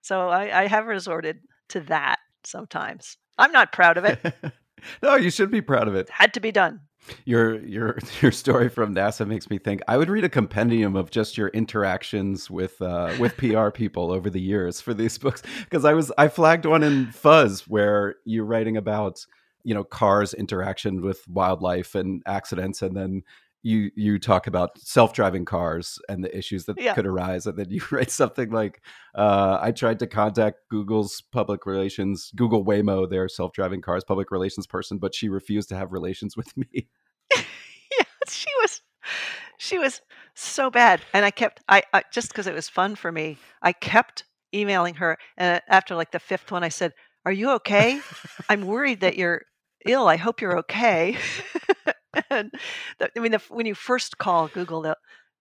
So 0.01 0.30
I, 0.30 0.63
I 0.63 0.67
have 0.67 0.88
resorted 0.88 1.39
to 1.70 1.80
that 1.82 2.20
sometimes. 2.43 3.17
I'm 3.38 3.51
not 3.51 3.72
proud 3.72 3.97
of 3.97 4.05
it. 4.05 4.34
no, 5.03 5.15
you 5.15 5.30
should 5.30 5.51
be 5.51 5.61
proud 5.61 5.88
of 5.88 5.95
it. 5.95 6.09
Had 6.09 6.34
to 6.34 6.39
be 6.39 6.51
done. 6.51 6.82
Your 7.26 7.59
your 7.65 7.97
your 8.22 8.32
story 8.32 8.70
from 8.70 8.93
NASA 8.93 9.26
makes 9.26 9.49
me 9.49 9.57
think 9.57 9.82
I 9.88 9.97
would 9.97 10.09
read 10.09 10.26
a 10.26 10.30
compendium 10.30 10.95
of 10.95 11.11
just 11.11 11.38
your 11.38 11.47
interactions 11.49 12.49
with 12.49 12.82
uh, 12.82 13.13
with 13.20 13.38
PR 13.38 13.70
people 13.70 14.11
over 14.11 14.30
the 14.30 14.41
years 14.41 14.82
for 14.82 14.93
these 14.93 15.17
books 15.17 15.41
because 15.63 15.86
I 15.86 15.93
was 15.93 16.11
I 16.17 16.28
flagged 16.28 16.65
one 16.65 16.84
in 16.84 17.11
Fuzz 17.11 17.67
where 17.67 18.15
you're 18.26 18.45
writing 18.45 18.78
about 18.78 19.26
you 19.63 19.74
know 19.74 19.84
cars 19.84 20.34
interaction 20.34 21.01
with 21.01 21.28
wildlife 21.28 21.95
and 21.95 22.22
accidents 22.26 22.82
and 22.82 22.95
then 22.95 23.24
you 23.62 23.91
you 23.95 24.20
talk 24.20 24.47
about 24.47 24.78
self-driving 24.80 25.45
cars 25.45 25.99
and 26.07 26.24
the 26.24 26.38
issues 26.38 26.66
that 26.66 26.80
yeah. 26.80 26.93
could 26.93 27.05
arise 27.05 27.45
and 27.45 27.57
then 27.57 27.70
you 27.70 27.82
write 27.91 28.12
something 28.12 28.49
like 28.51 28.82
uh, 29.16 29.57
i 29.62 29.72
tried 29.72 29.99
to 29.99 30.07
contact 30.07 30.57
google's 30.70 31.22
public 31.32 31.66
relations 31.66 32.32
google 32.36 32.64
waymo 32.64 33.10
their 33.10 33.28
self-driving 33.28 33.82
cars 33.82 34.03
public 34.03 34.32
relations 34.32 34.66
person 34.66 34.97
but 34.97 35.14
she 35.14 35.30
refused 35.30 35.70
to 35.70 35.76
have 35.76 35.91
relations 35.91 36.36
with 36.36 36.55
me. 36.57 36.88
Yeah 37.91 38.03
she 38.28 38.49
was 38.62 38.82
she 39.57 39.80
was 39.80 40.01
so 40.36 40.70
bad 40.70 41.01
and 41.14 41.26
i 41.26 41.32
kept 41.32 41.62
i, 41.68 41.82
I 41.93 42.03
just 42.12 42.30
because 42.30 42.47
it 42.47 42.53
was 42.53 42.70
fun 42.70 42.95
for 42.95 43.12
me 43.12 43.38
i 43.62 43.74
kept 43.74 44.24
emailing 44.53 44.95
her 44.95 45.18
and 45.38 45.62
after 45.68 45.95
like 45.95 46.12
the 46.12 46.20
fifth 46.20 46.51
one 46.51 46.64
i 46.64 46.70
said 46.70 46.93
are 47.26 47.34
you 47.34 47.51
okay? 47.51 47.99
I'm 48.47 48.66
worried 48.66 49.01
that 49.01 49.18
you're 49.18 49.41
ill 49.86 50.07
i 50.07 50.16
hope 50.16 50.41
you're 50.41 50.60
okay 50.60 51.18
and 52.30 52.51
the, 52.99 53.10
I 53.16 53.20
mean, 53.20 53.32
the, 53.32 53.41
when 53.49 53.66
you 53.66 53.76
first 53.76 54.18
call 54.18 54.47
Google 54.47 54.82
the, 54.82 54.97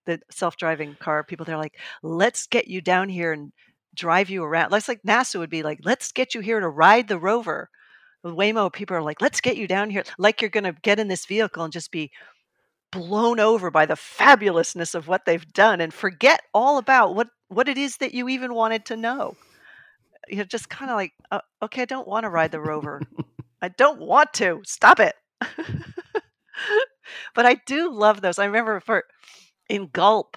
the 0.06 0.20
self-driving 0.30 0.96
car, 1.00 1.24
people 1.24 1.44
they're 1.46 1.56
like, 1.56 1.78
"Let's 2.02 2.46
get 2.46 2.68
you 2.68 2.80
down 2.80 3.08
here 3.08 3.32
and 3.32 3.52
drive 3.94 4.30
you 4.30 4.44
around." 4.44 4.70
That's 4.70 4.88
like 4.88 5.02
NASA 5.06 5.38
would 5.38 5.50
be 5.50 5.62
like, 5.62 5.80
"Let's 5.84 6.12
get 6.12 6.34
you 6.34 6.40
here 6.40 6.60
to 6.60 6.68
ride 6.68 7.08
the 7.08 7.18
rover." 7.18 7.70
With 8.24 8.34
Waymo, 8.34 8.72
people 8.72 8.96
are 8.96 9.02
like, 9.02 9.22
"Let's 9.22 9.40
get 9.40 9.56
you 9.56 9.66
down 9.68 9.90
here," 9.90 10.04
like 10.18 10.40
you're 10.42 10.50
going 10.50 10.64
to 10.64 10.74
get 10.82 10.98
in 10.98 11.08
this 11.08 11.26
vehicle 11.26 11.64
and 11.64 11.72
just 11.72 11.90
be 11.92 12.10
blown 12.92 13.40
over 13.40 13.70
by 13.70 13.86
the 13.86 13.94
fabulousness 13.94 14.94
of 14.94 15.08
what 15.08 15.24
they've 15.26 15.52
done 15.52 15.80
and 15.80 15.92
forget 15.92 16.40
all 16.54 16.78
about 16.78 17.14
what 17.14 17.28
what 17.48 17.68
it 17.68 17.78
is 17.78 17.96
that 17.98 18.14
you 18.14 18.28
even 18.28 18.54
wanted 18.54 18.84
to 18.86 18.96
know. 18.96 19.36
You're 20.28 20.44
just 20.44 20.68
kind 20.68 20.90
of 20.90 20.96
like, 20.96 21.12
uh, 21.30 21.40
okay, 21.62 21.82
I 21.82 21.86
don't 21.86 22.08
want 22.08 22.24
to 22.24 22.30
ride 22.30 22.52
the 22.52 22.60
rover. 22.60 23.02
I 23.62 23.68
don't 23.68 24.00
want 24.00 24.32
to. 24.34 24.60
Stop 24.64 25.00
it. 25.00 25.14
but 27.34 27.46
I 27.46 27.54
do 27.66 27.92
love 27.92 28.20
those. 28.20 28.38
I 28.38 28.46
remember 28.46 28.80
for 28.80 29.04
in 29.68 29.88
Gulp, 29.92 30.36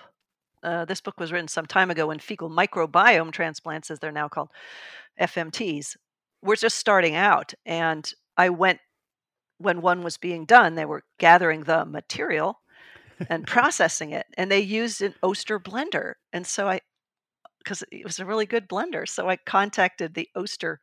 uh, 0.64 0.86
this 0.86 1.02
book 1.02 1.20
was 1.20 1.32
written 1.32 1.48
some 1.48 1.66
time 1.66 1.90
ago 1.90 2.08
when 2.08 2.20
fecal 2.20 2.50
microbiome 2.50 3.32
transplants, 3.32 3.90
as 3.90 4.00
they're 4.00 4.12
now 4.12 4.28
called, 4.28 4.50
FMTs, 5.20 5.98
were 6.44 6.56
just 6.56 6.78
starting 6.78 7.16
out. 7.16 7.54
And 7.66 8.12
I 8.38 8.50
went 8.50 8.80
when 9.58 9.82
one 9.82 10.02
was 10.02 10.18
being 10.18 10.46
done, 10.46 10.76
they 10.76 10.86
were 10.86 11.04
gathering 11.20 11.64
the 11.64 11.86
material 11.86 12.60
and 13.30 13.46
processing 13.48 14.12
it, 14.12 14.26
and 14.38 14.52
they 14.52 14.60
used 14.60 15.02
an 15.02 15.14
Oster 15.22 15.60
blender. 15.60 16.14
And 16.34 16.46
so 16.46 16.68
I, 16.68 16.82
because 17.60 17.84
it 17.92 18.04
was 18.04 18.20
a 18.20 18.26
really 18.26 18.48
good 18.48 18.68
blender, 18.68 19.08
so 19.08 19.30
I 19.30 19.38
contacted 19.38 20.14
the 20.14 20.28
Oster 20.36 20.80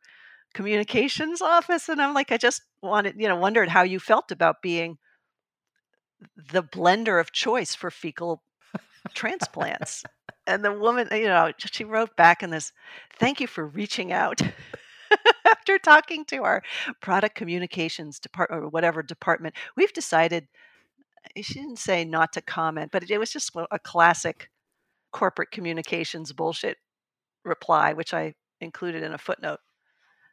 communications 0.53 1.41
office, 1.41 1.89
and 1.89 2.01
I'm 2.01 2.13
like, 2.13 2.31
I 2.31 2.37
just 2.37 2.61
wanted, 2.81 3.15
you 3.17 3.27
know, 3.27 3.35
wondered 3.35 3.69
how 3.69 3.83
you 3.83 3.99
felt 3.99 4.31
about 4.31 4.61
being 4.61 4.97
the 6.51 6.63
blender 6.63 7.19
of 7.19 7.31
choice 7.31 7.75
for 7.75 7.91
fecal 7.91 8.43
transplants. 9.13 10.03
And 10.47 10.63
the 10.63 10.71
woman, 10.71 11.07
you 11.11 11.27
know, 11.27 11.51
she 11.57 11.83
wrote 11.83 12.15
back 12.15 12.43
in 12.43 12.49
this, 12.49 12.71
thank 13.17 13.39
you 13.39 13.47
for 13.47 13.65
reaching 13.65 14.11
out. 14.11 14.41
After 15.45 15.79
talking 15.79 16.25
to 16.25 16.43
our 16.43 16.63
product 17.01 17.35
communications 17.35 18.19
department 18.19 18.63
or 18.63 18.67
whatever 18.69 19.01
department, 19.01 19.55
we've 19.75 19.93
decided, 19.93 20.47
eh, 21.35 21.41
she 21.41 21.55
didn't 21.55 21.79
say 21.79 22.05
not 22.05 22.33
to 22.33 22.41
comment, 22.41 22.91
but 22.91 23.09
it 23.09 23.17
was 23.17 23.31
just 23.31 23.51
a 23.71 23.79
classic 23.79 24.49
corporate 25.11 25.51
communications 25.51 26.31
bullshit 26.31 26.77
reply, 27.43 27.93
which 27.93 28.13
I 28.13 28.35
included 28.61 29.03
in 29.03 29.13
a 29.13 29.17
footnote. 29.17 29.59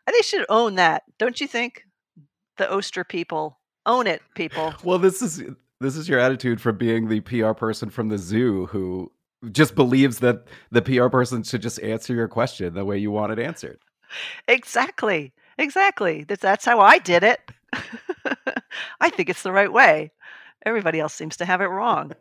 And 0.06 0.14
they 0.14 0.22
should 0.22 0.46
own 0.48 0.76
that, 0.76 1.02
don't 1.18 1.40
you 1.40 1.46
think? 1.46 1.82
The 2.58 2.72
Oster 2.72 3.04
people 3.04 3.58
own 3.84 4.06
it, 4.06 4.22
people. 4.34 4.74
Well, 4.82 4.98
this 4.98 5.22
is 5.22 5.42
This 5.80 5.96
is 5.96 6.08
your 6.08 6.18
attitude 6.18 6.60
from 6.60 6.78
being 6.78 7.08
the 7.08 7.20
PR 7.20 7.52
person 7.52 7.90
from 7.90 8.08
the 8.08 8.18
zoo 8.18 8.66
who 8.66 9.12
just 9.52 9.74
believes 9.74 10.18
that 10.20 10.44
the 10.70 10.82
PR 10.82 11.08
person 11.08 11.42
should 11.42 11.62
just 11.62 11.80
answer 11.82 12.14
your 12.14 12.28
question 12.28 12.74
the 12.74 12.84
way 12.84 12.98
you 12.98 13.10
want 13.10 13.32
it 13.32 13.38
answered. 13.38 13.78
Exactly. 14.48 15.32
Exactly. 15.58 16.24
That's, 16.24 16.42
that's 16.42 16.64
how 16.64 16.80
I 16.80 16.98
did 16.98 17.22
it. 17.22 17.40
I 19.00 19.10
think 19.10 19.28
it's 19.28 19.42
the 19.42 19.52
right 19.52 19.72
way. 19.72 20.12
Everybody 20.64 21.00
else 21.00 21.14
seems 21.14 21.36
to 21.38 21.44
have 21.44 21.60
it 21.60 21.66
wrong. 21.66 22.12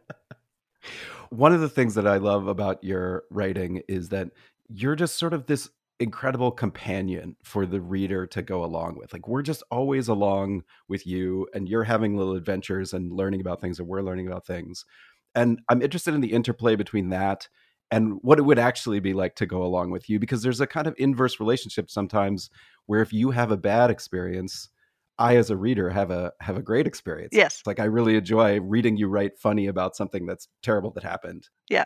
One 1.30 1.54
of 1.54 1.62
the 1.62 1.70
things 1.70 1.96
that 1.96 2.08
I 2.08 2.18
love 2.18 2.48
about 2.48 2.84
your 2.84 3.24
writing 3.32 3.82
is 3.88 4.10
that 4.10 4.30
you're 4.70 4.96
just 4.96 5.18
sort 5.18 5.34
of 5.34 5.48
this 5.48 5.70
incredible 6.00 6.52
companion 6.52 7.36
for 7.44 7.66
the 7.66 7.80
reader 7.80 8.28
to 8.28 8.42
go 8.42 8.64
along 8.64 8.98
with. 8.98 9.14
Like 9.14 9.28
we're 9.28 9.42
just 9.42 9.64
always 9.72 10.08
along 10.08 10.64
with 10.88 11.08
you 11.08 11.48
and 11.54 11.70
you're 11.70 11.84
having 11.84 12.18
little 12.18 12.36
adventures 12.36 12.94
and 12.94 13.12
learning 13.12 13.42
about 13.42 13.62
things 13.62 13.80
and 13.80 13.88
we're 13.88 14.02
learning 14.02 14.28
about 14.28 14.46
things. 14.46 14.86
And 15.34 15.62
I'm 15.70 15.82
interested 15.82 16.14
in 16.14 16.22
the 16.22 16.34
interplay 16.34 16.76
between 16.76 17.10
that 17.10 17.48
and 17.92 18.20
what 18.22 18.40
it 18.40 18.44
would 18.44 18.60
actually 18.60 19.00
be 19.00 19.14
like 19.14 19.36
to 19.36 19.46
go 19.46 19.64
along 19.64 19.92
with 19.92 20.10
you 20.10 20.20
because 20.20 20.42
there's 20.42 20.62
a 20.62 20.68
kind 20.68 20.88
of 20.88 20.96
inverse 20.98 21.40
relationship 21.40 21.90
sometimes 21.90 22.50
where 22.88 23.02
if 23.02 23.14
you 23.14 23.32
have 23.32 23.52
a 23.52 23.58
bad 23.58 23.90
experience, 23.90 24.70
I 25.18 25.38
as 25.38 25.50
a 25.50 25.56
reader 25.56 25.90
have 25.90 26.12
a 26.12 26.34
have 26.42 26.58
a 26.58 26.62
great 26.62 26.88
experience. 26.88 27.32
Yes. 27.34 27.62
Like 27.66 27.80
I 27.80 27.86
really 27.86 28.18
enjoy 28.18 28.60
reading 28.60 28.98
you 28.98 29.08
write 29.08 29.38
funny 29.38 29.68
about 29.68 29.96
something 29.96 30.26
that's 30.26 30.50
terrible 30.62 30.92
that 30.92 31.04
happened. 31.04 31.48
Yeah 31.70 31.86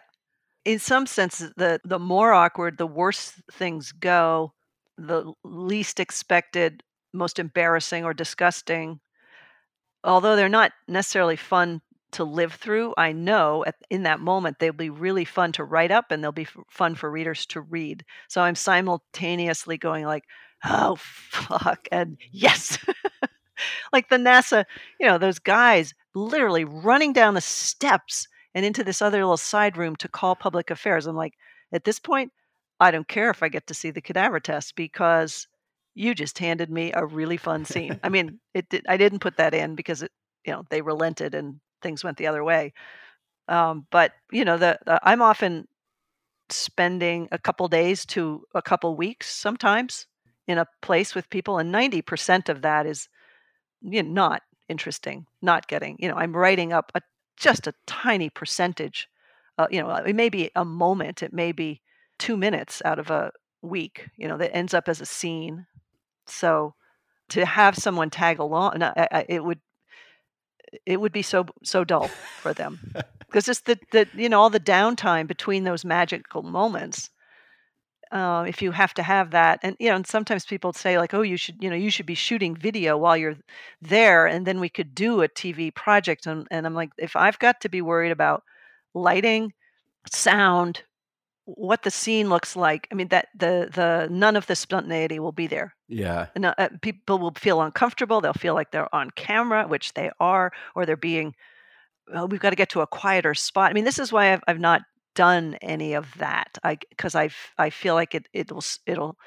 in 0.66 0.80
some 0.80 1.06
sense, 1.06 1.40
the 1.40 1.80
the 1.84 2.00
more 2.00 2.34
awkward, 2.34 2.78
the 2.78 2.88
worse 2.88 3.32
things 3.52 3.92
go, 3.92 4.54
the 4.98 5.34
least 5.44 6.00
expected, 6.00 6.84
most 7.14 7.40
embarrassing 7.40 8.04
or 8.06 8.14
disgusting. 8.14 9.00
Although 10.04 10.36
they're 10.36 10.50
not 10.50 10.72
necessarily 10.88 11.36
fun 11.36 11.82
to 12.12 12.24
live 12.24 12.54
through, 12.54 12.94
I 12.98 13.12
know 13.12 13.64
at, 13.66 13.76
in 13.90 14.04
that 14.04 14.20
moment 14.20 14.58
they'll 14.60 14.74
be 14.74 14.90
really 14.90 15.26
fun 15.26 15.52
to 15.54 15.64
write 15.64 15.92
up 15.92 16.12
and 16.12 16.24
they'll 16.24 16.32
be 16.32 16.44
f- 16.44 16.58
fun 16.70 16.96
for 16.96 17.12
readers 17.12 17.46
to 17.48 17.62
read. 17.62 18.04
So 18.28 18.42
I'm 18.42 18.56
simultaneously 18.56 19.78
going 19.78 20.06
like, 20.06 20.24
"Oh 20.66 20.96
fuck," 20.98 21.88
and 21.92 22.18
"Yes." 22.32 22.78
like 23.94 24.10
the 24.10 24.18
NASA, 24.18 24.66
you 25.00 25.08
know, 25.08 25.18
those 25.18 25.40
guys 25.40 25.94
literally 26.16 26.66
running 26.66 27.14
down 27.14 27.34
the 27.36 27.42
steps 27.42 28.28
and 28.56 28.66
into 28.66 28.84
this 28.84 29.02
other 29.02 29.20
little 29.20 29.38
side 29.38 29.78
room 29.78 29.96
to 29.98 30.08
call 30.08 30.36
public 30.36 30.72
affairs. 30.72 31.06
I'm 31.06 31.16
like, 31.16 31.34
at 31.72 31.84
this 31.84 32.00
point, 32.00 32.32
I 32.80 32.92
don't 32.92 33.08
care 33.08 33.30
if 33.30 33.44
I 33.44 33.50
get 33.50 33.68
to 33.68 33.74
see 33.74 33.92
the 33.92 34.02
cadaver 34.02 34.40
test 34.40 34.76
because 34.76 35.48
you 35.96 36.16
just 36.16 36.40
handed 36.40 36.70
me 36.70 36.92
a 36.94 37.06
really 37.06 37.38
fun 37.38 37.66
scene. 37.66 38.00
I 38.04 38.10
mean, 38.10 38.40
it 38.54 38.70
did, 38.70 38.86
I 38.88 38.98
didn't 38.98 39.20
put 39.20 39.38
that 39.38 39.54
in 39.54 39.76
because 39.76 40.02
it, 40.02 40.12
you 40.46 40.54
know, 40.54 40.64
they 40.70 40.82
relented 40.82 41.36
and 41.36 41.60
things 41.82 42.04
went 42.04 42.18
the 42.18 42.28
other 42.28 42.44
way. 42.44 42.74
Um, 43.48 43.88
but 43.92 44.14
you 44.32 44.46
know, 44.46 44.58
the, 44.58 44.80
the 44.86 45.00
I'm 45.04 45.22
often 45.22 45.68
spending 46.50 47.28
a 47.32 47.38
couple 47.38 47.68
days 47.68 48.06
to 48.08 48.44
a 48.56 48.62
couple 48.62 48.96
weeks 48.96 49.30
sometimes 49.30 50.08
in 50.48 50.58
a 50.58 50.68
place 50.82 51.14
with 51.16 51.30
people, 51.30 51.58
and 51.58 51.72
ninety 51.72 52.02
percent 52.02 52.48
of 52.50 52.62
that 52.62 52.86
is 52.86 53.10
you 53.82 54.04
know, 54.04 54.10
not 54.10 54.44
interesting, 54.68 55.26
not 55.42 55.68
getting. 55.68 55.98
You 56.00 56.10
know, 56.10 56.16
I'm 56.16 56.36
writing 56.36 56.74
up 56.74 56.92
a 56.96 57.02
just 57.40 57.68
a 57.68 57.74
tiny 57.88 58.30
percentage. 58.30 59.08
Uh, 59.58 59.68
you 59.72 59.82
know, 59.82 59.90
it 59.96 60.16
may 60.16 60.30
be 60.30 60.52
a 60.56 60.64
moment, 60.64 61.24
it 61.24 61.34
may 61.34 61.52
be 61.52 61.82
two 62.18 62.38
minutes 62.38 62.82
out 62.86 63.00
of 63.00 63.10
a 63.10 63.32
week, 63.62 64.08
you 64.18 64.28
know, 64.28 64.38
that 64.38 64.56
ends 64.56 64.74
up 64.74 64.88
as 64.88 65.02
a 65.02 65.06
scene. 65.06 65.66
So 66.28 66.76
to 67.30 67.46
have 67.46 67.76
someone 67.78 68.10
tag 68.10 68.40
along, 68.40 68.84
I, 68.84 69.08
I, 69.12 69.26
it 69.28 69.44
would 69.44 69.60
it 70.86 71.02
would 71.02 71.12
be 71.12 71.24
so 71.24 71.46
so 71.64 71.84
dull 71.84 72.08
for 72.42 72.54
them 72.54 72.94
because 73.20 73.46
just 73.46 73.66
the 73.66 73.80
the 73.92 74.08
you 74.14 74.30
know 74.30 74.40
all 74.40 74.50
the 74.50 74.60
downtime 74.60 75.26
between 75.26 75.64
those 75.64 75.84
magical 75.84 76.44
moments 76.44 77.10
uh, 78.12 78.44
if 78.48 78.62
you 78.62 78.72
have 78.72 78.94
to 78.94 79.04
have 79.04 79.32
that 79.32 79.60
and 79.62 79.76
you 79.80 79.90
know 79.90 79.96
and 79.96 80.08
sometimes 80.08 80.46
people 80.46 80.74
say 80.74 80.98
like 80.98 81.14
oh 81.14 81.22
you 81.22 81.38
should 81.38 81.56
you 81.62 81.70
know 81.70 81.76
you 81.76 81.92
should 81.92 82.06
be 82.06 82.16
shooting 82.16 82.56
video 82.56 82.98
while 82.98 83.16
you're 83.16 83.38
there 83.82 84.26
and 84.26 84.46
then 84.46 84.60
we 84.60 84.70
could 84.70 84.96
do 84.96 85.22
a 85.22 85.30
tv 85.30 85.74
project 85.74 86.26
and, 86.26 86.48
and 86.50 86.66
i'm 86.66 86.74
like 86.74 86.90
if 86.98 87.16
i've 87.16 87.38
got 87.40 87.62
to 87.62 87.70
be 87.70 87.82
worried 87.82 88.12
about 88.12 88.44
lighting 88.94 89.54
sound 90.12 90.84
what 91.46 91.84
the 91.84 91.92
scene 91.92 92.30
looks 92.30 92.56
like 92.56 92.88
i 92.92 92.96
mean 92.96 93.08
that 93.10 93.28
the 93.36 93.70
the 93.74 94.08
none 94.12 94.36
of 94.36 94.48
the 94.48 94.56
spontaneity 94.56 95.20
will 95.20 95.32
be 95.32 95.48
there. 95.48 95.76
Yeah. 95.88 96.28
And, 96.36 96.46
uh, 96.46 96.70
people 96.82 97.18
will 97.18 97.34
feel 97.36 97.62
uncomfortable 97.62 98.22
they'll 98.22 98.34
feel 98.34 98.54
like 98.54 98.72
they're 98.72 98.94
on 98.94 99.12
camera 99.12 99.68
which 99.68 99.94
they 99.94 100.12
are 100.20 100.52
or 100.76 100.86
they're 100.86 100.98
being 100.98 101.36
oh, 102.14 102.26
we've 102.26 102.40
got 102.40 102.50
to 102.52 102.56
get 102.56 102.70
to 102.70 102.82
a 102.82 102.88
quieter 102.88 103.36
spot. 103.36 103.70
I 103.70 103.74
mean 103.74 103.86
this 103.86 104.00
is 104.00 104.12
why 104.12 104.34
i've, 104.34 104.44
I've 104.48 104.60
not 104.60 104.82
done 105.20 105.56
any 105.62 105.96
of 105.96 106.08
that. 106.18 106.58
I 106.64 106.78
because 106.90 107.14
I 107.14 107.30
I 107.58 107.72
feel 107.72 107.94
like 107.94 108.16
it 108.16 108.30
it'll 108.32 108.64
it'll 108.86 109.18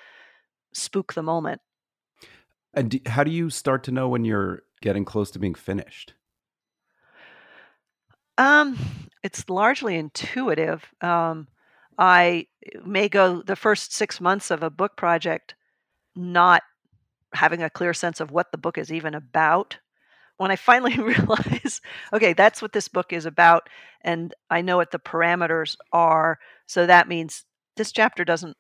spook 0.73 1.13
the 1.13 1.23
moment. 1.23 1.61
And 2.73 2.93
do, 2.93 2.99
how 3.05 3.25
do 3.25 3.31
you 3.31 3.51
start 3.51 3.85
to 3.85 3.93
know 3.93 4.09
when 4.09 4.25
you're 4.25 4.63
getting 4.81 5.05
close 5.05 5.31
to 5.33 5.39
being 5.39 5.55
finished? 5.55 6.15
Um, 8.39 8.79
it's 9.23 9.51
largely 9.51 9.97
intuitive. 9.97 10.83
Um, 11.03 11.47
I 11.99 12.47
may 12.87 13.11
go 13.11 13.43
the 13.43 13.55
first 13.55 13.93
six 13.93 14.19
months 14.19 14.51
of 14.51 14.63
a 14.63 14.71
book 14.71 14.97
project 14.97 15.55
not 16.17 16.63
having 17.35 17.63
a 17.63 17.69
clear 17.69 17.93
sense 17.93 18.19
of 18.19 18.31
what 18.31 18.51
the 18.51 18.57
book 18.57 18.79
is 18.79 18.91
even 18.91 19.15
about 19.15 19.77
when 20.43 20.51
I 20.51 20.57
finally 20.57 20.99
realize, 20.99 21.81
okay, 22.13 22.33
that's 22.33 22.61
what 22.61 22.73
this 22.73 22.89
book 22.89 23.13
is 23.13 23.27
about, 23.27 23.69
and 24.03 24.35
I 24.51 24.61
know 24.61 24.77
what 24.77 24.91
the 24.91 24.99
parameters 24.99 25.77
are, 25.93 26.41
so 26.67 26.85
that 26.85 27.07
means 27.07 27.45
this 27.77 27.93
chapter 27.93 28.25
doesn't 28.25 28.57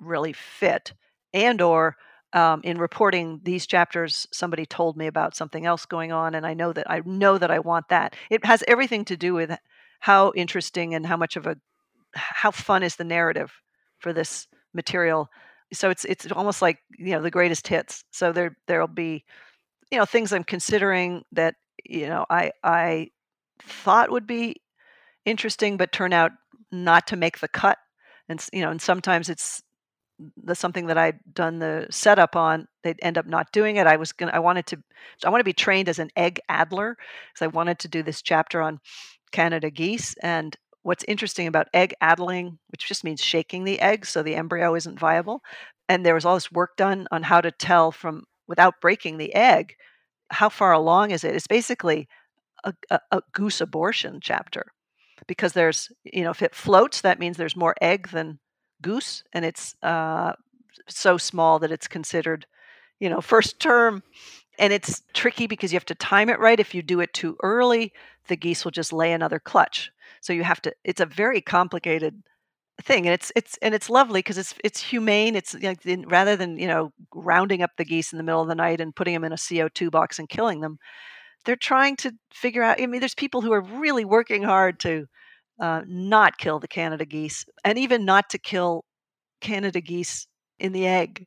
really 0.00 0.32
fit, 0.32 0.94
and 1.34 1.60
or 1.60 1.96
um, 2.32 2.62
in 2.64 2.78
reporting 2.78 3.40
these 3.44 3.66
chapters, 3.66 4.26
somebody 4.32 4.64
told 4.64 4.96
me 4.96 5.06
about 5.06 5.36
something 5.36 5.66
else 5.66 5.84
going 5.84 6.12
on, 6.12 6.34
and 6.34 6.46
I 6.46 6.54
know 6.54 6.72
that 6.72 6.90
I 6.90 7.02
know 7.04 7.36
that 7.36 7.50
I 7.50 7.58
want 7.58 7.90
that. 7.90 8.16
It 8.30 8.46
has 8.46 8.64
everything 8.66 9.04
to 9.06 9.16
do 9.16 9.34
with 9.34 9.56
how 10.00 10.32
interesting 10.34 10.94
and 10.94 11.06
how 11.06 11.18
much 11.18 11.36
of 11.36 11.46
a 11.46 11.56
how 12.14 12.50
fun 12.50 12.82
is 12.82 12.96
the 12.96 13.04
narrative 13.04 13.52
for 13.98 14.14
this 14.14 14.46
material. 14.72 15.28
So 15.74 15.90
it's 15.90 16.06
it's 16.06 16.32
almost 16.32 16.62
like 16.62 16.78
you 16.98 17.12
know 17.12 17.20
the 17.20 17.30
greatest 17.30 17.68
hits. 17.68 18.02
So 18.12 18.32
there 18.32 18.56
there'll 18.66 18.88
be 18.88 19.24
you 19.90 19.98
know 19.98 20.04
things 20.04 20.32
I'm 20.32 20.44
considering 20.44 21.22
that 21.32 21.54
you 21.84 22.06
know 22.08 22.26
I 22.30 22.52
I 22.62 23.08
thought 23.62 24.10
would 24.10 24.26
be 24.26 24.56
interesting, 25.24 25.76
but 25.76 25.92
turn 25.92 26.12
out 26.12 26.32
not 26.72 27.06
to 27.08 27.16
make 27.16 27.38
the 27.40 27.48
cut. 27.48 27.78
And 28.28 28.44
you 28.52 28.62
know, 28.62 28.70
and 28.70 28.80
sometimes 28.82 29.28
it's 29.28 29.62
the 30.36 30.54
something 30.54 30.86
that 30.86 30.98
I'd 30.98 31.18
done 31.32 31.58
the 31.60 31.86
setup 31.90 32.36
on, 32.36 32.66
they'd 32.82 32.98
end 33.02 33.18
up 33.18 33.26
not 33.26 33.52
doing 33.52 33.76
it. 33.76 33.86
I 33.86 33.96
was 33.96 34.12
gonna, 34.12 34.32
I 34.32 34.40
wanted 34.40 34.66
to, 34.66 34.82
I 35.24 35.30
want 35.30 35.40
to 35.40 35.44
be 35.44 35.52
trained 35.52 35.88
as 35.88 35.98
an 35.98 36.10
egg 36.16 36.40
addler 36.48 36.96
because 37.32 37.44
I 37.44 37.48
wanted 37.48 37.78
to 37.80 37.88
do 37.88 38.02
this 38.02 38.20
chapter 38.22 38.60
on 38.60 38.80
Canada 39.32 39.70
geese. 39.70 40.14
And 40.22 40.56
what's 40.82 41.04
interesting 41.06 41.46
about 41.46 41.68
egg 41.72 41.94
addling, 42.00 42.58
which 42.70 42.88
just 42.88 43.04
means 43.04 43.22
shaking 43.22 43.64
the 43.64 43.80
egg 43.80 44.06
so 44.06 44.22
the 44.22 44.34
embryo 44.34 44.74
isn't 44.74 44.98
viable, 44.98 45.40
and 45.88 46.04
there 46.04 46.14
was 46.14 46.24
all 46.24 46.34
this 46.34 46.52
work 46.52 46.76
done 46.76 47.06
on 47.12 47.22
how 47.22 47.40
to 47.40 47.50
tell 47.52 47.92
from 47.92 48.24
without 48.48 48.80
breaking 48.80 49.18
the 49.18 49.34
egg, 49.34 49.76
how 50.30 50.48
far 50.48 50.72
along 50.72 51.10
is 51.10 51.24
it? 51.24 51.34
It's 51.34 51.46
basically 51.46 52.08
a, 52.64 52.74
a, 52.90 53.00
a 53.12 53.22
goose 53.32 53.60
abortion 53.60 54.20
chapter 54.20 54.72
because 55.26 55.52
there's, 55.52 55.90
you 56.04 56.24
know, 56.24 56.30
if 56.30 56.42
it 56.42 56.54
floats, 56.54 57.00
that 57.02 57.18
means 57.18 57.36
there's 57.36 57.56
more 57.56 57.74
egg 57.80 58.08
than 58.08 58.38
goose, 58.82 59.22
and 59.32 59.44
it's 59.44 59.74
uh, 59.82 60.32
so 60.88 61.18
small 61.18 61.58
that 61.58 61.72
it's 61.72 61.88
considered, 61.88 62.46
you 63.00 63.08
know, 63.08 63.20
first 63.20 63.60
term. 63.60 64.02
And 64.58 64.72
it's 64.72 65.02
tricky 65.14 65.46
because 65.46 65.72
you 65.72 65.76
have 65.76 65.84
to 65.86 65.94
time 65.94 66.28
it 66.28 66.40
right. 66.40 66.58
If 66.58 66.74
you 66.74 66.82
do 66.82 66.98
it 67.00 67.14
too 67.14 67.36
early, 67.44 67.92
the 68.26 68.36
geese 68.36 68.64
will 68.64 68.72
just 68.72 68.92
lay 68.92 69.12
another 69.12 69.38
clutch. 69.38 69.92
So 70.20 70.32
you 70.32 70.42
have 70.42 70.60
to. 70.62 70.74
It's 70.82 71.00
a 71.00 71.06
very 71.06 71.40
complicated 71.40 72.22
thing 72.82 73.06
and 73.06 73.14
it's 73.14 73.32
it's 73.34 73.58
and 73.60 73.74
it's 73.74 73.90
lovely 73.90 74.20
because 74.20 74.38
it's 74.38 74.54
it's 74.62 74.80
humane 74.80 75.34
it's 75.34 75.54
like 75.54 75.80
rather 76.06 76.36
than 76.36 76.56
you 76.58 76.66
know 76.66 76.92
rounding 77.14 77.62
up 77.62 77.72
the 77.76 77.84
geese 77.84 78.12
in 78.12 78.18
the 78.18 78.22
middle 78.22 78.40
of 78.40 78.48
the 78.48 78.54
night 78.54 78.80
and 78.80 78.94
putting 78.94 79.14
them 79.14 79.24
in 79.24 79.32
a 79.32 79.36
co2 79.36 79.90
box 79.90 80.18
and 80.18 80.28
killing 80.28 80.60
them 80.60 80.78
they're 81.44 81.56
trying 81.56 81.96
to 81.96 82.12
figure 82.32 82.62
out 82.62 82.80
i 82.80 82.86
mean 82.86 83.00
there's 83.00 83.14
people 83.14 83.40
who 83.40 83.52
are 83.52 83.62
really 83.62 84.04
working 84.04 84.42
hard 84.42 84.78
to 84.78 85.06
uh, 85.60 85.82
not 85.88 86.38
kill 86.38 86.60
the 86.60 86.68
canada 86.68 87.04
geese 87.04 87.44
and 87.64 87.78
even 87.78 88.04
not 88.04 88.30
to 88.30 88.38
kill 88.38 88.84
canada 89.40 89.80
geese 89.80 90.28
in 90.60 90.72
the 90.72 90.86
egg 90.86 91.26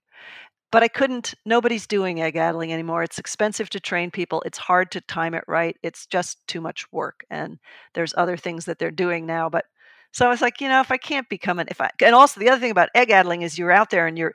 but 0.72 0.84
i 0.84 0.88
couldn't 0.88 1.34
nobody's 1.45 1.86
doing 1.86 2.22
egg 2.22 2.38
addling 2.38 2.72
anymore 2.72 3.04
it's 3.04 3.20
expensive 3.20 3.70
to 3.70 3.80
train 3.80 4.10
people 4.10 4.41
it's 4.45 4.58
hard 4.58 4.89
to 4.89 5.02
time 5.02 5.34
it 5.34 5.43
right 5.49 5.76
it's 5.84 6.06
just 6.06 6.38
too 6.47 6.62
much 6.62 6.86
work 6.93 7.26
and 7.30 7.60
there's 7.93 8.14
other 8.16 8.38
things 8.38 8.64
that 8.64 8.80
they're 8.80 8.89
doing 8.89 9.26
now 9.26 9.49
but 9.49 9.66
so 10.12 10.26
I 10.26 10.30
was 10.30 10.41
like, 10.41 10.59
you 10.62 10.68
know, 10.68 10.82
if 10.82 10.91
I 10.91 10.97
can't 10.97 11.28
become 11.30 11.59
an, 11.59 11.68
if 11.70 11.80
I, 11.80 11.89
and 12.01 12.14
also 12.14 12.39
the 12.39 12.49
other 12.49 12.59
thing 12.59 12.72
about 12.72 12.89
egg 12.95 13.12
addling 13.12 13.43
is 13.43 13.57
you're 13.57 13.72
out 13.72 13.89
there 13.89 14.07
and 14.07 14.18
you're 14.18 14.34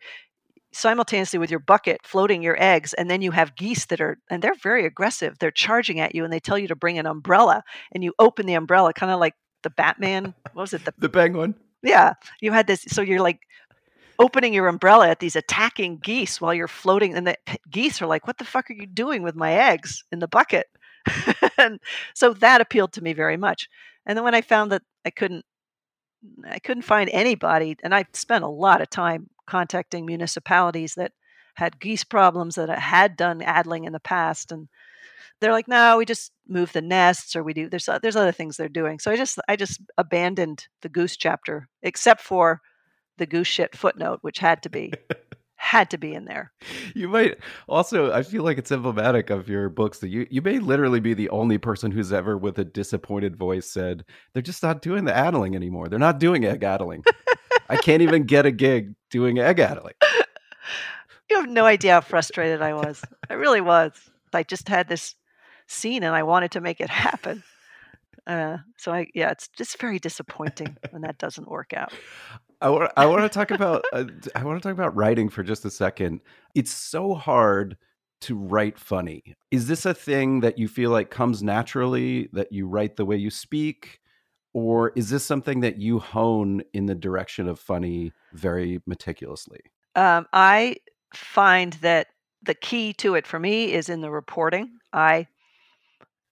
simultaneously 0.73 1.39
with 1.39 1.51
your 1.51 1.61
bucket 1.61 2.01
floating 2.05 2.43
your 2.43 2.61
eggs 2.63 2.93
and 2.95 3.11
then 3.11 3.23
you 3.23 3.31
have 3.31 3.57
geese 3.57 3.87
that 3.87 4.01
are 4.01 4.19
and 4.31 4.43
they're 4.43 4.55
very 4.63 4.85
aggressive 4.85 5.39
they're 5.39 5.51
charging 5.51 6.01
at 6.01 6.15
you 6.15 6.23
and 6.23 6.31
they 6.31 6.41
tell 6.41 6.59
you 6.59 6.69
to 6.69 6.77
bring 6.77 6.99
an 6.99 7.07
umbrella 7.07 7.63
and 7.93 8.05
you 8.05 8.13
open 8.19 8.45
the 8.45 8.53
umbrella 8.53 8.93
kind 8.93 9.11
of 9.11 9.19
like 9.19 9.33
the 9.63 9.71
batman 9.71 10.35
what 10.53 10.63
was 10.63 10.75
it 10.75 10.85
the, 10.85 10.93
the 10.99 11.09
penguin. 11.09 11.55
Yeah 11.83 12.13
you 12.43 12.53
had 12.53 12.67
this 12.67 12.83
so 12.89 13.01
you're 13.01 13.23
like 13.23 13.41
opening 14.19 14.53
your 14.53 14.69
umbrella 14.69 15.09
at 15.09 15.21
these 15.21 15.37
attacking 15.37 15.99
geese 15.99 16.41
while 16.41 16.53
you're 16.53 16.69
floating 16.69 17.15
and 17.15 17.27
the 17.27 17.37
geese 17.71 18.03
are 18.03 18.07
like 18.07 18.27
what 18.27 18.37
the 18.37 18.45
fuck 18.45 18.71
are 18.71 18.75
you 18.75 18.87
doing 18.87 19.23
with 19.23 19.35
my 19.35 19.53
eggs 19.53 20.05
in 20.13 20.19
the 20.19 20.29
bucket? 20.29 20.67
And 21.59 21.81
so 22.13 22.35
that 22.35 22.61
appealed 22.61 22.93
to 22.95 23.03
me 23.03 23.15
very 23.15 23.39
much. 23.39 23.69
And 24.05 24.17
then 24.17 24.25
when 24.25 24.35
i 24.35 24.43
found 24.43 24.73
that 24.73 24.83
i 25.05 25.11
couldn't 25.11 25.45
i 26.49 26.59
couldn't 26.59 26.83
find 26.83 27.11
anybody 27.13 27.77
and 27.83 27.95
i 27.95 28.05
spent 28.13 28.45
a 28.45 28.49
lot 28.49 28.81
of 28.81 28.91
time 28.91 29.29
contacting 29.47 30.07
municipalities 30.07 30.95
that 30.95 31.13
had 31.55 31.81
geese 31.81 32.05
problems 32.05 32.57
that 32.57 32.69
had 32.69 33.17
done 33.17 33.43
addling 33.43 33.85
in 33.85 33.93
the 33.93 34.01
past 34.01 34.53
and 34.53 34.69
they're 35.41 35.53
like 35.53 35.69
no 35.69 35.97
we 35.99 36.05
just 36.05 36.33
move 36.49 36.73
the 36.73 36.83
nests 36.83 37.37
or 37.37 37.43
we 37.43 37.53
do 37.53 37.69
there's 37.69 37.89
uh, 37.89 37.99
there's 37.99 38.17
other 38.17 38.33
things 38.33 38.57
they're 38.57 38.69
doing 38.69 38.99
so 38.99 39.11
i 39.11 39.17
just 39.17 39.39
i 39.49 39.57
just 39.57 39.81
abandoned 39.99 40.67
the 40.83 40.89
goose 40.89 41.17
chapter 41.17 41.69
except 41.83 42.21
for 42.21 42.61
the 43.19 43.27
goose 43.27 43.49
shit 43.49 43.77
footnote 43.77 44.19
which 44.23 44.39
had 44.39 44.63
to 44.63 44.69
be 44.69 44.93
had 45.67 45.91
to 45.91 45.99
be 45.99 46.15
in 46.15 46.25
there 46.25 46.53
you 46.95 47.09
might 47.09 47.37
also 47.69 48.13
i 48.13 48.23
feel 48.23 48.43
like 48.43 48.59
it's 48.59 48.73
emblematic 48.73 49.31
of 49.31 49.49
your 49.49 49.69
books 49.69 49.99
that 49.99 50.09
you 50.09 50.27
you 50.31 50.41
may 50.43 50.59
literally 50.59 51.01
be 51.01 51.15
the 51.15 51.29
only 51.31 51.59
person 51.59 51.91
who's 51.91 52.13
ever 52.13 52.39
with 52.39 52.59
a 52.59 52.65
disappointed 52.65 53.37
voice 53.37 53.69
said 53.69 54.05
they're 54.33 54.43
just 54.43 54.63
not 54.63 54.81
doing 54.81 55.05
the 55.05 55.15
addling 55.15 55.55
anymore 55.55 55.89
they're 55.89 55.99
not 55.99 56.21
doing 56.21 56.45
egg 56.45 56.63
addling 56.63 57.03
I 57.69 57.77
can't 57.77 58.03
even 58.03 58.25
get 58.25 58.47
a 58.47 58.51
gig 58.51 58.95
doing 59.11 59.39
egg 59.39 59.59
addling. 59.59 59.95
You 61.29 61.41
have 61.41 61.49
no 61.49 61.65
idea 61.65 61.95
how 61.95 62.03
frustrated 62.03 62.63
I 62.63 62.73
was. 62.73 63.03
I 63.29 63.35
really 63.35 63.61
was. 63.61 63.91
I 64.33 64.45
just 64.45 64.69
had 64.69 64.89
this 64.89 65.17
scene 65.67 66.05
and 66.05 66.15
I 66.15 66.23
wanted 66.23 66.53
to 66.53 66.61
make 66.61 66.81
it 66.81 66.89
happen. 66.89 67.43
Uh, 68.29 68.59
so 68.77 68.93
I, 68.93 69.09
yeah, 69.13 69.33
it's 69.33 69.49
just 69.49 69.81
very 69.81 69.99
disappointing 69.99 70.77
when 70.91 71.03
that 71.03 71.19
doesn't 71.19 71.51
work 71.51 71.73
out. 71.73 71.93
I 72.61 72.71
want, 73.07 73.23
to 73.23 73.29
talk 73.29 73.51
about, 73.51 73.85
uh, 73.93 74.05
I 74.35 74.45
want 74.45 74.63
to 74.63 74.67
talk 74.67 74.77
about 74.77 74.97
writing 74.97 75.29
for 75.29 75.43
just 75.43 75.65
a 75.65 75.71
second. 75.71 76.21
It's 76.55 76.73
so 76.73 77.15
hard 77.15 77.77
to 78.23 78.37
write 78.37 78.79
funny. 78.79 79.35
Is 79.51 79.69
this 79.69 79.85
a 79.85 79.93
thing 79.93 80.41
that 80.41 80.59
you 80.59 80.69
feel 80.69 80.91
like 80.91 81.11
comes 81.11 81.43
naturally 81.43 82.31
that 82.33 82.51
you 82.51 82.67
write 82.67 82.97
the 82.97 83.05
way 83.05 83.17
you 83.17 83.31
speak? 83.31 84.01
or 84.57 84.91
is 84.97 85.11
this 85.11 85.23
something 85.23 85.61
that 85.61 85.77
you 85.77 85.99
hone 85.99 86.63
in 86.73 86.87
the 86.87 86.95
direction 86.95 87.47
of 87.47 87.61
funny 87.61 88.11
very 88.33 88.81
meticulously? 88.87 89.61
Um, 89.95 90.25
I 90.33 90.77
find 91.13 91.75
that 91.75 92.07
the 92.43 92.55
key 92.55 92.95
to 92.95 93.17
it 93.17 93.27
for 93.27 93.39
me 93.39 93.75
is 93.75 93.91
in 93.91 94.01
the 94.01 94.11
reporting. 94.11 94.79
I 94.95 95.27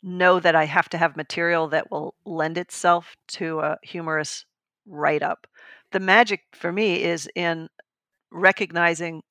know 0.03 0.41
that 0.41 0.55
I 0.55 0.65
have 0.65 0.89
to 0.89 0.97
have 0.97 1.19
material 1.19 1.69
that 1.69 1.91
will 1.91 2.15
lend 2.25 2.57
itself 2.57 3.15
to 3.29 3.61
a 3.61 3.77
humorous 3.83 4.47
write 4.87 5.23
up. 5.23 5.47
The 5.95 6.01
magic 6.01 6.41
for 6.53 6.73
me 6.73 7.05
is 7.05 7.31
in 7.37 7.69
recognizing 8.33 9.23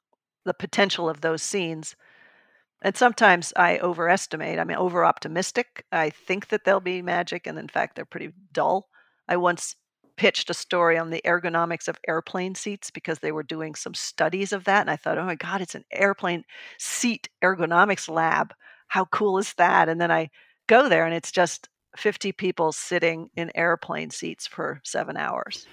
the 0.45 0.53
potential 0.53 1.09
of 1.09 1.19
those 1.19 1.43
scenes. 1.43 1.93
And 2.81 2.95
sometimes 2.95 3.51
I 3.57 3.79
overestimate, 3.79 4.57
I'm 4.57 4.71
over 4.71 5.03
optimistic. 5.03 5.83
I 5.91 6.09
think 6.09 6.47
that 6.47 6.63
they'll 6.63 6.79
be 6.79 7.01
magic, 7.01 7.47
and 7.47 7.59
in 7.59 7.67
fact, 7.67 7.97
they're 7.97 8.05
pretty 8.05 8.31
dull. 8.53 8.87
I 9.27 9.35
once 9.35 9.75
pitched 10.15 10.49
a 10.49 10.53
story 10.53 10.97
on 10.97 11.09
the 11.09 11.21
ergonomics 11.25 11.89
of 11.89 11.99
airplane 12.07 12.55
seats 12.55 12.89
because 12.91 13.19
they 13.19 13.33
were 13.33 13.43
doing 13.43 13.75
some 13.75 13.93
studies 13.93 14.53
of 14.53 14.63
that. 14.63 14.79
And 14.79 14.89
I 14.89 14.95
thought, 14.95 15.17
oh 15.17 15.25
my 15.25 15.35
God, 15.35 15.59
it's 15.59 15.75
an 15.75 15.83
airplane 15.91 16.45
seat 16.79 17.27
ergonomics 17.43 18.07
lab. 18.07 18.53
How 18.87 19.03
cool 19.03 19.37
is 19.37 19.53
that? 19.55 19.89
And 19.89 19.99
then 19.99 20.11
I 20.11 20.29
go 20.67 20.87
there 20.87 21.05
and 21.05 21.13
it's 21.13 21.33
just 21.33 21.67
50 21.97 22.31
people 22.31 22.71
sitting 22.71 23.31
in 23.35 23.51
airplane 23.53 24.11
seats 24.11 24.47
for 24.47 24.79
seven 24.85 25.17
hours. 25.17 25.67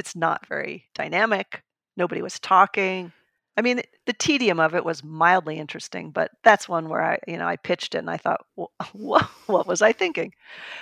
It's 0.00 0.16
not 0.16 0.46
very 0.46 0.86
dynamic. 0.94 1.62
Nobody 1.96 2.22
was 2.22 2.40
talking. 2.40 3.12
I 3.56 3.60
mean, 3.62 3.82
the 4.06 4.14
tedium 4.14 4.58
of 4.58 4.74
it 4.74 4.84
was 4.84 5.04
mildly 5.04 5.58
interesting, 5.58 6.10
but 6.10 6.30
that's 6.42 6.68
one 6.68 6.88
where 6.88 7.02
I, 7.02 7.18
you 7.28 7.36
know, 7.36 7.46
I 7.46 7.56
pitched 7.56 7.94
it 7.94 7.98
and 7.98 8.08
I 8.08 8.16
thought, 8.16 8.40
well, 8.56 8.70
what 9.46 9.66
was 9.66 9.82
I 9.82 9.92
thinking? 9.92 10.32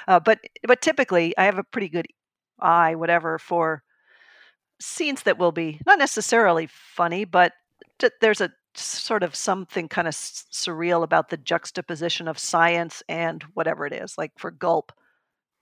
Uh, 0.06 0.20
but 0.20 0.38
but 0.66 0.80
typically, 0.80 1.36
I 1.36 1.44
have 1.44 1.58
a 1.58 1.64
pretty 1.64 1.88
good 1.88 2.06
eye, 2.60 2.94
whatever, 2.94 3.38
for 3.40 3.82
scenes 4.80 5.24
that 5.24 5.38
will 5.38 5.52
be 5.52 5.80
not 5.86 5.98
necessarily 5.98 6.68
funny, 6.70 7.24
but 7.24 7.52
there's 8.20 8.40
a 8.40 8.52
sort 8.74 9.24
of 9.24 9.34
something 9.34 9.88
kind 9.88 10.06
of 10.06 10.14
surreal 10.14 11.02
about 11.02 11.30
the 11.30 11.36
juxtaposition 11.36 12.28
of 12.28 12.38
science 12.38 13.02
and 13.08 13.42
whatever 13.54 13.86
it 13.86 13.92
is. 13.92 14.16
Like 14.16 14.32
for 14.38 14.52
Gulp, 14.52 14.92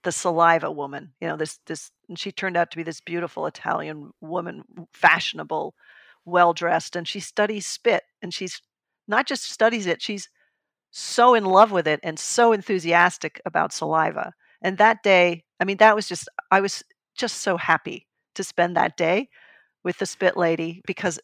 the 0.07 0.11
saliva 0.13 0.71
woman, 0.71 1.11
you 1.19 1.27
know, 1.27 1.35
this 1.35 1.59
this, 1.67 1.91
and 2.07 2.17
she 2.17 2.31
turned 2.31 2.55
out 2.55 2.71
to 2.71 2.77
be 2.77 2.83
this 2.83 3.01
beautiful 3.01 3.45
Italian 3.45 4.11
woman, 4.21 4.63
fashionable 4.93 5.75
well 6.23 6.53
dressed 6.53 6.95
and 6.95 7.05
she 7.05 7.19
studies 7.19 7.67
spit 7.67 8.03
and 8.21 8.33
she's 8.33 8.61
not 9.09 9.27
just 9.27 9.51
studies 9.51 9.85
it, 9.85 10.01
she's 10.01 10.29
so 10.91 11.33
in 11.33 11.43
love 11.43 11.73
with 11.73 11.89
it 11.89 11.99
and 12.03 12.17
so 12.17 12.53
enthusiastic 12.53 13.41
about 13.45 13.73
saliva. 13.73 14.31
And 14.61 14.77
that 14.77 15.03
day, 15.03 15.43
I 15.59 15.65
mean, 15.65 15.75
that 15.77 15.93
was 15.93 16.07
just, 16.07 16.29
I 16.51 16.61
was 16.61 16.83
just 17.17 17.39
so 17.41 17.57
happy 17.57 18.07
to 18.35 18.45
spend 18.45 18.77
that 18.77 18.95
day 18.95 19.27
with 19.83 19.97
the 19.97 20.05
spit 20.05 20.37
lady 20.37 20.81
because 20.87 21.19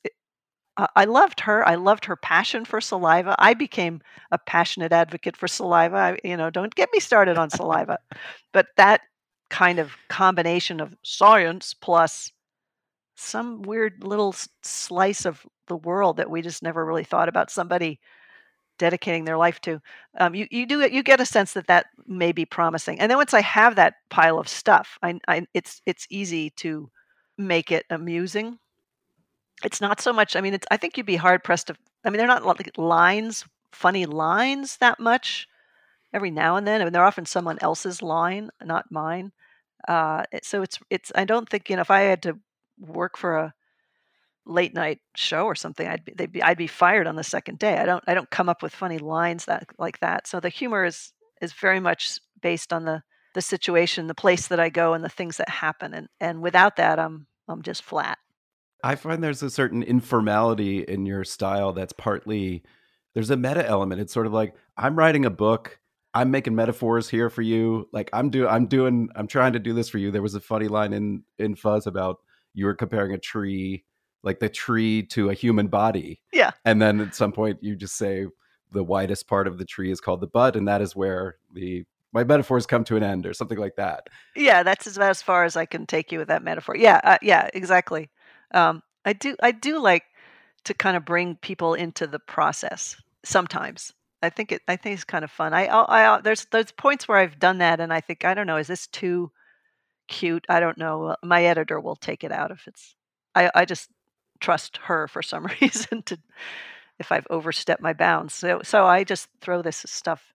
I 0.95 1.05
loved 1.05 1.39
her. 1.41 1.67
I 1.67 1.75
loved 1.75 2.05
her 2.05 2.15
passion 2.15 2.65
for 2.65 2.81
saliva. 2.81 3.35
I 3.37 3.53
became 3.53 4.01
a 4.31 4.39
passionate 4.39 4.91
advocate 4.91 5.37
for 5.37 5.47
saliva. 5.47 5.95
I, 5.95 6.17
you 6.23 6.35
know, 6.35 6.49
don't 6.49 6.73
get 6.73 6.89
me 6.91 6.99
started 6.99 7.37
on 7.37 7.49
saliva. 7.51 7.99
But 8.53 8.67
that 8.77 9.01
kind 9.49 9.77
of 9.77 9.91
combination 10.09 10.79
of 10.79 10.95
science 11.03 11.75
plus 11.75 12.31
some 13.15 13.61
weird 13.63 14.03
little 14.03 14.35
slice 14.63 15.25
of 15.25 15.45
the 15.67 15.77
world 15.77 16.17
that 16.17 16.29
we 16.29 16.41
just 16.41 16.63
never 16.63 16.85
really 16.85 17.03
thought 17.03 17.29
about 17.29 17.51
somebody 17.51 17.99
dedicating 18.79 19.25
their 19.25 19.37
life 19.37 19.59
to. 19.61 19.81
Um, 20.19 20.35
you 20.35 20.47
you 20.51 20.65
do 20.65 20.79
you 20.91 21.03
get 21.03 21.21
a 21.21 21.25
sense 21.25 21.53
that 21.53 21.67
that 21.67 21.87
may 22.07 22.31
be 22.31 22.45
promising, 22.45 22.99
and 22.99 23.09
then 23.11 23.17
once 23.17 23.33
I 23.33 23.41
have 23.41 23.75
that 23.77 23.95
pile 24.09 24.39
of 24.39 24.47
stuff, 24.49 24.97
I, 25.03 25.19
I 25.27 25.47
it's 25.53 25.81
it's 25.85 26.07
easy 26.09 26.51
to 26.57 26.89
make 27.37 27.71
it 27.71 27.85
amusing. 27.89 28.59
It's 29.63 29.81
not 29.81 30.01
so 30.01 30.11
much. 30.13 30.35
I 30.35 30.41
mean, 30.41 30.53
it's 30.53 30.67
I 30.71 30.77
think 30.77 30.97
you'd 30.97 31.05
be 31.05 31.15
hard 31.15 31.43
pressed 31.43 31.67
to. 31.67 31.75
I 32.03 32.09
mean, 32.09 32.17
they're 32.17 32.27
not 32.27 32.45
like 32.45 32.77
lines, 32.77 33.45
funny 33.71 34.05
lines 34.05 34.77
that 34.77 34.99
much. 34.99 35.47
Every 36.13 36.31
now 36.31 36.57
and 36.57 36.67
then, 36.67 36.81
I 36.81 36.83
mean, 36.83 36.93
they're 36.93 37.05
often 37.05 37.25
someone 37.25 37.57
else's 37.61 38.01
line, 38.01 38.51
not 38.63 38.91
mine. 38.91 39.31
Uh, 39.87 40.23
so 40.43 40.61
it's 40.61 40.79
it's. 40.89 41.11
I 41.15 41.25
don't 41.25 41.49
think 41.49 41.69
you 41.69 41.75
know 41.75 41.81
if 41.81 41.91
I 41.91 42.01
had 42.01 42.23
to 42.23 42.39
work 42.79 43.17
for 43.17 43.37
a 43.37 43.53
late 44.45 44.73
night 44.73 44.99
show 45.15 45.45
or 45.45 45.55
something 45.55 45.87
i'd 45.87 46.03
be, 46.03 46.25
be, 46.27 46.43
i'd 46.43 46.57
be 46.57 46.67
fired 46.67 47.07
on 47.07 47.15
the 47.15 47.23
second 47.23 47.57
day 47.59 47.77
i 47.77 47.85
don't 47.85 48.03
i 48.07 48.13
don't 48.13 48.29
come 48.29 48.49
up 48.49 48.61
with 48.61 48.73
funny 48.73 48.97
lines 48.97 49.45
that 49.45 49.65
like 49.77 49.99
that 49.99 50.27
so 50.27 50.39
the 50.39 50.49
humor 50.49 50.83
is 50.83 51.13
is 51.41 51.53
very 51.53 51.79
much 51.79 52.19
based 52.41 52.73
on 52.73 52.83
the 52.83 53.01
the 53.35 53.41
situation 53.41 54.07
the 54.07 54.13
place 54.13 54.47
that 54.47 54.59
i 54.59 54.69
go 54.69 54.93
and 54.93 55.03
the 55.03 55.09
things 55.09 55.37
that 55.37 55.47
happen 55.47 55.93
and 55.93 56.07
and 56.19 56.41
without 56.41 56.75
that 56.75 56.99
i'm 56.99 57.25
i'm 57.47 57.61
just 57.61 57.83
flat 57.83 58.17
i 58.83 58.95
find 58.95 59.23
there's 59.23 59.43
a 59.43 59.49
certain 59.49 59.81
informality 59.81 60.79
in 60.79 61.05
your 61.05 61.23
style 61.23 61.73
that's 61.73 61.93
partly 61.93 62.63
there's 63.13 63.29
a 63.29 63.37
meta 63.37 63.65
element. 63.65 64.01
It's 64.01 64.13
sort 64.13 64.27
of 64.27 64.33
like 64.33 64.55
i'm 64.77 64.95
writing 64.97 65.25
a 65.25 65.29
book. 65.29 65.79
I'm 66.15 66.29
making 66.29 66.55
metaphors 66.55 67.09
here 67.09 67.29
for 67.29 67.41
you. 67.41 67.89
Like 67.91 68.09
i'm 68.13 68.29
doing 68.29 68.49
i'm 68.49 68.65
doing 68.67 69.09
i'm 69.15 69.27
trying 69.27 69.53
to 69.53 69.59
do 69.59 69.73
this 69.73 69.89
for 69.89 69.97
you. 69.97 70.11
There 70.11 70.21
was 70.21 70.35
a 70.35 70.41
funny 70.41 70.67
line 70.67 70.93
in 70.93 71.23
in 71.37 71.55
fuzz 71.55 71.87
about 71.87 72.17
you 72.53 72.65
were 72.65 72.75
comparing 72.75 73.13
a 73.13 73.17
tree 73.17 73.83
like 74.23 74.39
the 74.39 74.49
tree 74.49 75.03
to 75.03 75.29
a 75.29 75.33
human 75.33 75.67
body. 75.67 76.21
Yeah. 76.31 76.51
And 76.63 76.81
then 76.81 77.01
at 77.01 77.15
some 77.15 77.31
point 77.31 77.59
you 77.61 77.75
just 77.75 77.95
say 77.95 78.27
the 78.71 78.83
widest 78.83 79.27
part 79.27 79.47
of 79.47 79.57
the 79.57 79.65
tree 79.65 79.91
is 79.91 80.01
called 80.01 80.21
the 80.21 80.27
bud 80.27 80.55
and 80.55 80.67
that 80.67 80.81
is 80.81 80.95
where 80.95 81.37
the 81.53 81.83
my 82.11 82.23
metaphors 82.23 82.67
come 82.67 82.83
to 82.83 82.95
an 82.95 83.01
end 83.01 83.25
or 83.25 83.33
something 83.33 83.57
like 83.57 83.75
that. 83.75 84.07
Yeah 84.35 84.63
that's 84.63 84.87
as, 84.87 84.97
as 84.97 85.21
far 85.21 85.43
as 85.43 85.55
i 85.55 85.65
can 85.65 85.85
take 85.85 86.11
you 86.11 86.19
with 86.19 86.29
that 86.29 86.43
metaphor. 86.43 86.75
Yeah 86.75 86.99
uh, 87.03 87.17
yeah 87.21 87.49
exactly 87.53 88.09
um, 88.53 88.81
i 89.05 89.13
do 89.13 89.35
i 89.41 89.51
do 89.51 89.79
like 89.79 90.03
to 90.63 90.73
kind 90.73 90.95
of 90.95 91.05
bring 91.05 91.35
people 91.37 91.73
into 91.73 92.07
the 92.07 92.19
process 92.19 92.95
sometimes 93.23 93.91
i 94.21 94.29
think 94.29 94.51
it 94.51 94.61
i 94.67 94.75
think 94.75 94.93
it's 94.93 95.03
kind 95.03 95.23
of 95.23 95.31
fun 95.31 95.53
i 95.53 95.65
i, 95.65 96.15
I 96.17 96.21
there's 96.21 96.45
there's 96.51 96.71
points 96.71 97.07
where 97.07 97.17
i've 97.17 97.39
done 97.39 97.59
that 97.59 97.79
and 97.79 97.93
i 97.93 98.01
think 98.01 98.25
i 98.25 98.33
don't 98.33 98.47
know 98.47 98.57
is 98.57 98.67
this 98.67 98.87
too 98.87 99.31
cute. 100.07 100.45
I 100.49 100.59
don't 100.59 100.77
know. 100.77 101.07
Uh, 101.07 101.15
my 101.23 101.43
editor 101.43 101.79
will 101.79 101.95
take 101.95 102.23
it 102.23 102.31
out 102.31 102.51
if 102.51 102.67
it's. 102.67 102.95
I, 103.35 103.49
I 103.55 103.65
just 103.65 103.89
trust 104.39 104.77
her 104.83 105.07
for 105.07 105.21
some 105.21 105.47
reason 105.61 106.03
to 106.03 106.17
if 106.99 107.11
I've 107.11 107.27
overstepped 107.29 107.81
my 107.81 107.93
bounds. 107.93 108.33
So 108.33 108.61
so 108.63 108.85
I 108.85 109.03
just 109.03 109.27
throw 109.41 109.61
this 109.61 109.83
stuff 109.85 110.33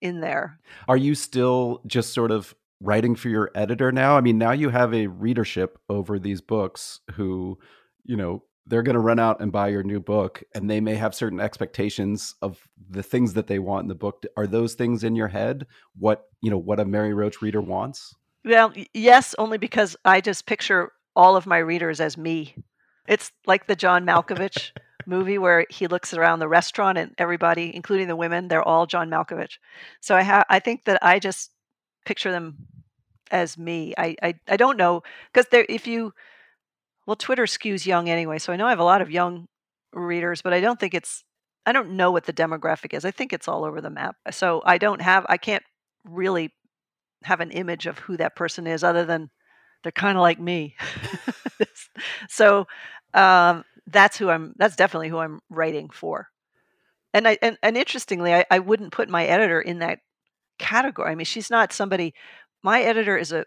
in 0.00 0.20
there. 0.20 0.58
Are 0.88 0.96
you 0.96 1.14
still 1.14 1.82
just 1.86 2.14
sort 2.14 2.30
of 2.30 2.54
writing 2.80 3.14
for 3.14 3.28
your 3.28 3.50
editor 3.54 3.92
now? 3.92 4.16
I 4.16 4.20
mean, 4.20 4.38
now 4.38 4.52
you 4.52 4.70
have 4.70 4.92
a 4.94 5.06
readership 5.06 5.78
over 5.88 6.18
these 6.18 6.40
books 6.40 7.00
who, 7.12 7.58
you 8.04 8.16
know, 8.16 8.42
they're 8.70 8.82
going 8.82 8.94
to 8.94 9.00
run 9.00 9.18
out 9.18 9.40
and 9.40 9.50
buy 9.50 9.68
your 9.68 9.82
new 9.82 10.00
book 10.00 10.42
and 10.54 10.70
they 10.70 10.80
may 10.80 10.94
have 10.94 11.14
certain 11.14 11.40
expectations 11.40 12.36
of 12.40 12.68
the 12.88 13.02
things 13.02 13.34
that 13.34 13.48
they 13.48 13.58
want 13.58 13.82
in 13.82 13.88
the 13.88 13.94
book. 13.94 14.24
Are 14.36 14.46
those 14.46 14.74
things 14.74 15.02
in 15.02 15.16
your 15.16 15.28
head? 15.28 15.66
What 15.98 16.28
you 16.40 16.50
know 16.50 16.58
what 16.58 16.80
a 16.80 16.84
mary 16.84 17.12
roach 17.12 17.42
reader 17.42 17.60
wants? 17.60 18.14
Well 18.44 18.72
yes 18.94 19.34
only 19.38 19.58
because 19.58 19.96
i 20.04 20.20
just 20.20 20.46
picture 20.46 20.92
all 21.16 21.36
of 21.36 21.46
my 21.46 21.58
readers 21.58 22.00
as 22.00 22.16
me. 22.16 22.54
It's 23.08 23.32
like 23.46 23.66
the 23.66 23.76
john 23.76 24.06
malkovich 24.06 24.70
movie 25.06 25.38
where 25.38 25.66
he 25.68 25.88
looks 25.88 26.14
around 26.14 26.38
the 26.38 26.48
restaurant 26.48 26.96
and 26.96 27.12
everybody 27.18 27.74
including 27.74 28.06
the 28.06 28.16
women 28.16 28.48
they're 28.48 28.66
all 28.66 28.86
john 28.86 29.10
malkovich. 29.10 29.58
So 30.00 30.14
i 30.14 30.22
have 30.22 30.44
i 30.48 30.60
think 30.60 30.84
that 30.84 31.02
i 31.02 31.18
just 31.18 31.50
picture 32.06 32.30
them 32.30 32.66
as 33.30 33.58
me 33.58 33.94
i 33.98 34.16
i, 34.22 34.34
I 34.48 34.56
don't 34.56 34.76
know 34.76 35.02
because 35.32 35.48
there 35.50 35.66
if 35.68 35.86
you 35.86 36.12
well, 37.10 37.16
Twitter 37.16 37.46
skews 37.46 37.86
young 37.86 38.08
anyway, 38.08 38.38
so 38.38 38.52
I 38.52 38.56
know 38.56 38.68
I 38.68 38.70
have 38.70 38.78
a 38.78 38.84
lot 38.84 39.02
of 39.02 39.10
young 39.10 39.48
readers, 39.92 40.42
but 40.42 40.52
I 40.52 40.60
don't 40.60 40.78
think 40.78 40.94
it's 40.94 41.24
I 41.66 41.72
don't 41.72 41.96
know 41.96 42.12
what 42.12 42.24
the 42.24 42.32
demographic 42.32 42.94
is. 42.94 43.04
I 43.04 43.10
think 43.10 43.32
it's 43.32 43.48
all 43.48 43.64
over 43.64 43.80
the 43.80 43.90
map. 43.90 44.14
So 44.30 44.62
I 44.64 44.78
don't 44.78 45.02
have 45.02 45.26
I 45.28 45.36
can't 45.36 45.64
really 46.04 46.54
have 47.24 47.40
an 47.40 47.50
image 47.50 47.86
of 47.86 47.98
who 47.98 48.16
that 48.18 48.36
person 48.36 48.66
is 48.68 48.84
other 48.84 49.04
than 49.04 49.28
they're 49.82 49.90
kind 49.90 50.16
of 50.16 50.22
like 50.22 50.38
me. 50.38 50.76
so 52.28 52.66
um, 53.12 53.64
that's 53.88 54.16
who 54.16 54.30
I'm 54.30 54.54
that's 54.56 54.76
definitely 54.76 55.08
who 55.08 55.18
I'm 55.18 55.40
writing 55.50 55.90
for. 55.90 56.28
And 57.12 57.26
I 57.26 57.38
and, 57.42 57.58
and 57.60 57.76
interestingly, 57.76 58.32
I, 58.32 58.44
I 58.52 58.60
wouldn't 58.60 58.92
put 58.92 59.08
my 59.08 59.26
editor 59.26 59.60
in 59.60 59.80
that 59.80 59.98
category. 60.60 61.10
I 61.10 61.16
mean, 61.16 61.24
she's 61.24 61.50
not 61.50 61.72
somebody 61.72 62.14
my 62.62 62.82
editor 62.82 63.16
is 63.16 63.32
a 63.32 63.44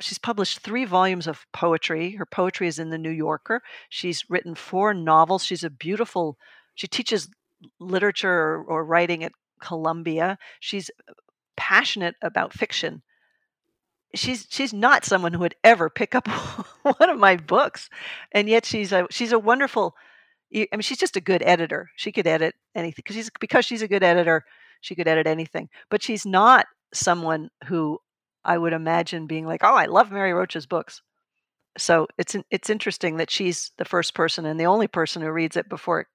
she's 0.00 0.18
published 0.18 0.60
three 0.60 0.84
volumes 0.84 1.26
of 1.26 1.46
poetry. 1.52 2.12
Her 2.12 2.26
poetry 2.26 2.68
is 2.68 2.78
in 2.78 2.90
the 2.90 2.98
New 2.98 3.10
Yorker. 3.10 3.62
She's 3.88 4.24
written 4.28 4.54
four 4.54 4.94
novels. 4.94 5.44
She's 5.44 5.64
a 5.64 5.70
beautiful, 5.70 6.38
she 6.74 6.86
teaches 6.86 7.28
literature 7.80 8.30
or, 8.30 8.64
or 8.64 8.84
writing 8.84 9.24
at 9.24 9.32
Columbia. 9.60 10.38
She's 10.60 10.90
passionate 11.56 12.14
about 12.22 12.52
fiction. 12.52 13.02
She's 14.14 14.46
she's 14.48 14.72
not 14.72 15.04
someone 15.04 15.34
who 15.34 15.40
would 15.40 15.56
ever 15.62 15.90
pick 15.90 16.14
up 16.14 16.28
one 16.82 17.10
of 17.10 17.18
my 17.18 17.36
books, 17.36 17.90
and 18.32 18.48
yet 18.48 18.64
she's 18.64 18.90
a 18.90 19.06
she's 19.10 19.32
a 19.32 19.38
wonderful. 19.38 19.94
I 20.54 20.66
mean, 20.72 20.80
she's 20.80 20.96
just 20.96 21.16
a 21.16 21.20
good 21.20 21.42
editor. 21.42 21.90
She 21.96 22.10
could 22.10 22.26
edit 22.26 22.54
anything 22.74 22.94
because 22.96 23.16
she's 23.16 23.30
because 23.38 23.66
she's 23.66 23.82
a 23.82 23.88
good 23.88 24.02
editor. 24.02 24.46
She 24.80 24.94
could 24.94 25.08
edit 25.08 25.26
anything, 25.26 25.68
but 25.90 26.02
she's 26.02 26.24
not 26.24 26.66
someone 26.94 27.50
who 27.66 28.00
I 28.48 28.58
would 28.58 28.72
imagine 28.72 29.26
being 29.28 29.46
like, 29.46 29.62
"Oh, 29.62 29.74
I 29.76 29.86
love 29.86 30.10
Mary 30.10 30.32
Roach's 30.32 30.66
books." 30.66 31.02
So 31.78 32.08
it's 32.18 32.36
it's 32.50 32.70
interesting 32.70 33.18
that 33.18 33.30
she's 33.30 33.72
the 33.78 33.84
first 33.84 34.14
person 34.14 34.46
and 34.46 34.58
the 34.58 34.66
only 34.66 34.88
person 34.88 35.22
who 35.22 35.30
reads 35.30 35.56
it 35.56 35.68
before 35.68 36.00
it 36.00 36.06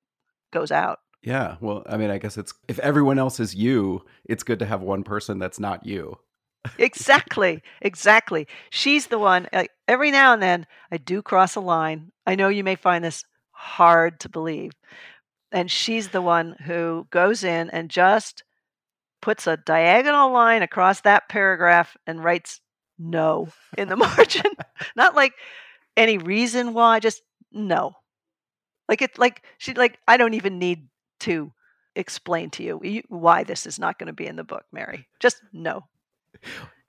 goes 0.51 0.71
out. 0.71 0.99
Yeah, 1.21 1.55
well, 1.61 1.83
I 1.87 1.95
mean, 1.97 2.09
I 2.09 2.17
guess 2.17 2.37
it's 2.37 2.53
if 2.67 2.79
everyone 2.79 3.17
else 3.17 3.39
is 3.39 3.55
you, 3.55 4.03
it's 4.25 4.43
good 4.43 4.59
to 4.59 4.65
have 4.65 4.81
one 4.81 5.03
person 5.03 5.39
that's 5.39 5.59
not 5.59 5.85
you. 5.85 6.17
exactly, 6.77 7.61
exactly. 7.81 8.47
She's 8.69 9.07
the 9.07 9.19
one. 9.19 9.47
Like, 9.53 9.71
every 9.87 10.11
now 10.11 10.33
and 10.33 10.41
then, 10.41 10.65
I 10.91 10.97
do 10.97 11.21
cross 11.21 11.55
a 11.55 11.59
line. 11.61 12.11
I 12.25 12.35
know 12.35 12.49
you 12.49 12.63
may 12.63 12.75
find 12.75 13.03
this 13.03 13.23
hard 13.51 14.19
to 14.21 14.29
believe, 14.29 14.71
and 15.51 15.69
she's 15.71 16.09
the 16.09 16.21
one 16.21 16.55
who 16.65 17.07
goes 17.11 17.43
in 17.43 17.69
and 17.69 17.89
just 17.89 18.43
puts 19.23 19.47
a 19.47 19.55
diagonal 19.55 20.33
line 20.33 20.61
across 20.61 20.99
that 20.99 21.29
paragraph 21.29 21.95
and 22.05 22.21
writes 22.21 22.59
no 22.99 23.47
in 23.77 23.87
the 23.87 23.95
margin. 24.07 24.51
Not 24.97 25.15
like 25.15 25.31
any 25.95 26.17
reason 26.17 26.73
why, 26.73 26.99
just 26.99 27.21
no. 27.49 27.93
Like 28.89 29.01
it 29.01 29.17
like 29.17 29.43
she 29.57 29.73
like 29.75 29.97
I 30.09 30.17
don't 30.17 30.33
even 30.33 30.59
need 30.59 30.89
to 31.21 31.53
explain 31.95 32.49
to 32.49 32.63
you 32.63 33.01
why 33.07 33.45
this 33.45 33.65
is 33.65 33.79
not 33.79 33.97
going 33.97 34.07
to 34.07 34.13
be 34.13 34.27
in 34.27 34.35
the 34.35 34.43
book, 34.43 34.65
Mary. 34.73 35.07
Just 35.21 35.37
no. 35.53 35.85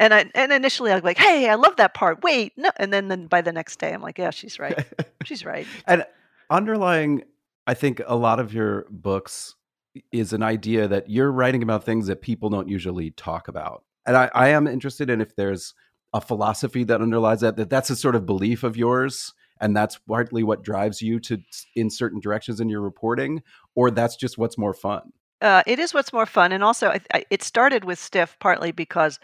And 0.01 0.13
I 0.13 0.29
and 0.35 0.53
initially 0.53 0.91
I'm 0.91 1.03
like, 1.05 1.19
"Hey, 1.19 1.49
I 1.49 1.55
love 1.55 1.77
that 1.77 1.95
part." 1.95 2.25
Wait, 2.25 2.55
no. 2.57 2.71
And 2.79 2.93
then 2.93 3.07
then 3.07 3.29
by 3.29 3.43
the 3.43 3.53
next 3.53 3.79
day 3.79 3.93
I'm 3.93 4.03
like, 4.03 4.19
"Yeah, 4.19 4.31
she's 4.31 4.59
right. 4.59 4.85
She's 5.25 5.45
right." 5.45 5.69
and 5.87 6.05
underlying 6.51 7.23
I 7.69 7.75
think 7.75 8.03
a 8.05 8.17
lot 8.17 8.41
of 8.41 8.53
your 8.53 8.87
books 8.91 9.55
is 10.13 10.33
an 10.33 10.43
idea 10.43 10.89
that 10.89 11.09
you're 11.09 11.31
writing 11.31 11.63
about 11.63 11.85
things 11.85 12.07
that 12.07 12.23
people 12.23 12.51
don't 12.51 12.69
usually 12.69 13.11
talk 13.11 13.49
about. 13.49 13.85
And 14.07 14.17
I, 14.17 14.31
I 14.35 14.49
am 14.49 14.67
interested 14.67 15.09
in 15.09 15.21
if 15.21 15.37
there's 15.37 15.75
a 16.13 16.21
philosophy 16.21 16.85
that 16.85 17.01
underlies 17.01 17.41
that, 17.41 17.57
that 17.57 17.71
that's 17.71 17.91
a 17.91 17.97
sort 17.97 18.15
of 18.15 18.27
belief 18.27 18.63
of 18.63 18.77
yours 18.77 19.33
and 19.61 19.77
that's 19.77 19.99
partly 20.09 20.43
what 20.43 20.63
drives 20.63 21.01
you 21.01 21.19
to 21.21 21.39
in 21.75 21.91
certain 21.91 22.21
directions 22.21 22.61
in 22.61 22.69
your 22.69 22.81
reporting 22.81 23.43
or 23.75 23.91
that's 23.91 24.17
just 24.17 24.39
what's 24.39 24.59
more 24.59 24.75
fun 24.75 25.13
uh, 25.41 25.63
it 25.67 25.79
is 25.79 25.93
what's 25.93 26.13
more 26.13 26.27
fun 26.27 26.53
and 26.53 26.65
also 26.65 26.89
I, 26.89 27.01
I, 27.13 27.25
it 27.31 27.43
started 27.43 27.85
with 27.85 27.99
stiff 27.99 28.37
partly 28.41 28.73
because 28.73 29.19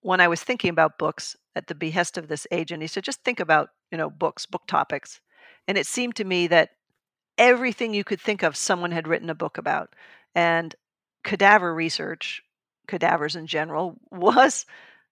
when 0.00 0.20
i 0.20 0.28
was 0.28 0.42
thinking 0.42 0.70
about 0.70 0.98
books 0.98 1.36
at 1.56 1.66
the 1.66 1.74
behest 1.74 2.16
of 2.16 2.28
this 2.28 2.46
agent 2.50 2.82
he 2.82 2.88
said 2.88 3.04
just 3.04 3.24
think 3.24 3.40
about 3.40 3.70
you 3.90 3.98
know 3.98 4.10
books 4.10 4.46
book 4.46 4.62
topics 4.66 5.20
and 5.68 5.76
it 5.78 5.86
seemed 5.86 6.16
to 6.16 6.24
me 6.24 6.46
that 6.46 6.70
everything 7.38 7.94
you 7.94 8.04
could 8.04 8.20
think 8.20 8.42
of, 8.42 8.56
someone 8.56 8.92
had 8.92 9.08
written 9.08 9.30
a 9.30 9.34
book 9.34 9.58
about. 9.58 9.94
And 10.34 10.74
cadaver 11.24 11.74
research, 11.74 12.42
cadavers 12.86 13.36
in 13.36 13.46
general, 13.46 13.96
was 14.10 14.66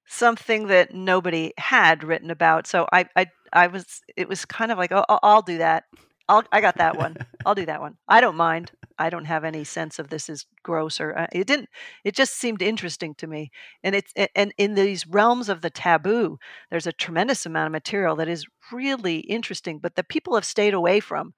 something 0.06 0.66
that 0.68 0.94
nobody 0.94 1.52
had 1.56 2.02
written 2.02 2.30
about. 2.30 2.66
So 2.66 2.86
I, 2.92 3.06
I, 3.16 3.26
I 3.52 3.66
was, 3.68 4.02
it 4.16 4.28
was 4.28 4.44
kind 4.44 4.72
of 4.72 4.78
like, 4.78 4.92
oh, 4.92 5.04
I'll 5.08 5.42
do 5.42 5.58
that. 5.58 5.84
I'll, 6.28 6.44
I 6.52 6.60
got 6.60 6.76
that 6.76 6.96
one. 6.96 7.16
I'll 7.46 7.54
do 7.54 7.66
that 7.66 7.80
one. 7.80 7.96
I 8.08 8.20
don't 8.20 8.36
mind. 8.36 8.72
I 8.98 9.10
don't 9.10 9.24
have 9.24 9.44
any 9.44 9.64
sense 9.64 9.98
of 9.98 10.08
this 10.08 10.28
is 10.28 10.46
gross 10.62 11.00
or 11.00 11.18
uh, 11.18 11.26
it 11.32 11.46
didn't. 11.46 11.68
It 12.04 12.14
just 12.14 12.34
seemed 12.34 12.60
interesting 12.60 13.14
to 13.16 13.26
me. 13.26 13.50
And 13.82 13.94
it's 13.94 14.12
and 14.36 14.52
in 14.58 14.74
these 14.74 15.06
realms 15.06 15.48
of 15.48 15.62
the 15.62 15.70
taboo, 15.70 16.38
there's 16.70 16.86
a 16.86 16.92
tremendous 16.92 17.46
amount 17.46 17.66
of 17.66 17.72
material 17.72 18.14
that 18.16 18.28
is 18.28 18.46
really 18.70 19.20
interesting, 19.20 19.78
but 19.78 19.96
the 19.96 20.04
people 20.04 20.34
have 20.34 20.44
stayed 20.44 20.74
away 20.74 21.00
from 21.00 21.34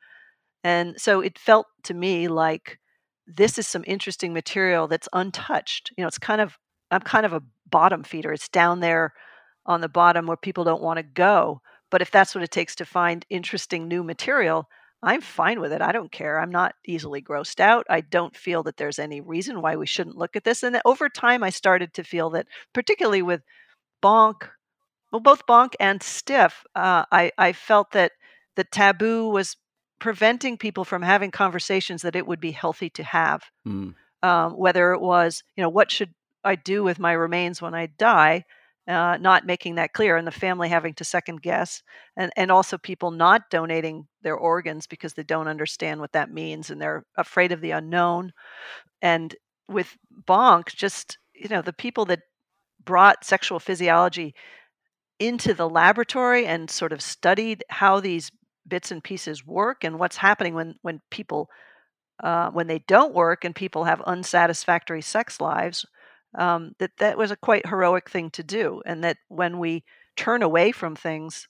and 0.64 1.00
so 1.00 1.20
it 1.20 1.38
felt 1.38 1.66
to 1.84 1.94
me 1.94 2.28
like 2.28 2.78
this 3.26 3.58
is 3.58 3.66
some 3.66 3.84
interesting 3.86 4.32
material 4.32 4.88
that's 4.88 5.08
untouched. 5.12 5.92
You 5.96 6.02
know, 6.02 6.08
it's 6.08 6.18
kind 6.18 6.40
of, 6.40 6.58
I'm 6.90 7.00
kind 7.00 7.26
of 7.26 7.32
a 7.32 7.42
bottom 7.70 8.02
feeder. 8.02 8.32
It's 8.32 8.48
down 8.48 8.80
there 8.80 9.12
on 9.66 9.80
the 9.80 9.88
bottom 9.88 10.26
where 10.26 10.36
people 10.36 10.64
don't 10.64 10.82
want 10.82 10.98
to 10.98 11.02
go. 11.02 11.60
But 11.90 12.02
if 12.02 12.10
that's 12.10 12.34
what 12.34 12.44
it 12.44 12.50
takes 12.50 12.74
to 12.76 12.84
find 12.84 13.24
interesting 13.30 13.86
new 13.86 14.02
material, 14.02 14.68
I'm 15.02 15.20
fine 15.20 15.60
with 15.60 15.72
it. 15.72 15.82
I 15.82 15.92
don't 15.92 16.12
care. 16.12 16.38
I'm 16.38 16.50
not 16.50 16.74
easily 16.86 17.20
grossed 17.20 17.60
out. 17.60 17.84
I 17.90 18.00
don't 18.02 18.36
feel 18.36 18.62
that 18.64 18.76
there's 18.76 18.98
any 18.98 19.20
reason 19.20 19.60
why 19.60 19.76
we 19.76 19.86
shouldn't 19.86 20.16
look 20.16 20.36
at 20.36 20.44
this. 20.44 20.62
And 20.62 20.80
over 20.84 21.08
time, 21.08 21.42
I 21.42 21.50
started 21.50 21.92
to 21.94 22.04
feel 22.04 22.30
that, 22.30 22.46
particularly 22.72 23.22
with 23.22 23.42
Bonk, 24.02 24.48
well, 25.12 25.20
both 25.20 25.46
Bonk 25.46 25.74
and 25.78 26.02
Stiff, 26.02 26.64
uh, 26.74 27.04
I, 27.12 27.32
I 27.36 27.52
felt 27.52 27.92
that 27.92 28.12
the 28.56 28.64
taboo 28.64 29.28
was 29.28 29.56
preventing 30.02 30.58
people 30.58 30.84
from 30.84 31.00
having 31.00 31.30
conversations 31.30 32.02
that 32.02 32.16
it 32.16 32.26
would 32.26 32.40
be 32.40 32.50
healthy 32.50 32.90
to 32.90 33.04
have. 33.04 33.44
Mm. 33.64 33.94
Um, 34.24 34.52
whether 34.54 34.90
it 34.90 35.00
was, 35.00 35.44
you 35.54 35.62
know, 35.62 35.68
what 35.68 35.92
should 35.92 36.12
I 36.42 36.56
do 36.56 36.82
with 36.82 36.98
my 36.98 37.12
remains 37.12 37.62
when 37.62 37.72
I 37.72 37.86
die? 37.86 38.44
Uh, 38.88 39.16
not 39.20 39.46
making 39.46 39.76
that 39.76 39.92
clear, 39.92 40.16
and 40.16 40.26
the 40.26 40.32
family 40.32 40.68
having 40.68 40.92
to 40.94 41.04
second 41.04 41.40
guess, 41.40 41.84
and 42.16 42.32
and 42.36 42.50
also 42.50 42.76
people 42.76 43.12
not 43.12 43.42
donating 43.48 44.08
their 44.22 44.34
organs 44.34 44.88
because 44.88 45.14
they 45.14 45.22
don't 45.22 45.46
understand 45.46 46.00
what 46.00 46.10
that 46.14 46.32
means 46.32 46.68
and 46.68 46.82
they're 46.82 47.04
afraid 47.16 47.52
of 47.52 47.60
the 47.60 47.70
unknown. 47.70 48.32
And 49.00 49.36
with 49.68 49.96
Bonk, 50.26 50.74
just 50.74 51.16
you 51.32 51.48
know, 51.48 51.62
the 51.62 51.72
people 51.72 52.06
that 52.06 52.22
brought 52.84 53.24
sexual 53.24 53.60
physiology 53.60 54.34
into 55.20 55.54
the 55.54 55.68
laboratory 55.68 56.44
and 56.44 56.68
sort 56.68 56.92
of 56.92 57.00
studied 57.00 57.62
how 57.68 58.00
these 58.00 58.32
bits 58.66 58.90
and 58.90 59.02
pieces 59.02 59.46
work 59.46 59.84
and 59.84 59.98
what's 59.98 60.16
happening 60.16 60.54
when 60.54 60.74
when 60.82 61.00
people 61.10 61.48
uh, 62.22 62.50
when 62.50 62.66
they 62.66 62.78
don't 62.80 63.14
work 63.14 63.44
and 63.44 63.54
people 63.54 63.84
have 63.84 64.00
unsatisfactory 64.02 65.02
sex 65.02 65.40
lives 65.40 65.84
um, 66.38 66.72
that 66.78 66.92
that 66.98 67.18
was 67.18 67.30
a 67.30 67.36
quite 67.36 67.66
heroic 67.66 68.08
thing 68.08 68.30
to 68.30 68.42
do 68.42 68.80
and 68.86 69.02
that 69.04 69.18
when 69.28 69.58
we 69.58 69.84
turn 70.16 70.42
away 70.42 70.72
from 70.72 70.94
things 70.94 71.48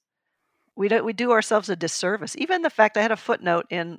we 0.76 0.88
don't 0.88 1.04
we 1.04 1.12
do 1.12 1.32
ourselves 1.32 1.68
a 1.68 1.76
disservice. 1.76 2.34
Even 2.36 2.62
the 2.62 2.70
fact 2.70 2.96
i 2.96 3.02
had 3.02 3.12
a 3.12 3.16
footnote 3.16 3.66
in 3.70 3.98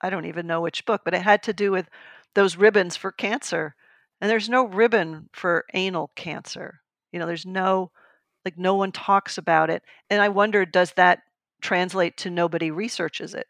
i 0.00 0.10
don't 0.10 0.26
even 0.26 0.46
know 0.46 0.60
which 0.60 0.86
book 0.86 1.02
but 1.04 1.14
it 1.14 1.22
had 1.22 1.42
to 1.42 1.52
do 1.52 1.70
with 1.70 1.88
those 2.34 2.56
ribbons 2.56 2.96
for 2.96 3.12
cancer 3.12 3.74
and 4.20 4.30
there's 4.30 4.48
no 4.48 4.64
ribbon 4.64 5.28
for 5.32 5.64
anal 5.74 6.10
cancer. 6.16 6.80
You 7.12 7.18
know 7.18 7.26
there's 7.26 7.46
no 7.46 7.90
like 8.44 8.56
no 8.56 8.74
one 8.74 8.92
talks 8.92 9.38
about 9.38 9.70
it. 9.70 9.82
And 10.10 10.22
i 10.22 10.28
wonder 10.28 10.64
does 10.64 10.92
that 10.92 11.20
translate 11.60 12.16
to 12.18 12.30
nobody 12.30 12.70
researches 12.70 13.34
it 13.34 13.46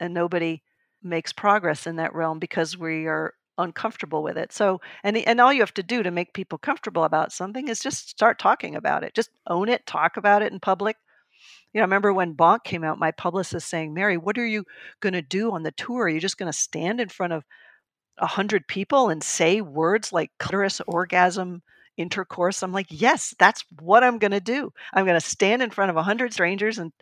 and 0.00 0.14
nobody 0.14 0.62
makes 1.02 1.32
progress 1.32 1.86
in 1.86 1.96
that 1.96 2.14
realm 2.14 2.38
because 2.38 2.76
we 2.76 3.06
are 3.06 3.34
uncomfortable 3.56 4.22
with 4.22 4.38
it. 4.38 4.52
So, 4.52 4.80
and 5.02 5.16
and 5.16 5.40
all 5.40 5.52
you 5.52 5.60
have 5.60 5.74
to 5.74 5.82
do 5.82 6.02
to 6.02 6.10
make 6.10 6.32
people 6.32 6.58
comfortable 6.58 7.04
about 7.04 7.32
something 7.32 7.68
is 7.68 7.80
just 7.80 8.08
start 8.08 8.38
talking 8.38 8.74
about 8.74 9.04
it. 9.04 9.14
Just 9.14 9.30
own 9.46 9.68
it, 9.68 9.86
talk 9.86 10.16
about 10.16 10.42
it 10.42 10.52
in 10.52 10.60
public. 10.60 10.96
You 11.72 11.78
know, 11.78 11.82
I 11.82 11.84
remember 11.84 12.12
when 12.12 12.34
Bonk 12.34 12.64
came 12.64 12.82
out, 12.84 12.98
my 12.98 13.10
publicist 13.10 13.68
saying, 13.68 13.92
Mary, 13.92 14.16
what 14.16 14.38
are 14.38 14.46
you 14.46 14.64
going 15.00 15.12
to 15.12 15.22
do 15.22 15.52
on 15.52 15.64
the 15.64 15.72
tour? 15.72 16.04
Are 16.04 16.08
you 16.08 16.20
just 16.20 16.38
going 16.38 16.50
to 16.50 16.58
stand 16.58 17.00
in 17.00 17.08
front 17.08 17.32
of 17.32 17.44
a 18.16 18.26
hundred 18.26 18.66
people 18.66 19.10
and 19.10 19.22
say 19.22 19.60
words 19.60 20.12
like 20.12 20.30
clitoris, 20.38 20.80
orgasm, 20.86 21.62
intercourse? 21.98 22.62
I'm 22.62 22.72
like, 22.72 22.86
yes, 22.88 23.34
that's 23.38 23.64
what 23.80 24.02
I'm 24.02 24.18
going 24.18 24.30
to 24.30 24.40
do. 24.40 24.72
I'm 24.94 25.04
going 25.04 25.20
to 25.20 25.26
stand 25.26 25.62
in 25.62 25.70
front 25.70 25.90
of 25.90 25.96
a 25.96 26.02
hundred 26.02 26.32
strangers 26.32 26.78
and 26.78 26.92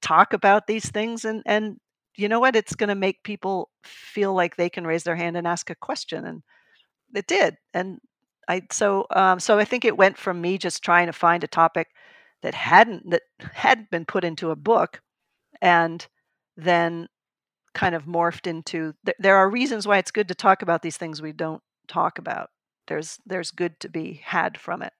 talk 0.00 0.32
about 0.32 0.66
these 0.66 0.88
things. 0.90 1.26
And, 1.26 1.42
and 1.44 1.78
you 2.16 2.28
know 2.28 2.40
what? 2.40 2.56
It's 2.56 2.74
going 2.74 2.88
to 2.88 2.94
make 2.94 3.22
people 3.22 3.68
feel 3.82 4.32
like 4.32 4.56
they 4.56 4.70
can 4.70 4.86
raise 4.86 5.02
their 5.02 5.16
hand 5.16 5.36
and 5.36 5.46
ask 5.46 5.68
a 5.68 5.74
question. 5.74 6.24
And 6.24 6.42
it 7.14 7.26
did. 7.26 7.56
And 7.74 7.98
I, 8.48 8.62
so, 8.72 9.06
um, 9.10 9.40
so 9.40 9.58
I 9.58 9.64
think 9.64 9.84
it 9.84 9.98
went 9.98 10.16
from 10.16 10.40
me 10.40 10.56
just 10.56 10.82
trying 10.82 11.06
to 11.06 11.12
find 11.12 11.44
a 11.44 11.48
topic 11.48 11.88
that 12.44 12.54
hadn't 12.54 13.08
that 13.10 13.22
had 13.40 13.88
been 13.90 14.04
put 14.04 14.22
into 14.22 14.50
a 14.50 14.56
book 14.56 15.00
and 15.62 16.06
then 16.58 17.08
kind 17.72 17.94
of 17.94 18.04
morphed 18.04 18.46
into 18.46 18.92
th- 19.06 19.16
there 19.18 19.36
are 19.36 19.48
reasons 19.48 19.86
why 19.88 19.96
it's 19.96 20.10
good 20.10 20.28
to 20.28 20.34
talk 20.34 20.60
about 20.60 20.82
these 20.82 20.98
things 20.98 21.22
we 21.22 21.32
don't 21.32 21.62
talk 21.88 22.18
about 22.18 22.50
there's 22.86 23.18
there's 23.26 23.50
good 23.50 23.78
to 23.80 23.88
be 23.88 24.20
had 24.24 24.58
from 24.58 24.82
it 24.82 24.92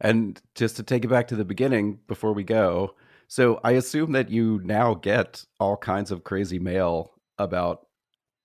and 0.00 0.40
just 0.54 0.76
to 0.76 0.82
take 0.82 1.04
it 1.04 1.08
back 1.08 1.28
to 1.28 1.36
the 1.36 1.44
beginning 1.44 1.98
before 2.08 2.32
we 2.32 2.44
go 2.44 2.94
so 3.28 3.60
i 3.64 3.72
assume 3.72 4.12
that 4.12 4.30
you 4.30 4.60
now 4.64 4.94
get 4.94 5.44
all 5.60 5.76
kinds 5.76 6.10
of 6.10 6.24
crazy 6.24 6.58
mail 6.58 7.12
about 7.38 7.86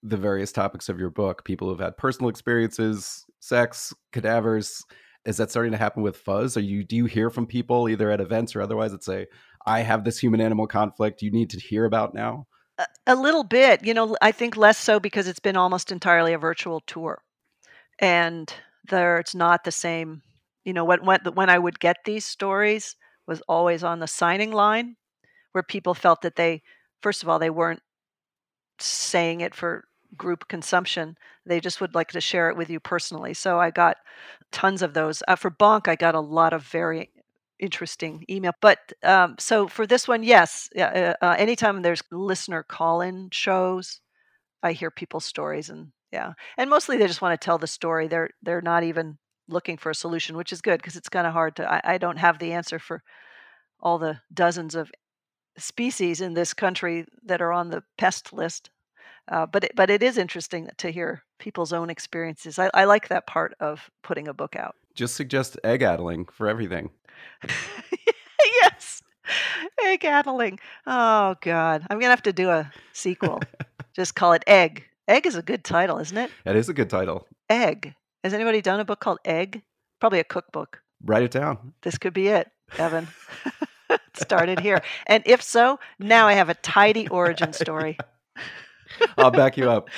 the 0.03 0.17
various 0.17 0.51
topics 0.51 0.89
of 0.89 0.99
your 0.99 1.09
book 1.09 1.43
people 1.43 1.67
who've 1.67 1.79
had 1.79 1.97
personal 1.97 2.29
experiences 2.29 3.25
sex 3.39 3.93
cadavers 4.11 4.83
is 5.27 5.37
that 5.37 5.51
starting 5.51 5.73
to 5.73 5.77
happen 5.77 6.01
with 6.03 6.15
fuzz? 6.15 6.55
Are 6.55 6.61
you 6.61 6.85
do 6.85 6.95
you 6.95 7.05
hear 7.05 7.29
from 7.29 7.45
people 7.45 7.89
either 7.89 8.09
at 8.09 8.21
events 8.21 8.55
or 8.55 8.61
otherwise 8.61 8.93
that 8.93 9.03
say, 9.03 9.27
"I 9.65 9.81
have 9.81 10.05
this 10.05 10.17
human 10.17 10.39
animal 10.39 10.67
conflict 10.67 11.21
you 11.21 11.31
need 11.31 11.49
to 11.49 11.59
hear 11.59 11.83
about 11.83 12.13
now"? 12.13 12.47
A, 12.77 12.87
a 13.07 13.15
little 13.15 13.43
bit, 13.43 13.83
you 13.85 13.93
know. 13.93 14.15
I 14.21 14.31
think 14.31 14.55
less 14.55 14.77
so 14.77 15.01
because 15.01 15.27
it's 15.27 15.41
been 15.41 15.57
almost 15.57 15.91
entirely 15.91 16.31
a 16.31 16.37
virtual 16.37 16.79
tour, 16.79 17.21
and 17.99 18.53
there 18.89 19.17
it's 19.19 19.35
not 19.35 19.63
the 19.63 19.71
same. 19.71 20.21
You 20.65 20.73
know, 20.73 20.85
when 20.85 21.05
when 21.05 21.21
when 21.33 21.49
I 21.49 21.59
would 21.59 21.79
get 21.79 21.97
these 22.05 22.25
stories 22.25 22.95
was 23.27 23.41
always 23.47 23.83
on 23.83 23.99
the 23.99 24.07
signing 24.07 24.51
line, 24.51 24.95
where 25.53 25.63
people 25.63 25.93
felt 25.95 26.21
that 26.21 26.35
they, 26.37 26.63
first 27.01 27.23
of 27.23 27.29
all, 27.29 27.39
they 27.39 27.49
weren't 27.51 27.81
saying 28.79 29.41
it 29.41 29.55
for 29.55 29.85
group 30.15 30.47
consumption. 30.47 31.17
They 31.45 31.59
just 31.59 31.81
would 31.81 31.95
like 31.95 32.09
to 32.11 32.21
share 32.21 32.49
it 32.49 32.57
with 32.57 32.69
you 32.69 32.79
personally. 32.79 33.33
So 33.33 33.59
I 33.59 33.71
got 33.71 33.97
tons 34.51 34.81
of 34.81 34.93
those. 34.93 35.23
Uh, 35.27 35.35
for 35.35 35.51
Bonk, 35.51 35.87
I 35.87 35.95
got 35.95 36.15
a 36.15 36.19
lot 36.19 36.53
of 36.53 36.63
very 36.63 37.11
interesting 37.59 38.23
email. 38.29 38.53
But 38.61 38.79
um, 39.03 39.35
so 39.39 39.67
for 39.67 39.87
this 39.87 40.07
one, 40.07 40.23
yes, 40.23 40.69
uh, 40.77 41.13
uh, 41.21 41.35
anytime 41.37 41.81
there's 41.81 42.03
listener 42.11 42.63
call 42.63 43.01
in 43.01 43.29
shows, 43.31 44.01
I 44.63 44.73
hear 44.73 44.91
people's 44.91 45.25
stories 45.25 45.69
and 45.69 45.91
yeah, 46.11 46.33
and 46.57 46.69
mostly 46.69 46.97
they 46.97 47.07
just 47.07 47.21
want 47.21 47.39
to 47.39 47.43
tell 47.43 47.57
the 47.57 47.67
story. 47.67 48.07
They're 48.07 48.29
they're 48.41 48.61
not 48.61 48.83
even 48.83 49.17
looking 49.47 49.77
for 49.77 49.89
a 49.89 49.95
solution, 49.95 50.37
which 50.37 50.51
is 50.51 50.61
good 50.61 50.79
because 50.79 50.95
it's 50.95 51.09
kind 51.09 51.27
of 51.27 51.33
hard 51.33 51.55
to. 51.57 51.71
I, 51.71 51.81
I 51.83 51.97
don't 51.97 52.17
have 52.17 52.39
the 52.39 52.53
answer 52.53 52.79
for 52.79 53.03
all 53.79 53.97
the 53.97 54.19
dozens 54.33 54.75
of 54.75 54.91
species 55.57 56.21
in 56.21 56.33
this 56.33 56.53
country 56.53 57.05
that 57.25 57.41
are 57.41 57.51
on 57.51 57.69
the 57.69 57.83
pest 57.97 58.33
list. 58.33 58.69
Uh, 59.29 59.45
but 59.45 59.65
it, 59.65 59.71
but 59.75 59.89
it 59.89 60.01
is 60.01 60.17
interesting 60.17 60.69
to 60.77 60.89
hear 60.89 61.23
people's 61.39 61.73
own 61.73 61.89
experiences. 61.89 62.57
I, 62.57 62.69
I 62.73 62.85
like 62.85 63.09
that 63.09 63.27
part 63.27 63.53
of 63.59 63.89
putting 64.01 64.27
a 64.27 64.33
book 64.33 64.55
out. 64.55 64.75
Just 64.95 65.15
suggest 65.15 65.59
egg 65.63 65.81
addling 65.81 66.25
for 66.25 66.47
everything. 66.47 66.91
yes, 68.61 69.03
egg 69.83 70.05
addling. 70.05 70.59
Oh 70.85 71.35
God, 71.41 71.85
I'm 71.89 71.99
gonna 71.99 72.09
have 72.09 72.23
to 72.23 72.33
do 72.33 72.49
a 72.49 72.71
sequel. 72.93 73.41
Just 73.95 74.15
call 74.15 74.33
it 74.33 74.43
Egg. 74.45 74.85
Egg 75.07 75.25
is 75.25 75.35
a 75.35 75.41
good 75.41 75.63
title, 75.63 75.99
isn't 75.99 76.17
it? 76.17 76.31
That 76.43 76.57
is 76.57 76.67
a 76.67 76.73
good 76.73 76.89
title. 76.89 77.27
Egg. 77.49 77.93
Has 78.23 78.33
anybody 78.33 78.61
done 78.61 78.81
a 78.81 78.85
book 78.85 78.99
called 78.99 79.19
Egg? 79.23 79.61
Probably 80.01 80.19
a 80.19 80.23
cookbook. 80.25 80.81
Write 81.03 81.23
it 81.23 81.31
down. 81.31 81.73
This 81.83 81.97
could 81.97 82.13
be 82.13 82.27
it, 82.27 82.51
Evan. 82.77 83.07
Started 84.15 84.59
here, 84.59 84.81
and 85.05 85.23
if 85.25 85.41
so, 85.41 85.79
now 85.99 86.27
I 86.27 86.33
have 86.33 86.49
a 86.49 86.55
tidy 86.55 87.07
origin 87.07 87.53
story. 87.53 87.97
I'll 89.17 89.31
back 89.31 89.57
you 89.57 89.69
up. 89.69 89.89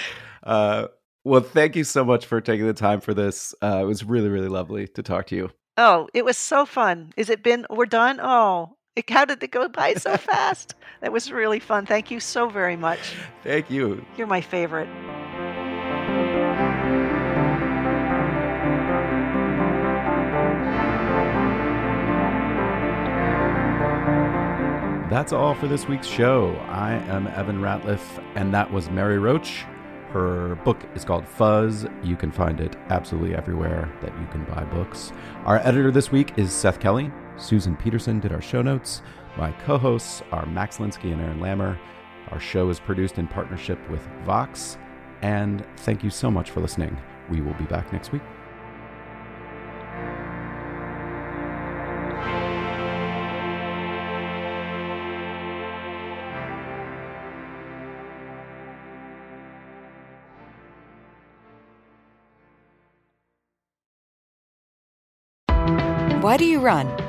Uh, 0.44 0.88
well, 1.24 1.42
thank 1.42 1.76
you 1.76 1.84
so 1.84 2.04
much 2.04 2.26
for 2.26 2.40
taking 2.40 2.68
the 2.68 2.74
time 2.74 3.02
for 3.02 3.14
this. 3.14 3.56
Uh, 3.64 3.80
it 3.82 3.86
was 3.86 4.04
really, 4.04 4.30
really 4.30 4.50
lovely 4.50 4.88
to 4.90 5.02
talk 5.02 5.26
to 5.28 5.36
you. 5.36 5.50
Oh, 5.78 6.08
it 6.14 6.26
was 6.26 6.38
so 6.38 6.66
fun. 6.66 7.14
Is 7.18 7.30
it 7.30 7.42
been? 7.42 7.66
We're 7.70 7.86
done. 7.86 8.20
Oh, 8.22 8.76
how 9.10 9.26
did 9.26 9.42
it 9.44 9.52
go 9.52 9.68
by 9.68 9.94
so 9.96 10.18
fast? 10.18 10.76
that 11.02 11.12
was 11.12 11.32
really 11.32 11.60
fun. 11.60 11.86
Thank 11.86 12.12
you 12.12 12.20
so 12.20 12.50
very 12.50 12.76
much. 12.76 13.16
Thank 13.44 13.70
you. 13.70 14.06
You're 14.18 14.28
my 14.28 14.42
favorite. 14.42 14.90
That's 25.10 25.34
all 25.34 25.56
for 25.56 25.68
this 25.68 25.88
week's 25.88 26.08
show. 26.08 26.56
I 26.70 26.94
am 26.94 27.28
Evan 27.28 27.62
Ratliff, 27.62 28.24
and 28.36 28.54
that 28.54 28.72
was 28.72 28.90
Mary 28.92 29.18
Roach. 29.18 29.66
Her 30.12 30.56
book 30.64 30.78
is 30.96 31.04
called 31.04 31.28
Fuzz. 31.28 31.88
You 32.04 32.16
can 32.16 32.32
find 32.32 32.60
it 32.60 32.76
absolutely 32.90 33.36
everywhere 33.36 33.92
that 34.02 34.12
you 34.20 34.28
can 34.28 34.44
buy 34.46 34.64
books. 34.66 35.12
Our 35.46 35.58
editor 35.58 35.92
this 35.92 36.12
week 36.12 36.34
is 36.38 36.52
Seth 36.52 36.80
Kelly. 36.80 37.12
Susan 37.40 37.76
Peterson 37.78 38.20
did 38.20 38.32
our 38.32 38.42
show 38.42 38.62
notes. 38.62 39.02
My 39.38 39.52
co 39.64 39.78
hosts 39.78 40.22
are 40.32 40.46
Max 40.46 40.78
Linsky 40.78 41.12
and 41.12 41.22
Aaron 41.22 41.40
Lammer. 41.40 41.78
Our 42.32 42.40
show 42.40 42.70
is 42.70 42.80
produced 42.80 43.18
in 43.18 43.28
partnership 43.28 43.80
with 43.90 44.06
Vox. 44.26 44.78
And 45.22 45.66
thank 45.78 46.04
you 46.04 46.10
so 46.10 46.30
much 46.30 46.52
for 46.52 46.60
listening. 46.60 46.98
We 47.30 47.42
will 47.42 47.54
be 47.56 47.66
back 47.66 47.92
next 47.92 48.12
week. 48.12 48.22
Why 66.22 66.36
do 66.36 66.46
you 66.46 66.60
run? 66.60 67.09